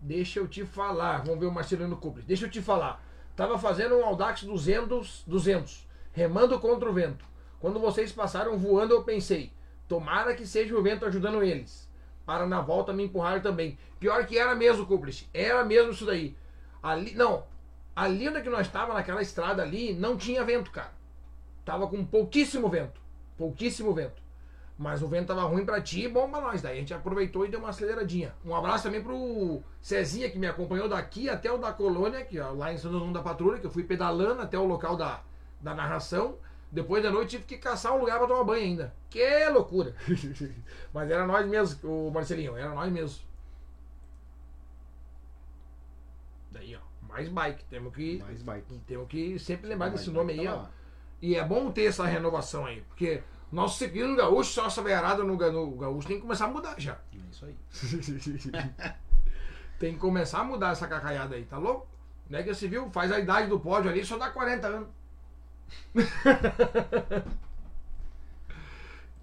[0.00, 1.18] Deixa eu te falar.
[1.22, 2.22] Vamos ver o Marcelino Cupri.
[2.22, 3.04] Deixa eu te falar.
[3.36, 7.22] Tava fazendo um Audax 200, 200, remando contra o vento.
[7.60, 9.52] Quando vocês passaram voando, eu pensei,
[9.86, 11.86] tomara que seja o vento ajudando eles.
[12.24, 13.78] Para na volta me empurrar também.
[13.98, 15.28] Pior que era mesmo, Cúmplice.
[15.34, 16.34] Era mesmo isso daí.
[16.82, 17.44] Ali, não.
[17.94, 20.92] Ali onde é que nós estávamos, naquela estrada ali, não tinha vento, cara.
[21.64, 23.00] Tava com pouquíssimo vento.
[23.36, 24.22] Pouquíssimo vento.
[24.78, 26.62] Mas o vento tava ruim pra ti e bom pra nós.
[26.62, 28.34] Daí a gente aproveitou e deu uma aceleradinha.
[28.42, 32.50] Um abraço também pro Cezinha, que me acompanhou daqui até o da colônia, que ó,
[32.52, 35.20] lá em São João da Patrulha, que eu fui pedalando até o local da,
[35.60, 36.38] da narração.
[36.72, 38.94] Depois da noite tive que caçar um lugar pra tomar banho ainda.
[39.10, 39.94] Que loucura!
[40.94, 43.20] Mas era nós mesmo, o Marcelinho, era nós mesmo.
[46.50, 46.80] Daí, ó,
[47.28, 47.64] mais bike.
[47.64, 48.78] Temos que, Mais bike.
[48.86, 50.80] temos que sempre lembrar Mais desse nome aí, tava ó.
[51.22, 55.36] E é bom ter essa renovação aí, porque nosso ciclismo gaúcho, só essa veiarada no,
[55.36, 56.98] no gaúcho tem que começar a mudar já.
[57.12, 57.56] É isso aí.
[59.78, 61.88] tem que começar a mudar essa cacaiada aí, tá louco?
[62.28, 62.88] Não é que você viu?
[62.90, 64.88] Faz a idade do pódio ali, só dá 40 anos.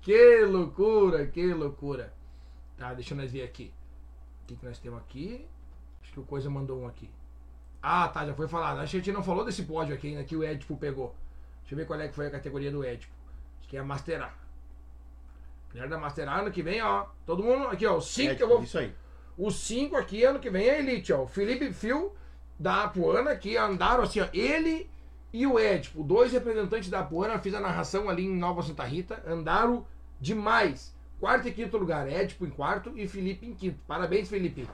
[0.01, 2.13] que loucura, que loucura.
[2.77, 3.73] Tá, deixa nós ver aqui.
[4.43, 5.47] O que, que nós temos aqui?
[6.01, 7.09] Acho que o Coisa mandou um aqui.
[7.81, 8.79] Ah, tá, já foi falado.
[8.79, 11.15] Acho que a gente não falou desse pódio aqui ainda que o Edipo pegou.
[11.61, 13.13] Deixa eu ver qual é que foi a categoria do Edipo.
[13.59, 14.33] Acho que é a Master A.
[15.73, 17.05] Galera da Master A, ano que vem, ó.
[17.25, 17.97] Todo mundo aqui, ó.
[17.97, 18.93] Os cinco É, que eu vou Isso aí.
[19.37, 21.23] os cinco aqui, ano que vem, é Elite, ó.
[21.23, 22.13] O Felipe Fio,
[22.59, 24.27] da Apuana, que andaram assim, ó.
[24.33, 24.89] Ele
[25.31, 29.21] e o Edipo, dois representantes da Apuana, fiz a narração ali em Nova Santa Rita,
[29.27, 29.85] andaram
[30.19, 30.95] demais.
[31.19, 33.79] Quarto e quinto lugar, Edipo em quarto e Felipe em quinto.
[33.87, 34.67] Parabéns, Felipe.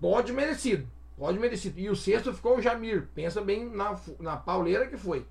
[0.00, 0.88] Pode merecido.
[1.16, 1.78] Pode merecido.
[1.78, 3.08] E o sexto ficou o Jamir.
[3.14, 5.26] Pensa bem na, na pauleira que foi.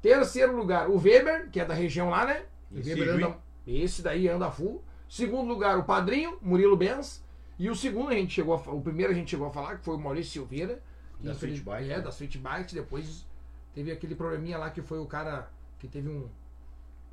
[0.00, 2.44] Terceiro lugar, o Weber, que é da região lá, né?
[2.72, 2.94] Esse
[3.26, 4.82] anda, esse daí anda full.
[5.08, 7.24] Segundo lugar, o Padrinho, Murilo Benz.
[7.58, 9.84] E o segundo a gente chegou a, o primeiro a gente chegou a falar, que
[9.84, 10.80] foi o Maurício Silveira.
[11.20, 12.00] Da Sweet Bike, É, né?
[12.00, 12.74] da Sweet Bike.
[12.74, 13.26] Depois
[13.74, 15.50] teve aquele probleminha lá que foi o cara
[15.80, 16.28] que teve um,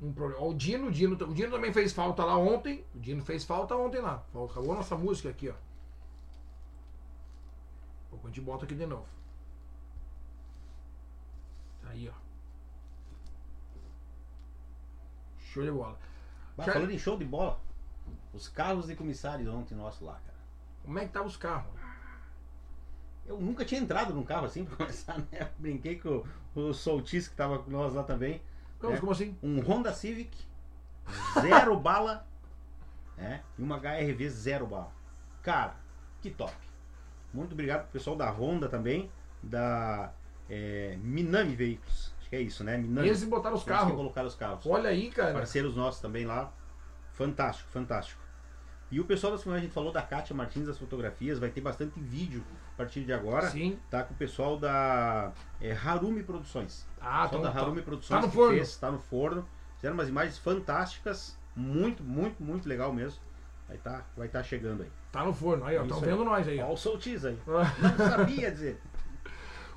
[0.00, 0.44] um problema.
[0.44, 2.84] Ó, O Dino, o Dino, o Dino também fez falta lá ontem.
[2.94, 4.24] O Dino fez falta ontem lá.
[4.32, 5.54] Acabou a nossa música aqui, ó.
[8.26, 9.06] A gente bota aqui de novo.
[11.82, 12.12] Tá aí, ó.
[15.38, 15.98] Show de bola.
[16.56, 17.60] Bah, Já- falando em show de bola,
[18.32, 20.36] os carros de comissário ontem nosso lá, cara.
[20.84, 21.72] Como é que tá os carros?
[23.26, 25.50] Eu nunca tinha entrado num carro assim pra começar, né?
[25.58, 26.24] Brinquei com
[26.54, 28.42] o, o Soltis que tava com nós lá também.
[28.78, 29.00] Como, É.
[29.00, 29.36] como assim?
[29.42, 30.36] Um Honda Civic,
[31.40, 32.26] zero bala,
[33.16, 33.42] né?
[33.58, 34.92] E uma HRV zero bala.
[35.42, 35.76] Cara,
[36.20, 36.54] que top.
[37.36, 39.10] Muito obrigado pro pessoal da Honda também,
[39.42, 40.10] da
[40.48, 42.14] é, Minami Veículos.
[42.18, 42.78] Acho que é isso, né?
[42.78, 43.08] Minami.
[43.08, 43.94] Eles botaram os Eles carros.
[43.94, 44.66] colocaram os carros.
[44.66, 45.32] Olha aí, cara.
[45.32, 46.50] Parceiros nossos também lá.
[47.12, 48.26] Fantástico, fantástico.
[48.90, 51.98] E o pessoal das a gente falou da Kátia Martins das fotografias, vai ter bastante
[51.98, 53.50] vídeo a partir de agora.
[53.50, 53.78] Sim.
[53.90, 56.86] Tá com o pessoal da é, Harumi Produções.
[57.00, 58.54] Ah, então, da Harumi tá, Produções tá no forno.
[58.56, 59.48] fez, tá no forno.
[59.74, 63.20] Fizeram umas imagens fantásticas, muito, muito, muito legal mesmo.
[63.68, 64.90] Vai tá, vai tá chegando aí.
[65.10, 65.64] tá no forno.
[65.64, 65.82] Aí, ó.
[65.82, 66.72] Estão vendo nós aí, Ó ó.
[66.72, 67.38] o Soltis aí.
[67.46, 68.80] Não sabia dizer.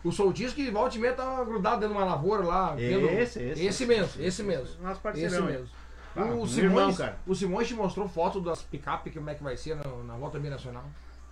[0.04, 2.76] O Soltis que volta e meia tava grudado dentro de uma lavoura lá.
[2.80, 3.66] Esse, esse.
[3.66, 4.82] Esse mesmo, esse mesmo.
[4.82, 5.48] Nosso Esse parceirão.
[5.48, 5.54] aí.
[5.54, 5.68] mesmo.
[6.16, 7.18] Ah, o, Simões, irmão, cara.
[7.26, 10.40] o Simões te mostrou foto das picape, como é que vai ser na, na volta
[10.40, 10.84] binacional.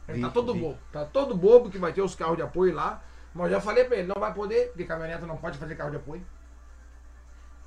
[0.08, 0.60] Ele tá todo vi.
[0.60, 0.78] bobo.
[0.92, 3.02] Tá todo bobo que vai ter os carros de apoio lá.
[3.34, 5.92] Mas eu já falei pra ele, não vai poder, porque caminhoneta não pode fazer carro
[5.92, 6.26] de apoio.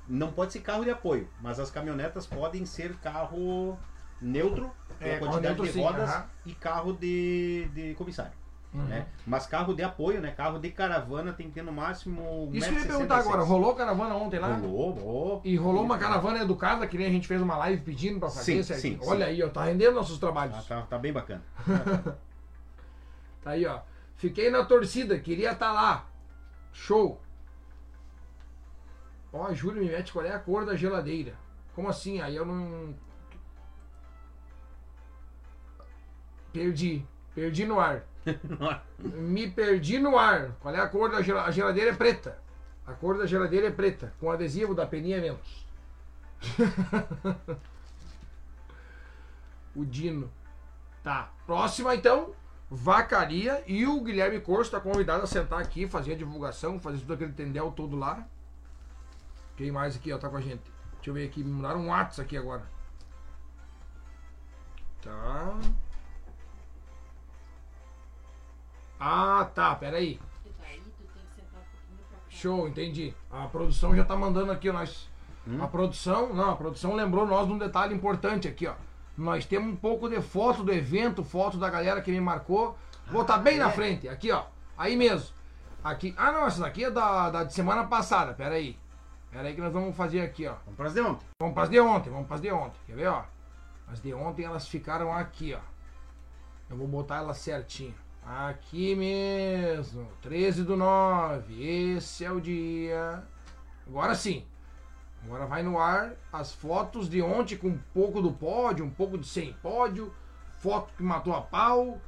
[0.07, 3.77] Não pode ser carro de apoio, mas as caminhonetas podem ser carro
[4.21, 6.25] neutro, É, pela carro quantidade neutro de sim, rodas, aham.
[6.45, 8.31] e carro de, de comissário.
[8.73, 8.83] Uhum.
[8.83, 9.05] Né?
[9.27, 10.31] Mas carro de apoio, né?
[10.31, 12.49] Carro de caravana tem que ter no máximo.
[12.53, 14.55] Isso que eu ia perguntar agora, rolou caravana ontem lá?
[14.55, 15.41] Rolou, rolou.
[15.43, 18.63] E rolou uma caravana educada, que nem a gente fez uma live pedindo pra fazer
[18.63, 19.31] Sim, sim, Olha sim.
[19.31, 20.55] aí, ó, tá rendendo nossos trabalhos.
[20.57, 21.43] Ah, tá, tá bem bacana.
[23.43, 23.79] Tá aí, ó.
[24.17, 26.05] Fiquei na torcida, queria estar lá.
[26.71, 27.19] Show.
[29.33, 31.33] Ó, a Júlia me mete qual é a cor da geladeira.
[31.73, 32.21] Como assim?
[32.21, 32.93] Aí eu não.
[36.51, 37.05] Perdi.
[37.33, 38.03] Perdi no ar.
[38.97, 40.51] Me perdi no ar.
[40.59, 41.49] Qual é a cor da geladeira?
[41.49, 42.37] A geladeira é preta.
[42.85, 45.65] A cor da geladeira é preta, com adesivo da Peninha Eventos.
[49.75, 50.31] o Dino.
[51.03, 51.31] Tá.
[51.45, 52.33] Próxima então,
[52.69, 53.63] Vacaria.
[53.67, 57.33] E o Guilherme Corso está convidado a sentar aqui, fazer a divulgação, fazer tudo aquele
[57.33, 58.25] tendel todo lá.
[59.55, 60.63] Quem mais aqui, ó, tá com a gente?
[60.95, 62.63] Deixa eu ver aqui, me mandaram um WhatsApp aqui agora.
[65.01, 65.59] Tá.
[69.03, 70.19] Ah, tá, peraí.
[72.29, 73.15] Show, entendi.
[73.31, 75.09] A produção já tá mandando aqui, nós.
[75.47, 75.57] Hum?
[75.59, 78.75] A produção, não, a produção lembrou nós de um detalhe importante aqui, ó.
[79.17, 82.77] Nós temos um pouco de foto do evento, foto da galera que me marcou.
[83.07, 83.57] Vou estar bem é?
[83.57, 84.43] na frente, aqui, ó.
[84.77, 85.33] Aí mesmo.
[85.83, 86.13] Aqui.
[86.15, 88.77] Ah, não, essa daqui é da, da de semana passada, peraí.
[89.31, 90.53] Peraí que nós vamos fazer aqui, ó.
[90.63, 91.25] Vamos para as de ontem.
[91.39, 92.79] Vamos para as de ontem, vamos para as de ontem.
[92.85, 93.23] Quer ver, ó?
[93.87, 95.59] As de ontem elas ficaram aqui, ó.
[96.69, 97.95] Eu vou botar elas certinho.
[98.23, 101.63] Aqui mesmo, 13 do 9.
[101.63, 103.23] Esse é o dia.
[103.87, 104.45] Agora sim.
[105.23, 109.17] Agora vai no ar as fotos de ontem com um pouco do pódio, um pouco
[109.17, 110.13] de sem pódio,
[110.59, 111.99] foto que matou a pau.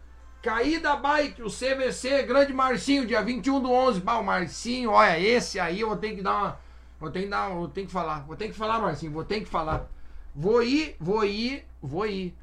[0.41, 4.01] Caída bike, o CVC, grande Marcinho, dia 21 do 11.
[4.01, 6.59] Bah, o Marcinho, olha, esse aí eu vou ter que dar uma.
[6.99, 9.39] Vou ter que dar, vou ter que falar, vou ter que falar, Marcinho, vou ter
[9.41, 9.89] que falar.
[10.35, 12.35] Vou ir, vou ir, vou ir.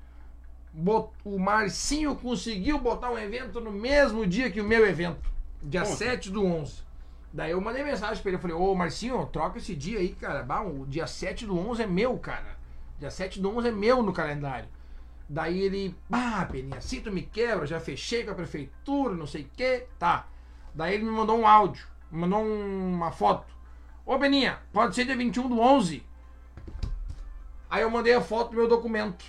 [1.25, 5.29] O Marcinho conseguiu botar um evento no mesmo dia que o meu evento,
[5.63, 5.97] dia Ontem.
[5.97, 6.83] 7 do 11.
[7.33, 10.43] Daí eu mandei mensagem pra ele, eu falei, ô Marcinho, troca esse dia aí, cara.
[10.43, 12.59] Bah, o dia 7 do 11 é meu, cara.
[12.99, 14.69] Dia 7 do 11 é meu no calendário.
[15.29, 19.43] Daí ele, ah, Peninha, assim tu me quebra, já fechei com a prefeitura, não sei
[19.43, 20.27] o que, tá.
[20.75, 23.53] Daí ele me mandou um áudio, me mandou um- uma foto.
[24.05, 26.05] Ô Peninha, pode ser dia 21 do 11?
[27.69, 29.25] Aí eu mandei a foto do meu documento.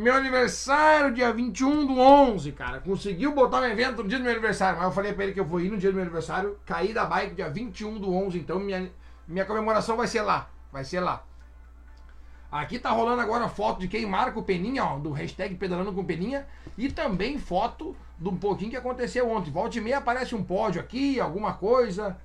[0.00, 2.80] Meu aniversário, dia 21 do 11, cara.
[2.80, 4.78] Conseguiu botar um evento no dia do meu aniversário.
[4.78, 6.58] Mas eu falei pra ele que eu vou ir no dia do meu aniversário.
[6.64, 8.38] Caí da bike dia 21 do 11.
[8.38, 8.90] Então minha,
[9.28, 10.48] minha comemoração vai ser lá.
[10.72, 11.22] Vai ser lá.
[12.50, 14.98] Aqui tá rolando agora foto de quem marca o Peninha, ó.
[14.98, 16.46] Do hashtag Pedalando com Peninha.
[16.78, 19.50] E também foto de um pouquinho que aconteceu ontem.
[19.50, 22.16] Volta e meia aparece um pódio aqui, alguma coisa.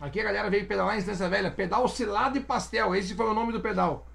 [0.00, 1.50] Aqui a galera veio pedalar em Estância Velha.
[1.50, 2.94] Pedal Cilado e Pastel.
[2.94, 4.06] Esse foi o nome do pedal.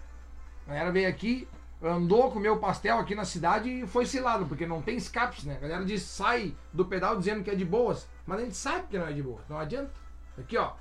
[0.66, 1.46] A galera veio aqui,
[1.82, 5.56] andou, comeu pastel aqui na cidade e foi cilado, porque não tem escapes, né?
[5.58, 8.88] A galera diz, sai do pedal dizendo que é de boas, mas a gente sabe
[8.88, 9.92] que não é de boas, não adianta.
[10.38, 10.74] Aqui, ó.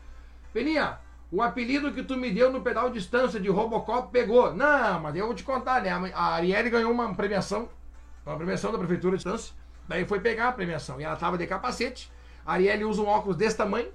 [0.52, 0.98] Peninha,
[1.32, 4.52] o apelido que tu me deu no pedal distância de Robocop pegou.
[4.55, 5.90] Não, mas eu vou te contar, né?
[6.14, 7.68] A Arielle ganhou uma premiação,
[8.27, 9.55] uma premiação da Prefeitura de Distância,
[9.89, 12.12] daí foi pegar a premiação e ela tava de capacete.
[12.44, 13.89] A Arielle usa um óculos desse tamanho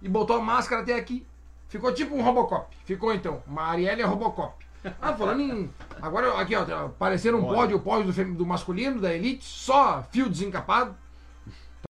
[0.00, 1.26] e botou a máscara até aqui.
[1.68, 2.76] Ficou tipo um Robocop.
[2.84, 3.42] Ficou então.
[3.46, 4.61] Uma Arielle é Robocop.
[5.00, 5.70] Ah, falando em.
[6.00, 10.02] Agora, aqui, ó, apareceram um pódio, o pódio do, fem- do masculino, da Elite, só
[10.10, 10.96] fio desencapado.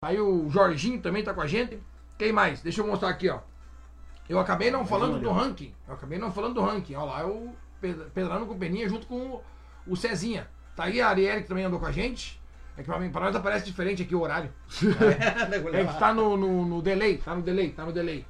[0.04, 1.80] Aí o Jorginho também tá com a gente.
[2.18, 2.62] Quem mais?
[2.62, 3.40] Deixa eu mostrar aqui, ó.
[4.28, 5.74] Eu acabei não falando do ranking.
[5.88, 6.96] Eu acabei não falando do ranking.
[6.96, 9.42] Olha lá, eu ped- pedrando com o Peninha junto com
[9.88, 10.48] o, Cezinha.
[10.76, 12.40] Tá aí a Arielle que também andou com a gente.
[12.78, 14.52] É que pra, mim, pra nós aparece diferente aqui o horário.
[15.74, 18.26] É que tá no, no, no delay, tá no delay, tá no delay.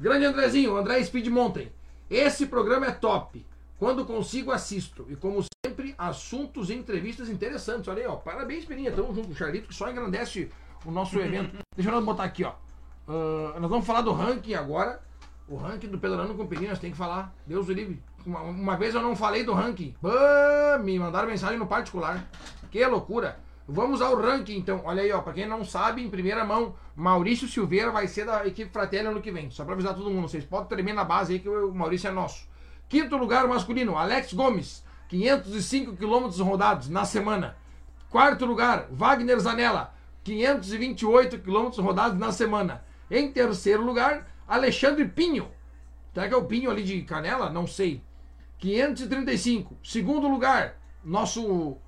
[0.00, 1.70] Grande Andrezinho, André Speed Mountain.
[2.10, 3.46] Esse programa é top.
[3.82, 5.04] Quando consigo, assisto.
[5.10, 7.88] E como sempre, assuntos e entrevistas interessantes.
[7.88, 8.14] Olha aí, ó.
[8.14, 8.92] Parabéns, Peninha.
[8.92, 10.52] Tamo junto com o Charlito, que só engrandece
[10.84, 11.56] o nosso evento.
[11.74, 12.52] Deixa eu botar aqui, ó.
[13.08, 15.02] Ah, nós vamos falar do ranking agora.
[15.48, 17.34] O ranking do Pedalando com Peninha, nós tem que falar.
[17.44, 18.00] Deus o livre.
[18.24, 19.96] Uma, uma vez eu não falei do ranking.
[20.00, 22.24] Bah, me mandaram mensagem no particular.
[22.70, 23.40] Que loucura.
[23.66, 24.82] Vamos ao ranking, então.
[24.84, 25.22] Olha aí, ó.
[25.22, 29.20] Pra quem não sabe, em primeira mão, Maurício Silveira vai ser da equipe Fratelli ano
[29.20, 29.50] que vem.
[29.50, 30.28] Só pra avisar todo mundo.
[30.28, 32.51] Vocês podem tremer na base aí que o Maurício é nosso.
[32.92, 34.84] Quinto lugar masculino, Alex Gomes.
[35.08, 37.56] 505 quilômetros rodados na semana.
[38.10, 39.94] Quarto lugar, Wagner Zanella.
[40.22, 42.84] 528 quilômetros rodados na semana.
[43.10, 45.48] Em terceiro lugar, Alexandre Pinho.
[46.12, 47.48] Será que é o Pinho ali de Canela?
[47.48, 48.04] Não sei.
[48.58, 49.78] 535.
[49.82, 51.78] Segundo lugar, nosso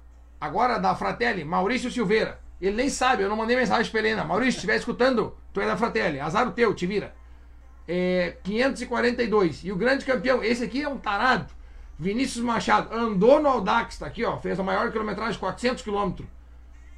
[0.41, 2.41] agora da Fratelli, Maurício Silveira.
[2.59, 4.25] Ele nem sabe, eu não mandei mensagem pra ele.
[4.25, 6.19] Maurício, se estiver escutando, tu é da Fratelli.
[6.19, 7.15] Azar o teu, te vira.
[7.86, 9.65] É, 542.
[9.65, 11.52] E o grande campeão, esse aqui é um tarado.
[11.98, 14.39] Vinícius Machado andou no Audax, tá aqui, ó.
[14.39, 16.28] Fez a maior quilometragem, 400 quilômetros.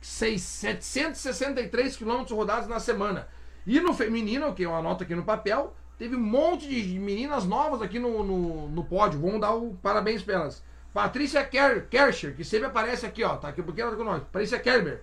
[0.00, 3.28] 6, 763 quilômetros rodados na semana.
[3.66, 7.82] E no feminino, que eu anoto aqui no papel, teve um monte de meninas novas
[7.82, 9.20] aqui no, no, no pódio.
[9.20, 10.62] Vamos dar o parabéns pra elas.
[10.94, 11.88] Patrícia Ker,
[12.36, 13.36] que sempre aparece aqui, ó.
[13.36, 14.22] Tá aqui porque ela tá com nós.
[14.22, 15.02] Patrícia Kerber.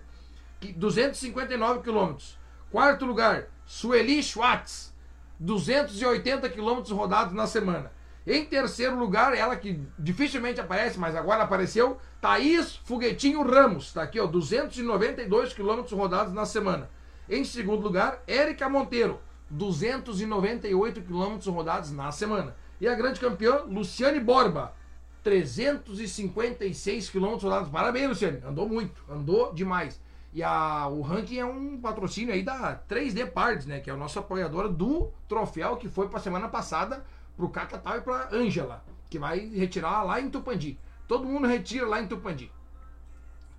[0.72, 2.38] 259 quilômetros.
[2.70, 4.93] Quarto lugar, Sueli Schwartz,
[5.38, 7.92] 280 quilômetros rodados na semana.
[8.26, 13.88] Em terceiro lugar, ela que dificilmente aparece, mas agora apareceu, Thaís Foguetinho Ramos.
[13.88, 16.88] Está aqui, ó, 292 quilômetros rodados na semana.
[17.28, 19.20] Em segundo lugar, Érica Monteiro,
[19.50, 22.56] 298 quilômetros rodados na semana.
[22.80, 24.74] E a grande campeã, Luciane Borba,
[25.22, 27.68] 356 quilômetros rodados.
[27.68, 28.40] Parabéns, Luciane.
[28.44, 30.00] Andou muito, andou demais.
[30.34, 33.78] E a, o ranking é um patrocínio aí da 3D Parts, né?
[33.78, 37.06] Que é a nossa apoiadora do troféu que foi para semana passada
[37.36, 40.76] pro Cacatau e pra Ângela, que vai retirar lá em Tupandi.
[41.06, 42.50] Todo mundo retira lá em Tupandi.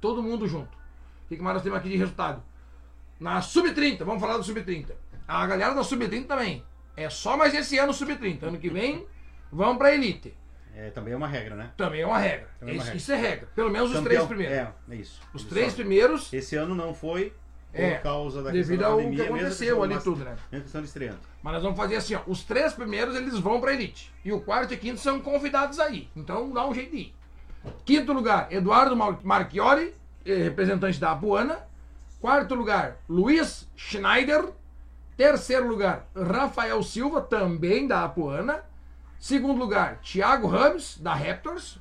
[0.02, 0.78] Todo mundo junto.
[1.26, 2.44] O que mais nós temos aqui de resultado?
[3.18, 4.92] Na Sub-30, vamos falar do Sub-30.
[5.26, 6.62] A galera da Sub-30 também.
[6.98, 8.44] É só mais esse ano Sub-30.
[8.44, 9.08] Ano que vem,
[9.50, 10.38] vamos pra Elite.
[10.76, 11.72] É, também é uma regra, né?
[11.78, 12.50] Também é uma regra.
[12.62, 12.98] É uma isso, regra.
[12.98, 13.48] isso é regra.
[13.56, 14.56] Pelo menos os Campeão- três primeiros.
[14.58, 15.22] É, é isso.
[15.34, 17.34] Os Ele três só- primeiros, Esse ano não foi
[17.72, 20.36] por É, causa da devido ao que pandemia, mesmo aconteceu ali tudo, né?
[20.52, 21.20] questão de estreante.
[21.42, 22.22] Mas nós vamos fazer assim, ó.
[22.28, 24.12] Os três primeiros eles vão pra Elite.
[24.24, 26.10] E o quarto e quinto são convidados aí.
[26.16, 27.16] Então dá um jeito de ir.
[27.86, 29.94] Quinto lugar, Eduardo Mar- Marchiori,
[30.26, 31.60] eh, representante da Apuana.
[32.20, 34.46] Quarto lugar, Luiz Schneider.
[35.18, 38.64] Terceiro lugar, Rafael Silva, também da Apuana.
[39.20, 41.80] Segundo lugar, Thiago Ramos, da Raptors.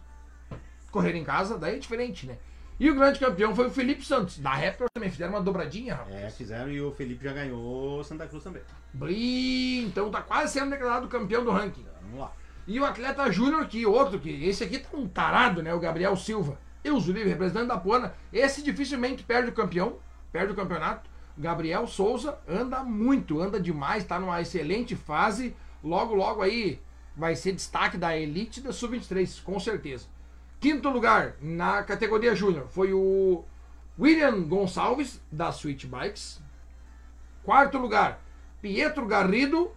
[0.90, 2.38] Correr em casa, daí é diferente, né?
[2.78, 5.10] E o grande campeão foi o Felipe Santos, da Raptors também.
[5.10, 6.14] Fizeram uma dobradinha, rapaz.
[6.14, 8.62] É, fizeram e o Felipe já ganhou Santa Cruz também.
[8.92, 11.84] Blim, então tá quase sendo declarado campeão do ranking.
[12.02, 12.32] Vamos lá.
[12.66, 15.72] E o atleta júnior, que outro, que esse aqui tá um tarado, né?
[15.74, 16.58] O Gabriel Silva.
[16.82, 18.14] Deus o livre, representante da Puana.
[18.32, 19.98] Esse dificilmente perde o campeão,
[20.32, 21.08] perde o campeonato.
[21.36, 25.54] Gabriel Souza anda muito, anda demais, tá numa excelente fase.
[25.82, 26.80] Logo, logo aí
[27.16, 30.06] vai ser destaque da elite da Sub-23, com certeza.
[30.60, 33.44] Quinto lugar na categoria júnior foi o
[33.98, 36.40] William Gonçalves, da Sweet Bikes.
[37.42, 38.20] Quarto lugar,
[38.62, 39.70] Pietro Garrido,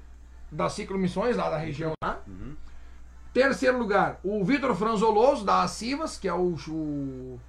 [0.52, 2.22] da Ciclo Missões, lá da região lá.
[3.34, 7.40] Terceiro lugar, o Vitor Franzoloso, da Acivas, que é o, o-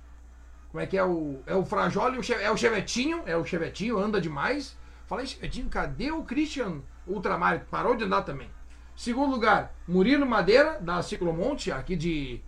[0.70, 1.40] Como é que é o.
[1.46, 4.76] É o Frajoli, é o Chevetinho, é o Chevetinho, anda demais.
[5.06, 7.64] Falei, Chevetinho, cadê o Christian Ultramar?
[7.70, 8.50] Parou de andar também.
[8.98, 12.40] Segundo lugar, Murilo Madeira, da Ciclomonte, aqui de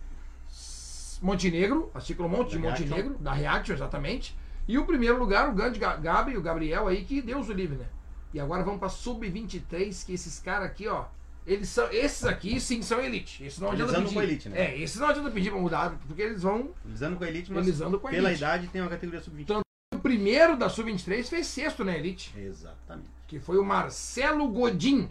[1.21, 2.87] Montenegro, a Ciclomonte de Da Reaction.
[2.89, 4.35] Montenegro, da Reaction, exatamente.
[4.67, 7.77] E o primeiro lugar, o grande Ga- Gabi, o Gabriel aí, que Deus o livre,
[7.77, 7.85] né?
[8.33, 11.05] E agora vamos pra Sub-23, que esses caras aqui, ó.
[11.47, 13.43] Eles são, esses aqui sim são elite.
[13.45, 14.13] Esses não adianta pedir.
[14.13, 14.61] com elite, né?
[14.73, 16.69] É, esses não adianta pedir pra mudar, porque eles vão.
[16.85, 18.43] Eles andam com a Elite, mas Eles andam com a pela Elite.
[18.43, 19.41] idade tem uma categoria sub-20.
[19.41, 19.61] Então-
[19.93, 23.09] O primeiro da Sub-23 fez sexto na elite, Exatamente.
[23.27, 25.09] que foi o Marcelo Godin.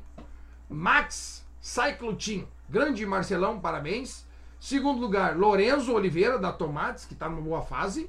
[0.71, 2.47] Max Cyclo Team.
[2.69, 4.25] Grande Marcelão, parabéns.
[4.61, 8.09] Segundo lugar, Lorenzo Oliveira, da Tomates, que tá numa boa fase.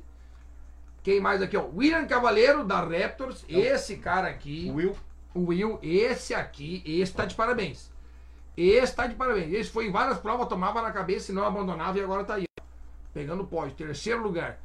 [1.04, 1.66] Quem mais aqui, ó?
[1.74, 3.44] William Cavaleiro, da Raptors.
[3.50, 4.72] Esse cara aqui.
[4.74, 4.96] Will,
[5.36, 7.90] Will, esse aqui, esse tá de parabéns.
[8.56, 9.52] Esse tá de parabéns.
[9.52, 12.46] Esse foi em várias provas, tomava na cabeça e não abandonava e agora tá aí.
[13.14, 13.76] Pegando pódio.
[13.76, 14.60] Terceiro lugar.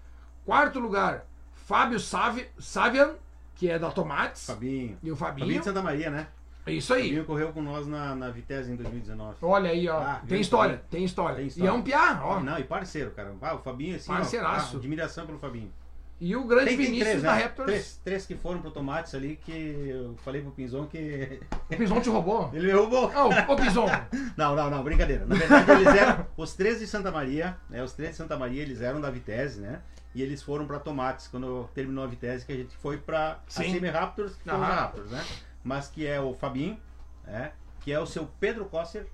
[0.45, 1.25] Quarto lugar,
[1.55, 3.15] Fábio Savi- Savian,
[3.55, 4.47] que é da Tomates.
[4.47, 4.99] Fabinho.
[5.03, 5.47] E o Fabinho.
[5.47, 6.29] Fabinho de Santa Maria, né?
[6.67, 7.05] É isso aí.
[7.05, 9.37] Fabinho correu com nós na, na Vitesse em 2019.
[9.43, 9.99] Olha aí, ó.
[9.99, 11.37] Ah, tem história, tem história.
[11.37, 11.69] Tem E história.
[11.71, 12.41] é um piá, ó.
[12.41, 13.33] Não, e parceiro, cara.
[13.41, 14.77] Ah, o Fabinho, assim, ó, Parceiraço.
[14.77, 15.73] ah, admiração pelo Fabinho.
[16.19, 17.43] E o grande Tem, Vinícius três, da né?
[17.43, 17.67] Raptors.
[17.71, 21.39] Três, três que foram pro Tomates ali que eu falei pro Pinzon que
[21.71, 22.51] O Pison te roubou?
[22.55, 23.13] ele me roubou.
[23.15, 23.85] Ah, o Pison.
[24.35, 25.27] Não, não, não, brincadeira.
[25.27, 27.83] Na verdade, eles eram os três de Santa Maria, né?
[27.83, 29.81] Os três de Santa Maria, eles eram da Vitesse, né?
[30.15, 33.75] E eles foram pra Tomates quando terminou a Vitesse, que a gente foi pra a.
[33.75, 35.23] Semi Raptors, que os Raptors, né?
[35.67, 36.79] Mas que é o Fabinho,
[37.25, 37.51] né?
[37.81, 39.05] Que é o seu Pedro Coster,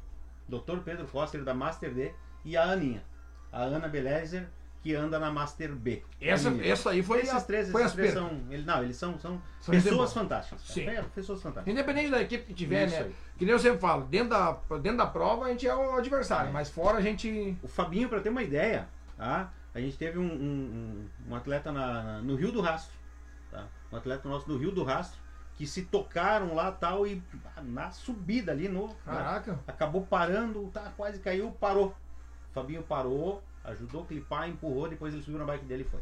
[0.47, 0.79] Dr.
[0.85, 2.13] Pedro Coster da Master D,
[2.45, 3.03] e a Aninha,
[3.51, 4.47] a Ana Belezer,
[4.83, 6.03] que anda na Master B.
[6.21, 6.71] Essa, Aninha.
[6.71, 9.19] essa aí foi, a, esses três, foi esses as três são, ele, não, eles são,
[9.19, 10.61] são, São pessoas fantásticas.
[10.63, 10.83] Sim.
[10.89, 11.73] É, pessoas fantásticas.
[11.73, 13.03] Independente da equipe que tiver, Isso né?
[13.05, 13.15] aí.
[13.39, 16.51] Que nem eu sempre falo, dentro da, dentro da prova a gente é o adversário,
[16.51, 16.53] É.
[16.53, 17.57] mas fora a gente.
[17.63, 19.51] O Fabinho, para ter uma ideia, tá?
[19.75, 22.93] a gente teve um, um- um- um atleta na- na- no Rio do Rastro.
[23.51, 23.65] Tá?
[23.91, 25.19] Um atleta nosso do Rio do Rastro,
[25.63, 27.23] que se tocaram lá tal, e
[27.57, 29.61] ah, na subida ali, no, na- Caraca.
[29.65, 31.95] acabou parando, tá, quase caiu, parou.
[32.51, 36.01] O Fabinho parou, ajudou a clipar, empurrou, depois ele subiu na bike dele e foi.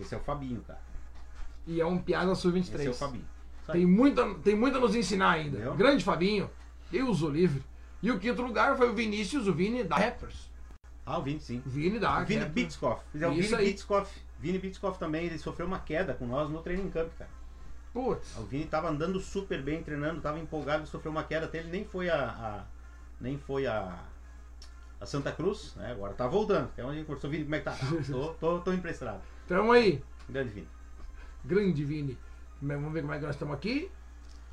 [0.00, 0.78] Esse é o Fabinho, cara.
[1.66, 2.74] E é um piada sub-23.
[2.76, 3.24] Esse é o Fabinho.
[3.66, 3.72] Aí.
[3.72, 5.56] Tem muita, tem muito a nos ensinar ainda.
[5.56, 5.74] Entendeu?
[5.74, 6.48] Grande Fabinho,
[6.88, 7.64] Deus o livre.
[8.00, 10.48] E o quinto lugar foi o Vinícius, o Vini da Raptors.
[11.04, 11.60] Ah, o Vini sim.
[11.66, 12.44] Vini da O Vini.
[12.44, 13.02] Bitskoff.
[13.20, 13.56] É o Vini.
[13.56, 14.20] Bitskoff.
[14.38, 17.41] Vini Bitskoff também, ele sofreu uma queda com nós no training camp, cara.
[17.92, 18.36] Putz.
[18.38, 21.84] O Vini tava andando super bem, treinando, tava empolgado, sofreu uma queda até ele nem
[21.84, 22.64] foi a, a-
[23.20, 23.98] nem foi a,
[25.00, 25.92] a Santa Cruz, né?
[25.92, 26.64] Agora tá voltando.
[26.64, 27.76] Até onde conversou, Vini, como é que tá?
[28.10, 29.20] Tô, tô, tô impressionado.
[29.46, 30.02] Tamo aí.
[30.28, 30.68] Grande Vini.
[31.44, 32.18] Grande Vini.
[32.60, 33.90] Vamos ver como é que nós estamos aqui.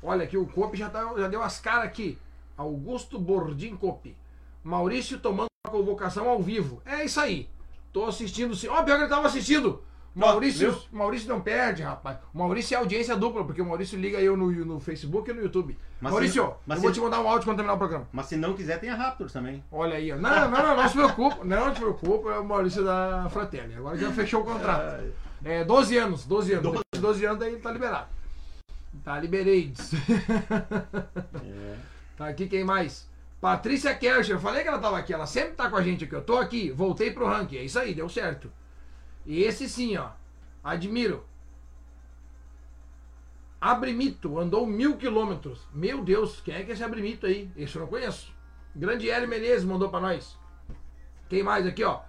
[0.02, 2.18] Olha aqui, o Cope já, tá, já deu as caras aqui.
[2.56, 4.16] Augusto Bordim Cope.
[4.62, 6.82] Maurício tomando a convocação ao vivo.
[6.84, 7.48] É isso aí.
[7.92, 8.68] Tô assistindo sim.
[8.68, 9.82] Ó, pior que ele tava assistindo.
[10.20, 10.82] Maurício, viu?
[10.92, 12.18] Maurício não perde, rapaz.
[12.32, 15.42] O Maurício é audiência dupla, porque o Maurício liga eu no, no Facebook e no
[15.42, 15.76] YouTube.
[16.00, 18.08] Mas Maurício, mas eu vou te mandar um áudio quando terminar o programa.
[18.12, 19.64] Mas se não quiser, tem a Raptors também.
[19.72, 20.16] Olha aí, ó.
[20.16, 21.44] Não, não, não, não se preocupa.
[21.44, 23.74] Não se preocupa, é o Maurício da Fratelli.
[23.74, 25.04] Agora já fechou o contrato.
[25.44, 26.64] É 12 anos, 12 anos.
[26.64, 28.08] Depois de 12 anos daí ele tá liberado.
[29.04, 29.92] Tá liberades.
[31.42, 31.76] É.
[32.16, 33.08] Tá aqui quem mais?
[33.40, 36.14] Patrícia Kercher, eu falei que ela tava aqui, ela sempre tá com a gente aqui.
[36.14, 37.56] Eu tô aqui, voltei pro ranking.
[37.56, 38.52] É isso aí, deu certo.
[39.26, 40.10] Esse sim, ó.
[40.62, 41.24] Admiro.
[43.60, 45.66] Abrimito, andou mil quilômetros.
[45.74, 47.50] Meu Deus, quem é que é esse Abrimito aí?
[47.56, 48.32] Esse eu não conheço.
[48.74, 50.38] Grande Hélio Menezes mandou pra nós.
[51.28, 52.00] Quem mais aqui, ó?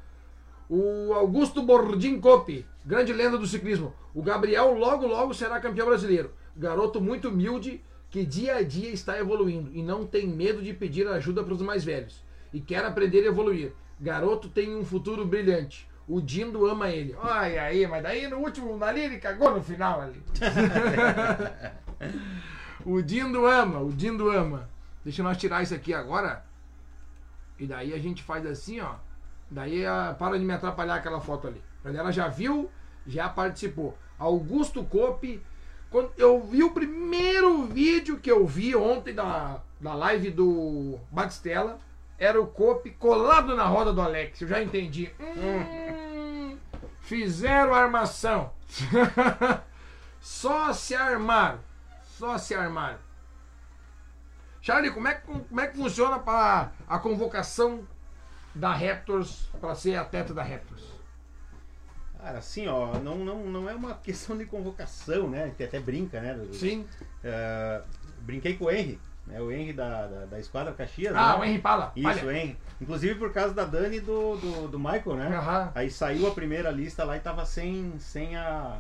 [0.70, 3.94] O Augusto Bordim Cope, grande lenda do ciclismo.
[4.14, 6.32] O Gabriel logo, logo será campeão brasileiro.
[6.56, 11.08] Garoto muito humilde que dia a dia está evoluindo e não tem medo de pedir
[11.08, 12.24] ajuda para os mais velhos.
[12.54, 13.74] E quer aprender a evoluir.
[14.00, 15.88] Garoto tem um futuro brilhante.
[16.12, 17.16] O Dindo ama ele.
[17.16, 20.22] Olha aí, mas daí no último, ali ele cagou no final ali.
[22.86, 24.70] o Dindo ama, o Dindo ama.
[25.06, 26.44] Deixa nós tirar isso aqui agora.
[27.58, 28.96] E daí a gente faz assim, ó.
[29.50, 31.64] Daí ah, para de me atrapalhar aquela foto ali.
[31.86, 32.70] Ela já viu,
[33.08, 33.98] já participou.
[34.20, 35.42] Augusto Cope.
[35.90, 41.80] Quando eu vi o primeiro vídeo que eu vi ontem da, da live do Batistella,
[42.24, 44.40] era o Cope colado na roda do Alex.
[44.42, 45.12] Eu já entendi.
[45.20, 46.56] Hum,
[47.02, 48.52] fizeram armação.
[50.22, 51.60] Só se armaram.
[52.04, 53.00] Só se armaram.
[54.62, 57.84] Charlie, como é, que- como é que funciona para a convocação
[58.54, 60.84] da Raptors para ser atleta da Raptors?
[62.20, 65.46] Cara, assim, ó, não, não, não é uma questão de convocação, né?
[65.46, 66.40] A gente até brinca, né?
[66.54, 66.88] Sim.
[67.24, 67.82] É,
[68.20, 69.02] brinquei com o Henry,
[69.32, 69.42] né?
[69.42, 71.16] O Henry da, da, da Esquadra Caxias.
[71.16, 71.40] Ah, né?
[71.40, 71.92] o Henry Pala.
[71.96, 72.26] Isso, Olha.
[72.26, 72.58] o Henry.
[72.80, 75.28] Inclusive por causa da Dani do, do, do Michael, né?
[75.38, 75.72] Aham.
[75.74, 78.80] Aí saiu a primeira lista lá e tava sem, sem a.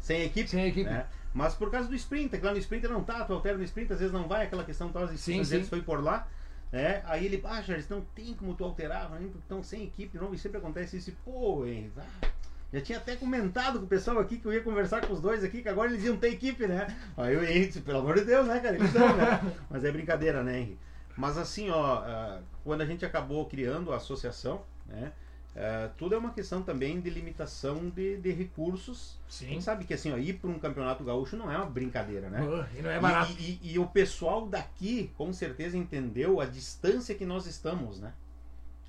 [0.00, 0.48] Sem a equipe.
[0.48, 0.88] Sem a equipe.
[0.88, 1.06] né?
[1.34, 3.94] Mas por causa do Sprinter, que lá no Sprinter não tá, tu altera no Sprinter,
[3.94, 5.64] às vezes não vai, aquela questão tal, Sim, deles sim.
[5.64, 6.28] foi por lá.
[6.70, 7.02] Né?
[7.06, 10.58] Aí ele, ah, Charles, não tem como tu alterar, então sem equipe, não, e sempre
[10.58, 12.28] acontece isso, e, pô, Henry, ah,
[12.72, 15.44] já tinha até comentado com o pessoal aqui que eu ia conversar com os dois
[15.44, 16.86] aqui, que agora eles iam ter equipe, né?
[17.16, 18.76] Aí Henry disse, pelo amor de Deus, né, cara?
[18.76, 19.54] Eles são, né?
[19.70, 20.78] Mas é brincadeira, né, Henry?
[21.16, 25.12] Mas assim, ó, ah, quando a gente acabou criando a associação, né?
[25.54, 29.18] ah, tudo é uma questão também de limitação de, de recursos.
[29.28, 29.48] Sim.
[29.48, 32.38] gente sabe que assim, ó, ir para um campeonato gaúcho não é uma brincadeira, né?
[32.40, 33.32] Ah, E não é barato.
[33.38, 38.14] E, e- e o pessoal daqui, com certeza, entendeu a distância que nós estamos, né?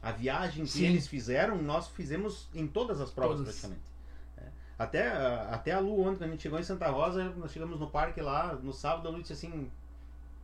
[0.04, 0.86] A viagem que Sim.
[0.88, 3.54] eles fizeram, nós fizemos em todas as provas, Todas.
[3.56, 3.82] praticamente.
[4.38, 4.44] É.
[4.78, 7.80] Até, a- até a Lu, ontem, quando a gente chegou em Santa Rosa, nós chegamos
[7.80, 9.72] no parque lá, no sábado, a Lu disse assim,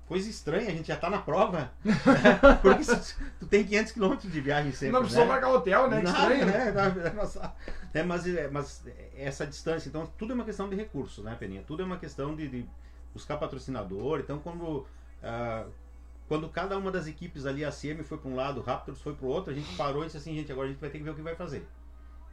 [0.07, 1.71] coisa estranha, a gente já tá na prova.
[2.63, 5.31] Porque se- tu tem 500 quilômetros de viagem sempre, não precisou né?
[5.31, 6.01] marcar hotel, né?
[6.01, 6.71] Nada, estranho, né?
[6.71, 7.09] né?
[7.11, 7.53] Nossa,
[7.93, 8.81] é, mas, é, mas
[9.17, 11.63] essa distância, então tudo é uma questão de recurso, né, Peninha?
[11.67, 12.65] Tudo é uma questão de, de
[13.13, 14.19] buscar patrocinador.
[14.21, 14.87] Então, quando,
[15.21, 15.65] ah,
[16.29, 19.15] quando cada uma das equipes ali, a CM foi para um lado, o Raptors foi
[19.15, 20.99] para o outro, a gente parou e disse assim, gente, agora a gente vai ter
[20.99, 21.67] que ver o que vai fazer.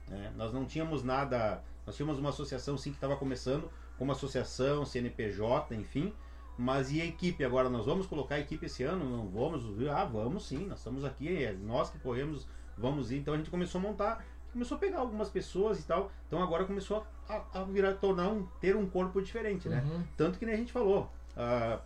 [0.06, 0.32] né?
[0.36, 5.74] Nós não tínhamos nada, nós tínhamos uma associação sim que estava começando, como associação, CNPJ,
[5.74, 6.12] enfim.
[6.58, 7.42] Mas e a equipe?
[7.42, 9.04] Agora nós vamos colocar a equipe esse ano?
[9.04, 9.64] Não vamos?
[9.90, 12.46] Ah, vamos sim, nós estamos aqui, é nós que corremos,
[12.76, 13.16] vamos ir.
[13.16, 16.12] Então a gente começou a montar, começou a pegar algumas pessoas e tal.
[16.26, 19.82] Então agora começou a, a virar, tornar um, ter um corpo diferente, né?
[19.86, 20.02] Uhum.
[20.18, 21.80] Tanto que nem a gente falou, ah,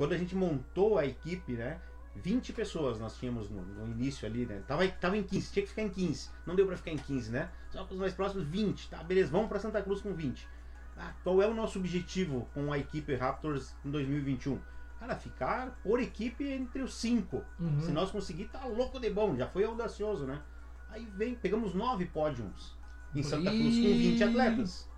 [0.00, 1.78] quando a gente montou a equipe, né?
[2.16, 4.62] 20 pessoas nós tínhamos no, no início ali, né?
[4.66, 6.30] Tava, tava em 15, tinha que ficar em 15.
[6.46, 7.50] Não deu pra ficar em 15, né?
[7.68, 8.88] Só para os mais próximos, 20.
[8.88, 10.48] Tá, beleza, vamos pra Santa Cruz com 20.
[10.96, 14.58] Ah, qual é o nosso objetivo com a equipe Raptors em 2021?
[14.98, 17.44] Cara, ficar por equipe entre os 5.
[17.58, 17.80] Uhum.
[17.82, 20.40] Se nós conseguir, tá louco de bom, já foi audacioso, né?
[20.88, 22.74] Aí vem, pegamos nove pódios
[23.14, 24.88] em Santa Cruz com 20 atletas.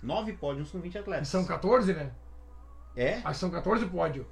[0.00, 1.26] Nove pódios com 20 E atletas.
[1.26, 2.12] são 14, né?
[2.94, 3.16] É?
[3.16, 4.24] Acho que são 14 pódio.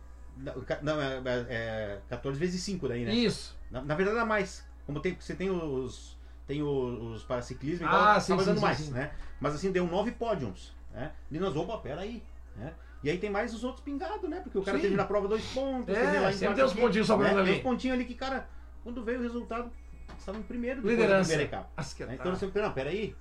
[0.83, 3.15] Não, é, é, é 14 vezes 5 daí, né?
[3.15, 3.57] Isso.
[3.71, 4.67] Na, na verdade dá mais.
[4.87, 6.15] Como tem, você tem os.
[6.47, 8.91] Tem os, os paraciclismo e Ah, sim, dando sim, mais, sim.
[8.91, 9.13] né?
[9.41, 11.13] Mas assim, deu nove pódios, né?
[11.31, 12.23] E nós, opa, peraí,
[12.55, 12.75] né?
[13.03, 14.41] E aí tem mais os outros pingados, né?
[14.41, 14.85] Porque o cara Sim.
[14.85, 17.41] teve na prova dois pontos, É, lá em sempre tem uns pontinhos sobrando né?
[17.43, 17.51] ali.
[17.51, 18.49] Tem uns pontinhos ali que, cara,
[18.83, 19.71] quando veio o resultado,
[20.19, 21.29] estava em primeiro depois Liderança.
[21.31, 21.71] da primeira etapa.
[21.77, 22.07] Né?
[22.07, 22.15] dá.
[22.15, 23.15] Então você não, peraí.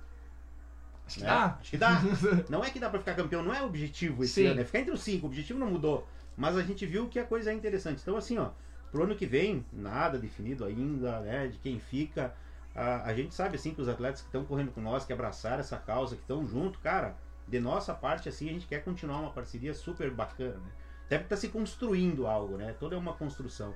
[1.06, 1.26] Acho que né?
[1.28, 1.58] dá.
[1.60, 2.00] Acho que dá.
[2.48, 4.46] Não é que dá pra ficar campeão, não é o objetivo esse Sim.
[4.46, 6.08] ano, é ficar entre os cinco, o objetivo não mudou.
[6.36, 8.00] Mas a gente viu que a coisa é interessante.
[8.02, 8.50] Então, assim, ó,
[8.90, 12.34] pro ano que vem, nada definido ainda, né, de quem fica.
[12.74, 15.60] A, a gente sabe, assim, que os atletas que estão correndo com nós, que abraçaram
[15.60, 17.16] essa causa, que estão junto, cara,
[17.46, 20.72] de nossa parte, assim, a gente quer continuar uma parceria super bacana, né?
[21.06, 22.74] Até porque tá se construindo algo, né?
[22.80, 23.74] Toda é uma construção.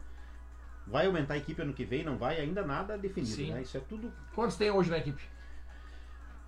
[0.87, 2.03] Vai aumentar a equipe ano que vem?
[2.03, 2.41] Não vai?
[2.41, 3.53] Ainda nada definido, Sim.
[3.53, 3.63] né?
[3.63, 5.23] Isso é tudo Quantos tem hoje na equipe?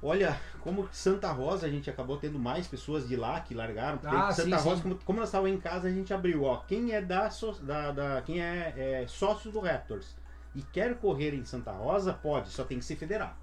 [0.02, 3.98] Olha, como Santa Rosa a gente acabou tendo mais pessoas de lá que largaram.
[3.98, 4.82] porque Ah, Santa sim, Rosa, sim.
[4.82, 6.56] Como, como nós estávamos em casa, a gente abriu, ó.
[6.58, 7.28] Quem é da,
[7.62, 10.16] da, da- quem é, é sócio do Raptors
[10.54, 13.36] e quer correr em Santa Rosa, pode, só tem que se federar.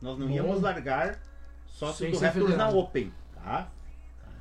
[0.00, 0.32] Nós não Bom.
[0.32, 1.18] íamos largar
[1.66, 2.70] sócios Sem do Raptors na.
[2.70, 3.68] Open, tá?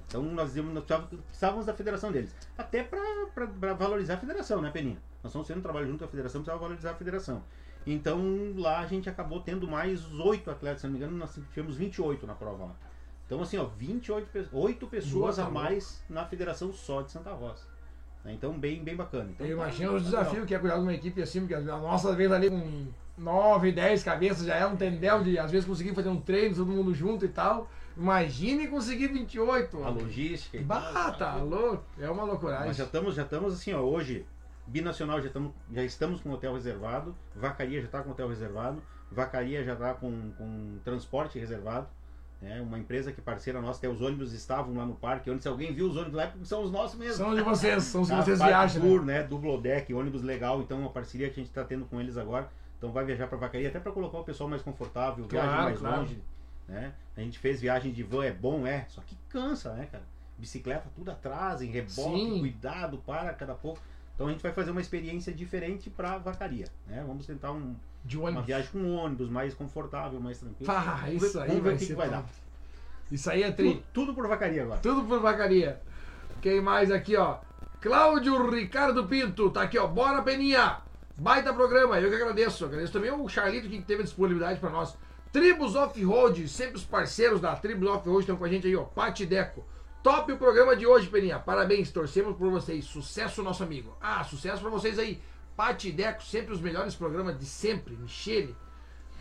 [0.08, 2.34] Então nós, íamos- nós da federação deles.
[2.58, 4.98] Até para valorizar a federação, né, Peninha?
[5.22, 7.44] Nós estamos sendo um trabalho junto com a federação, precisava valorizar a federação.
[7.88, 11.76] Então lá a gente acabou tendo mais oito atletas, se não me engano, nós tivemos
[11.76, 12.76] 28 na prova lá.
[13.26, 17.12] Então assim, ó, 28 pe- oito pessoas Boa, a tá mais na federação só de
[17.12, 17.64] Santa Rosa.
[18.24, 18.34] Né?
[18.34, 19.30] Então bem, bem bacana.
[19.32, 21.54] Então, Eu tá- imagino tá os desafios que é cuidar de uma equipe assim, porque
[21.56, 22.88] a nossa vez ali com
[23.18, 26.68] 9, 10 cabeças já é um tendel de às vezes conseguir fazer um treino, todo
[26.72, 27.70] mundo junto e tal.
[27.98, 29.84] Imagine conseguir 28.
[29.84, 31.84] A logística tal, Bah, tá louco.
[32.00, 32.68] É uma loucuragem.
[32.68, 34.26] Nós já estamos, já estamos assim, ó, hoje,
[34.70, 38.82] binacional já estamos, já estamos com hotel reservado, vacaria já está com hotel reservado,
[39.12, 41.88] vacaria já está com, com transporte reservado.
[42.42, 42.62] Né?
[42.62, 45.74] Uma empresa que parceira nossa, até os ônibus estavam lá no parque, onde se alguém
[45.74, 47.18] viu os ônibus lá, é porque são os nossos mesmo.
[47.26, 48.82] São de vocês, são os que vocês viajam.
[48.82, 49.20] Tour, Né?
[49.20, 49.24] né?
[49.28, 52.50] Duplo deck, ônibus legal, então uma parceria que a gente está tendo com eles agora.
[52.78, 55.80] Então vai viajar para Vacaria até para colocar o pessoal mais confortável, viagem Claro, mais
[55.80, 55.98] claro.
[55.98, 56.24] longe,
[56.66, 56.94] né?
[57.18, 60.04] A gente fez viagem de van, é bom, é, só que cansa, né, cara?
[60.38, 62.40] Bicicleta tudo atrás, em reboque, Sim.
[62.40, 63.82] cuidado, para cada pouco.
[64.20, 67.02] Então a gente vai fazer uma experiência diferente para Vacaria, né?
[67.08, 67.74] Vamos tentar um-
[68.04, 70.66] De uma viagem com ônibus mais confortável, mais tranquilo.
[71.06, 72.26] Vamos ver- isso aí vamos ver vai o que, vai dar.
[73.10, 73.70] Isso aí é tri.
[73.76, 74.82] Tudo, tudo por Vacaria agora.
[74.82, 75.80] Tudo por vacaria.
[76.42, 77.38] Quem mais aqui, ó?
[77.80, 79.88] Cláudio Ricardo Pinto, tá aqui, ó.
[79.88, 80.80] Bora, Peninha!
[81.18, 82.66] Baita programa, eu que agradeço.
[82.66, 84.98] Agradeço também o Charlito que teve disponibilidade pra nós.
[85.32, 88.84] Tribos Off-Road, sempre os parceiros da Tribos Off-Road estão com a gente aí, ó.
[88.84, 89.64] Pati Deco.
[90.02, 91.40] Top o programa de hoje, Peninha.
[91.40, 92.86] Parabéns, torcemos por vocês.
[92.86, 93.98] Sucesso, nosso amigo.
[94.00, 95.22] Ah, sucesso pra vocês aí.
[95.58, 97.98] Pati Deco, sempre os melhores programas de sempre.
[97.98, 98.56] Michele.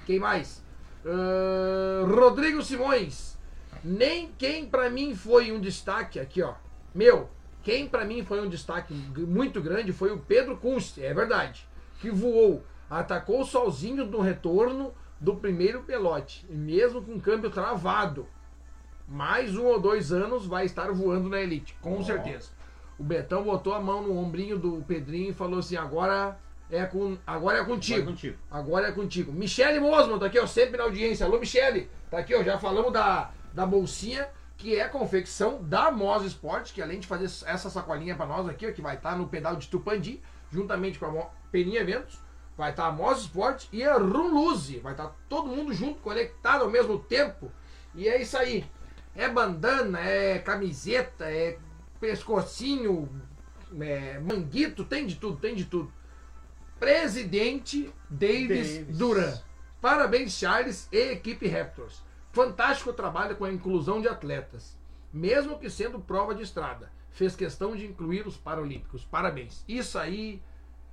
[0.07, 0.63] Quem mais?
[1.05, 3.37] Ah, Rodrigo Simões.
[3.83, 6.55] Nem quem pra mim foi um destaque aqui, ó.
[6.95, 7.29] Meu,
[7.63, 11.69] quem pra mim foi um destaque muito grande foi o Pedro Kunst, é verdade.
[12.01, 18.29] Que voou, atacou sozinho no retorno do primeiro pelote, mesmo com câmbio travado.
[19.09, 22.03] Mais um ou dois anos vai estar voando na elite, com Ó.
[22.03, 22.51] certeza.
[22.99, 26.39] O Betão botou a mão no ombrinho do Pedrinho e falou assim: agora
[26.71, 28.07] é, com, agora é Agora contigo.
[28.07, 28.37] contigo.
[28.51, 29.33] Agora é contigo.
[29.33, 31.25] Michele Mosman, tá aqui, ó, sempre na audiência.
[31.25, 31.89] Alô, Michele.
[32.11, 36.73] Tá aqui, ó, já falamos da, da bolsinha, que é a confecção da Mos Sport,
[36.73, 39.57] que além de fazer essa sacolinha pra nós aqui, ó, que vai estar no pedal
[39.57, 40.21] de Tupandi,
[40.51, 42.19] juntamente com a Mo- Peninha Eventos,
[42.57, 44.81] vai estar a Mos Sport e a Runluze.
[44.81, 47.51] Vai estar todo mundo junto, conectado ao mesmo tempo.
[47.95, 48.65] E é isso aí.
[49.15, 51.59] É bandana, é camiseta, é
[52.01, 53.09] pescocinho,
[53.81, 55.93] é manguito, tem de tudo, tem de tudo.
[56.79, 58.99] Presidente Davis, Davis.
[58.99, 59.35] Duran.
[59.81, 62.03] Parabéns, Charles e equipe Raptors.
[62.33, 64.77] Fantástico trabalho com a inclusão de atletas,
[65.13, 66.91] mesmo que sendo prova de estrada.
[67.11, 69.05] Fez questão de incluir os Paralímpicos.
[69.05, 69.65] Parabéns.
[69.67, 70.41] Isso aí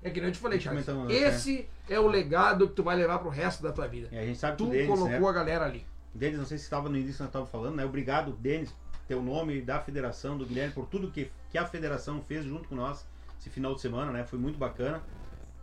[0.02, 0.88] é que nem eu te falei, Charles.
[0.88, 4.08] Antes, Esse é o legado que tu vai levar pro resto da tua vida.
[4.12, 5.28] E a gente sabe Tu o Denis, colocou né?
[5.28, 5.86] a galera ali.
[6.16, 7.86] Denis, não sei se estava no início que nós estávamos falando, né?
[7.86, 8.74] Obrigado, Denis,
[9.08, 12.76] teu nome da federação, do Guilherme, por tudo que, que a federação fez junto com
[12.76, 13.06] nós
[13.40, 14.24] esse final de semana, né?
[14.24, 15.02] Foi muito bacana.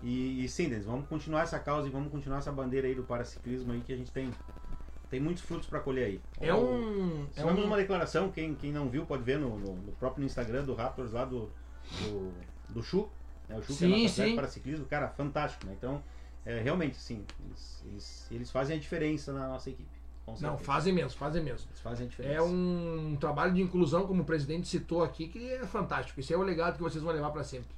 [0.02, 3.02] E, e sim, Denis, vamos continuar essa causa e vamos continuar essa bandeira aí do
[3.04, 4.30] paraciclismo aí que a gente tem,
[5.08, 6.20] tem muitos frutos para colher aí.
[6.40, 7.26] É um.
[7.36, 10.64] É um uma declaração, quem, quem não viu pode ver no, no- no próprio Instagram
[10.64, 11.50] do Raptors lá do,
[12.00, 12.32] do,
[12.68, 13.08] do Chu.
[13.48, 13.56] Né?
[13.56, 15.74] O Chu que Sim, é nosso atleta para ciclismo, cara, fantástico, né?
[15.78, 16.02] Então,
[16.44, 19.88] é, realmente, sim, eles, eles, eles fazem a diferença na nossa equipe.
[20.40, 21.68] Não, fazem mesmo, fazem mesmo.
[21.68, 22.34] Eles fazem diferença.
[22.34, 26.20] É um trabalho de inclusão, como o presidente citou aqui, que é fantástico.
[26.20, 27.68] Esse é o legado que vocês vão levar pra sempre.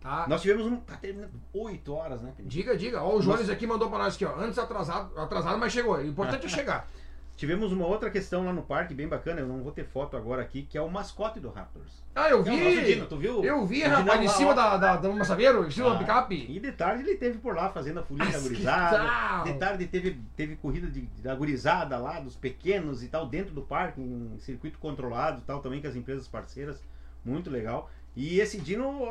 [0.00, 0.26] Tá?
[0.28, 0.76] Nós tivemos um.
[0.76, 2.32] Tá terminando 8 horas, né?
[2.38, 3.02] Diga, diga.
[3.02, 4.36] Ó, o Jones aqui mandou pra nós aqui, ó.
[4.38, 5.96] Antes atrasado, atrasado, mas chegou.
[5.96, 6.88] O importante é chegar.
[7.36, 10.40] Tivemos uma outra questão lá no parque, bem bacana, eu não vou ter foto agora
[10.40, 12.02] aqui, que é o mascote do Raptors.
[12.14, 12.84] Ah, eu é vi!
[12.86, 13.44] Dino, tu viu?
[13.44, 16.46] Eu vi, rapaz, lá, cima da, da, da Massaveiro, em cima da Ah, picape.
[16.48, 19.44] E de tarde ele teve por lá fazendo a folia da gurizada.
[19.44, 23.60] De tarde teve, teve corrida de, da gurizada lá, dos pequenos e tal, dentro do
[23.60, 26.82] parque, em circuito controlado e tal, também com as empresas parceiras.
[27.22, 27.90] Muito legal.
[28.16, 29.02] E esse Dino,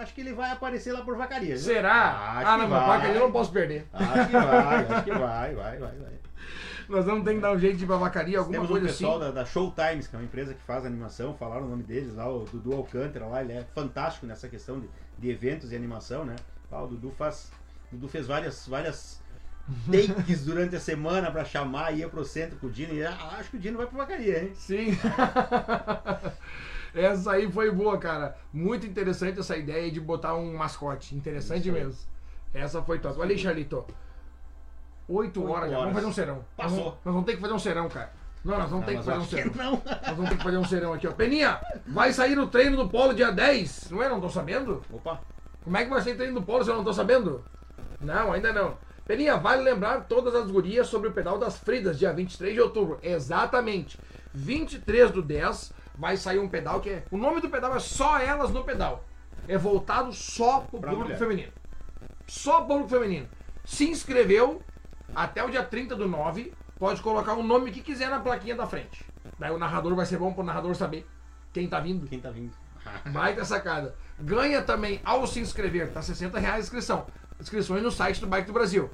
[0.00, 1.56] acho que ele vai aparecer lá por vacaria.
[1.56, 1.58] viu?
[1.58, 2.36] Será?
[2.36, 3.06] Acho ah, não, vai.
[3.06, 3.88] ali eu não posso perder.
[3.92, 6.12] Acho que vai, acho que vai, vai, vai, vai.
[6.88, 8.88] Nós vamos ter que dar um jeito de ir pra vacaria, alguma Temos coisa um
[8.88, 9.24] pessoal assim.
[9.26, 12.28] da, da Showtimes, que é uma empresa que faz animação, falaram o nome deles lá,
[12.28, 14.88] o Dudu Alcântara lá, ele é fantástico nessa questão de,
[15.18, 16.36] de eventos e animação, né?
[16.70, 17.50] Ah, o Dudu faz.
[17.92, 19.20] o Dudu fez várias, várias
[19.90, 22.94] takes durante a semana pra chamar, ia pro centro com o Dino.
[22.94, 24.52] E ah, acho que o Dino vai pra vacaria, hein?
[24.54, 24.96] Sim.
[26.94, 28.36] essa aí foi boa, cara.
[28.52, 31.14] Muito interessante essa ideia de botar um mascote.
[31.14, 31.84] Interessante Isso aí.
[31.84, 32.00] mesmo.
[32.52, 33.20] Essa foi top.
[33.20, 33.84] Olha aí, Charlito.
[35.08, 35.78] Oito horas, já.
[35.78, 35.92] horas.
[35.92, 36.44] Vamos fazer um serão.
[36.56, 36.76] Passou.
[36.76, 38.12] Nós vamos, nós vamos ter que fazer um serão, cara.
[38.44, 39.52] Não, nós vamos ter que fazer um serão.
[39.54, 39.70] não.
[39.72, 41.12] Nós vamos ter que fazer um serão aqui, ó.
[41.12, 43.90] Peninha, vai sair o treino do polo dia 10.
[43.90, 44.08] Não é?
[44.08, 44.82] Não tô sabendo?
[44.90, 45.20] Opa,
[45.62, 47.44] Como é que vai ser o treino do polo se eu não tô sabendo?
[48.00, 48.76] Não, ainda não.
[49.06, 52.98] Peninha, vale lembrar todas as gurias sobre o pedal das Fridas, dia 23 de outubro.
[53.02, 53.98] Exatamente.
[54.32, 57.04] 23 do 10 vai sair um pedal que é.
[57.10, 59.04] O nome do pedal é Só Elas no Pedal.
[59.46, 61.18] É voltado só pro Pra público mulher.
[61.18, 61.52] feminino.
[62.26, 63.28] Só público feminino.
[63.66, 64.62] Se inscreveu
[65.14, 68.66] até o dia 30 do 9, pode colocar o nome que quiser na plaquinha da
[68.66, 69.04] frente.
[69.38, 71.06] Daí o narrador vai ser bom pro narrador saber
[71.52, 72.06] quem tá vindo.
[72.06, 72.52] quem tá vindo?
[73.12, 73.94] Baita sacada.
[74.18, 77.06] Ganha também ao se inscrever, tá 60 reais a inscrição.
[77.38, 78.88] Inscrições no site do Bike do Brasil.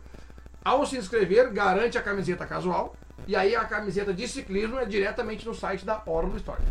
[0.64, 2.96] Ao se inscrever, garante a camiseta casual.
[3.28, 6.62] E aí a camiseta de ciclismo é diretamente no site da Hora do Story.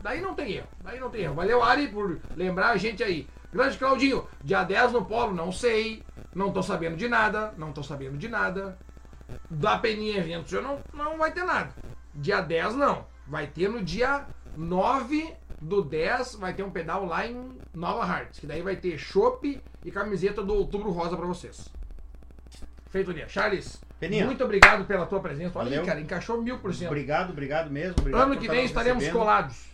[0.00, 0.68] Daí não tem erro.
[0.82, 1.34] Daí não tem erro.
[1.34, 3.26] Valeu, Ari, por lembrar a gente aí.
[3.52, 6.02] Grande Claudinho, dia 10 no Polo, não sei.
[6.34, 7.52] Não tô sabendo de nada.
[7.56, 8.78] Não tô sabendo de nada.
[9.50, 11.70] Da Peninha Eventos eu não, não vai ter nada.
[12.14, 13.06] Dia 10 não.
[13.26, 14.26] Vai ter no dia
[14.56, 18.38] 9 do 10, vai ter um pedal lá em Nova Hartz.
[18.38, 21.68] Que daí vai ter chopp e camiseta do Outubro Rosa pra vocês.
[22.90, 23.28] Feito dia.
[23.28, 24.24] Charles, Peninha.
[24.24, 25.58] muito obrigado pela tua presença.
[25.58, 26.88] Olha aí, cara, encaixou mil por cento.
[26.88, 27.96] Obrigado, obrigado mesmo.
[27.98, 29.20] Obrigado Ano que vem estaremos recebendo.
[29.20, 29.66] colados.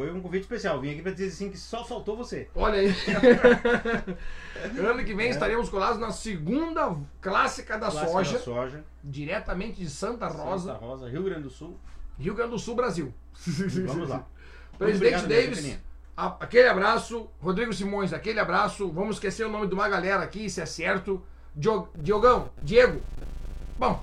[0.00, 0.80] Foi um convite especial.
[0.80, 2.48] Vim aqui pra dizer assim que só faltou você.
[2.54, 2.88] Olha aí.
[4.78, 5.14] ano que É.
[5.14, 8.84] vem estaremos colados na segunda clássica da Clássica soja, da soja.
[9.04, 11.78] diretamente de Santa Rosa, Santa Rosa, Rio Grande do Sul.
[12.18, 13.12] Rio Grande do Sul, Brasil.
[13.86, 14.26] Vamos lá.
[14.78, 15.78] Presidente obrigado Davis,
[16.16, 17.28] aquele abraço.
[17.40, 18.90] Rodrigo Simões, aquele abraço.
[18.90, 21.22] Vamos esquecer o nome de uma galera aqui, se é certo.
[21.54, 23.00] Dio- Diogão, Diego.
[23.78, 24.02] Bom,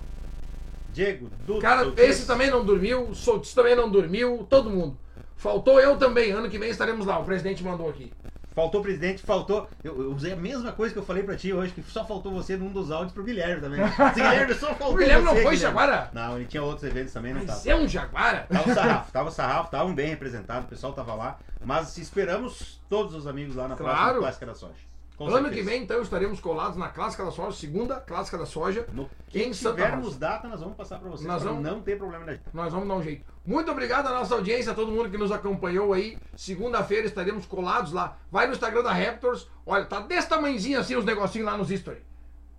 [0.94, 1.60] Diego, Dudu.
[1.60, 4.98] cara, esse também não dormiu, Soltis também não dormiu, todo mundo.
[5.38, 8.12] Faltou eu também, ano que vem estaremos lá, o presidente mandou aqui.
[8.56, 9.70] Faltou o presidente, faltou.
[9.84, 12.34] Eu, eu usei a mesma coisa que eu falei pra ti hoje, que só faltou
[12.34, 13.80] você num dos áudios pro Guilherme também.
[13.86, 15.78] Esse Guilherme só faltou O Guilherme não você, foi Guilherme.
[15.80, 16.10] Jaguara?
[16.12, 17.70] Não, ele tinha outros eventos também, não Mas tava.
[17.70, 18.48] é um Jaguara?
[18.50, 21.38] Tava o sarrafo, tava o sarrafo, estavam bem representados, o pessoal tava lá.
[21.64, 23.96] Mas esperamos todos os amigos lá na Claro.
[23.96, 24.87] próxima Clássica da Soja.
[25.18, 25.56] Com ano certeza.
[25.56, 28.86] que vem, então, estaremos colados na Clássica da Soja, segunda Clássica da Soja.
[28.94, 29.04] No
[29.34, 30.20] Em que Santa tivermos Rosa.
[30.20, 31.28] data, nós vamos passar pra vocês.
[31.28, 32.44] Nós vamos- não ter problema da gente.
[32.54, 33.26] Nós vamos dar um jeito.
[33.44, 36.18] Muito obrigado à nossa audiência, a todo mundo que nos acompanhou aí.
[36.36, 38.16] Segunda-feira estaremos colados lá.
[38.32, 39.50] Vai no Instagram da Raptors.
[39.66, 42.04] Olha, tá desse tamanhozinho assim os negocinhos lá nos stories.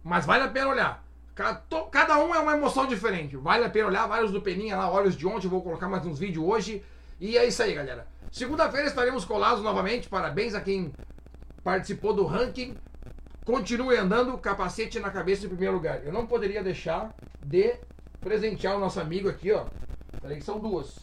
[0.03, 1.05] Mas vale a pena olhar.
[1.93, 3.37] Cada um é uma emoção diferente.
[3.37, 4.07] Vale a pena olhar.
[4.09, 5.47] Vários do Peninha lá, olhos de ontem.
[5.47, 6.83] Vou colocar mais uns vídeos hoje.
[7.21, 8.07] E é isso aí, galera.
[8.33, 10.09] Segunda-feira estaremos colados novamente.
[10.09, 10.93] Parabéns a quem
[11.73, 12.75] participou do ranking.
[13.45, 16.03] Continue andando, capacete na cabeça em primeiro lugar.
[16.03, 17.15] Eu não poderia deixar
[17.45, 17.75] de
[18.21, 19.67] presentear o nosso amigo aqui, ó.
[20.23, 20.99] Peraí, que são duas.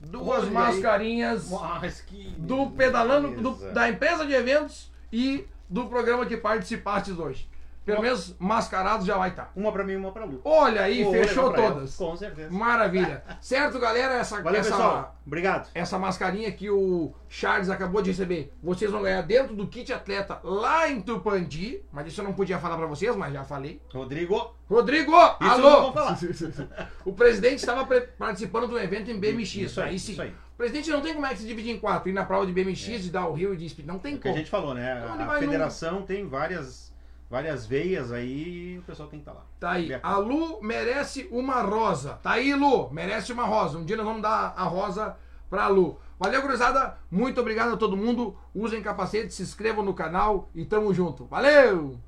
[0.00, 2.30] Duas Olha mascarinhas Mas que.
[2.36, 7.48] do pedalando do- da empresa de eventos e do programa que participaste hoje.
[7.84, 9.52] Pelo menos mascarado já vai estar.
[9.54, 10.40] Uma pra mim e uma pra Lu.
[10.44, 11.94] Olha aí, fechou ela, todas.
[11.96, 12.50] Com certeza.
[12.50, 13.22] Maravilha.
[13.40, 14.14] Certo, galera?
[14.14, 15.16] Essa, Valeu, essa, pessoal.
[15.26, 15.68] Obrigado.
[15.74, 20.38] essa mascarinha que o Charles acabou de receber, vocês vão ganhar dentro do kit atleta
[20.42, 21.82] lá em Tupandi.
[21.92, 23.80] Mas isso eu não podia falar pra vocês, mas já falei.
[23.92, 24.54] Rodrigo.
[24.68, 25.92] Rodrigo, Isso alô!
[27.04, 27.84] o presidente estava
[28.18, 29.54] participando de um evento em BMX.
[29.56, 30.12] Isso aí, aí sim.
[30.12, 30.30] isso aí.
[30.54, 32.08] O presidente não tem como é que se dividir em quatro.
[32.08, 32.92] Ir na prova de BMX É.
[32.94, 33.86] e dar o Rio e de Speed.
[33.86, 34.38] Não tem O que a como.
[34.38, 35.04] gente falou, né?
[35.12, 36.83] Onde A, federação tem várias,
[37.34, 39.44] várias veias aí o pessoal tem que estar lá.
[39.58, 39.98] Tá aí.
[40.00, 42.20] A Lu merece uma rosa.
[42.22, 42.88] Tá aí, Lu.
[42.92, 43.76] Merece uma rosa.
[43.76, 45.16] Um dia nós vamos dar a rosa
[45.50, 45.98] pra Lu.
[46.16, 46.96] Valeu, gurizada.
[47.10, 48.36] Muito obrigado a todo mundo.
[48.54, 51.24] Usem capacete, se inscrevam no canal e tamo junto.
[51.24, 51.98] Valeu!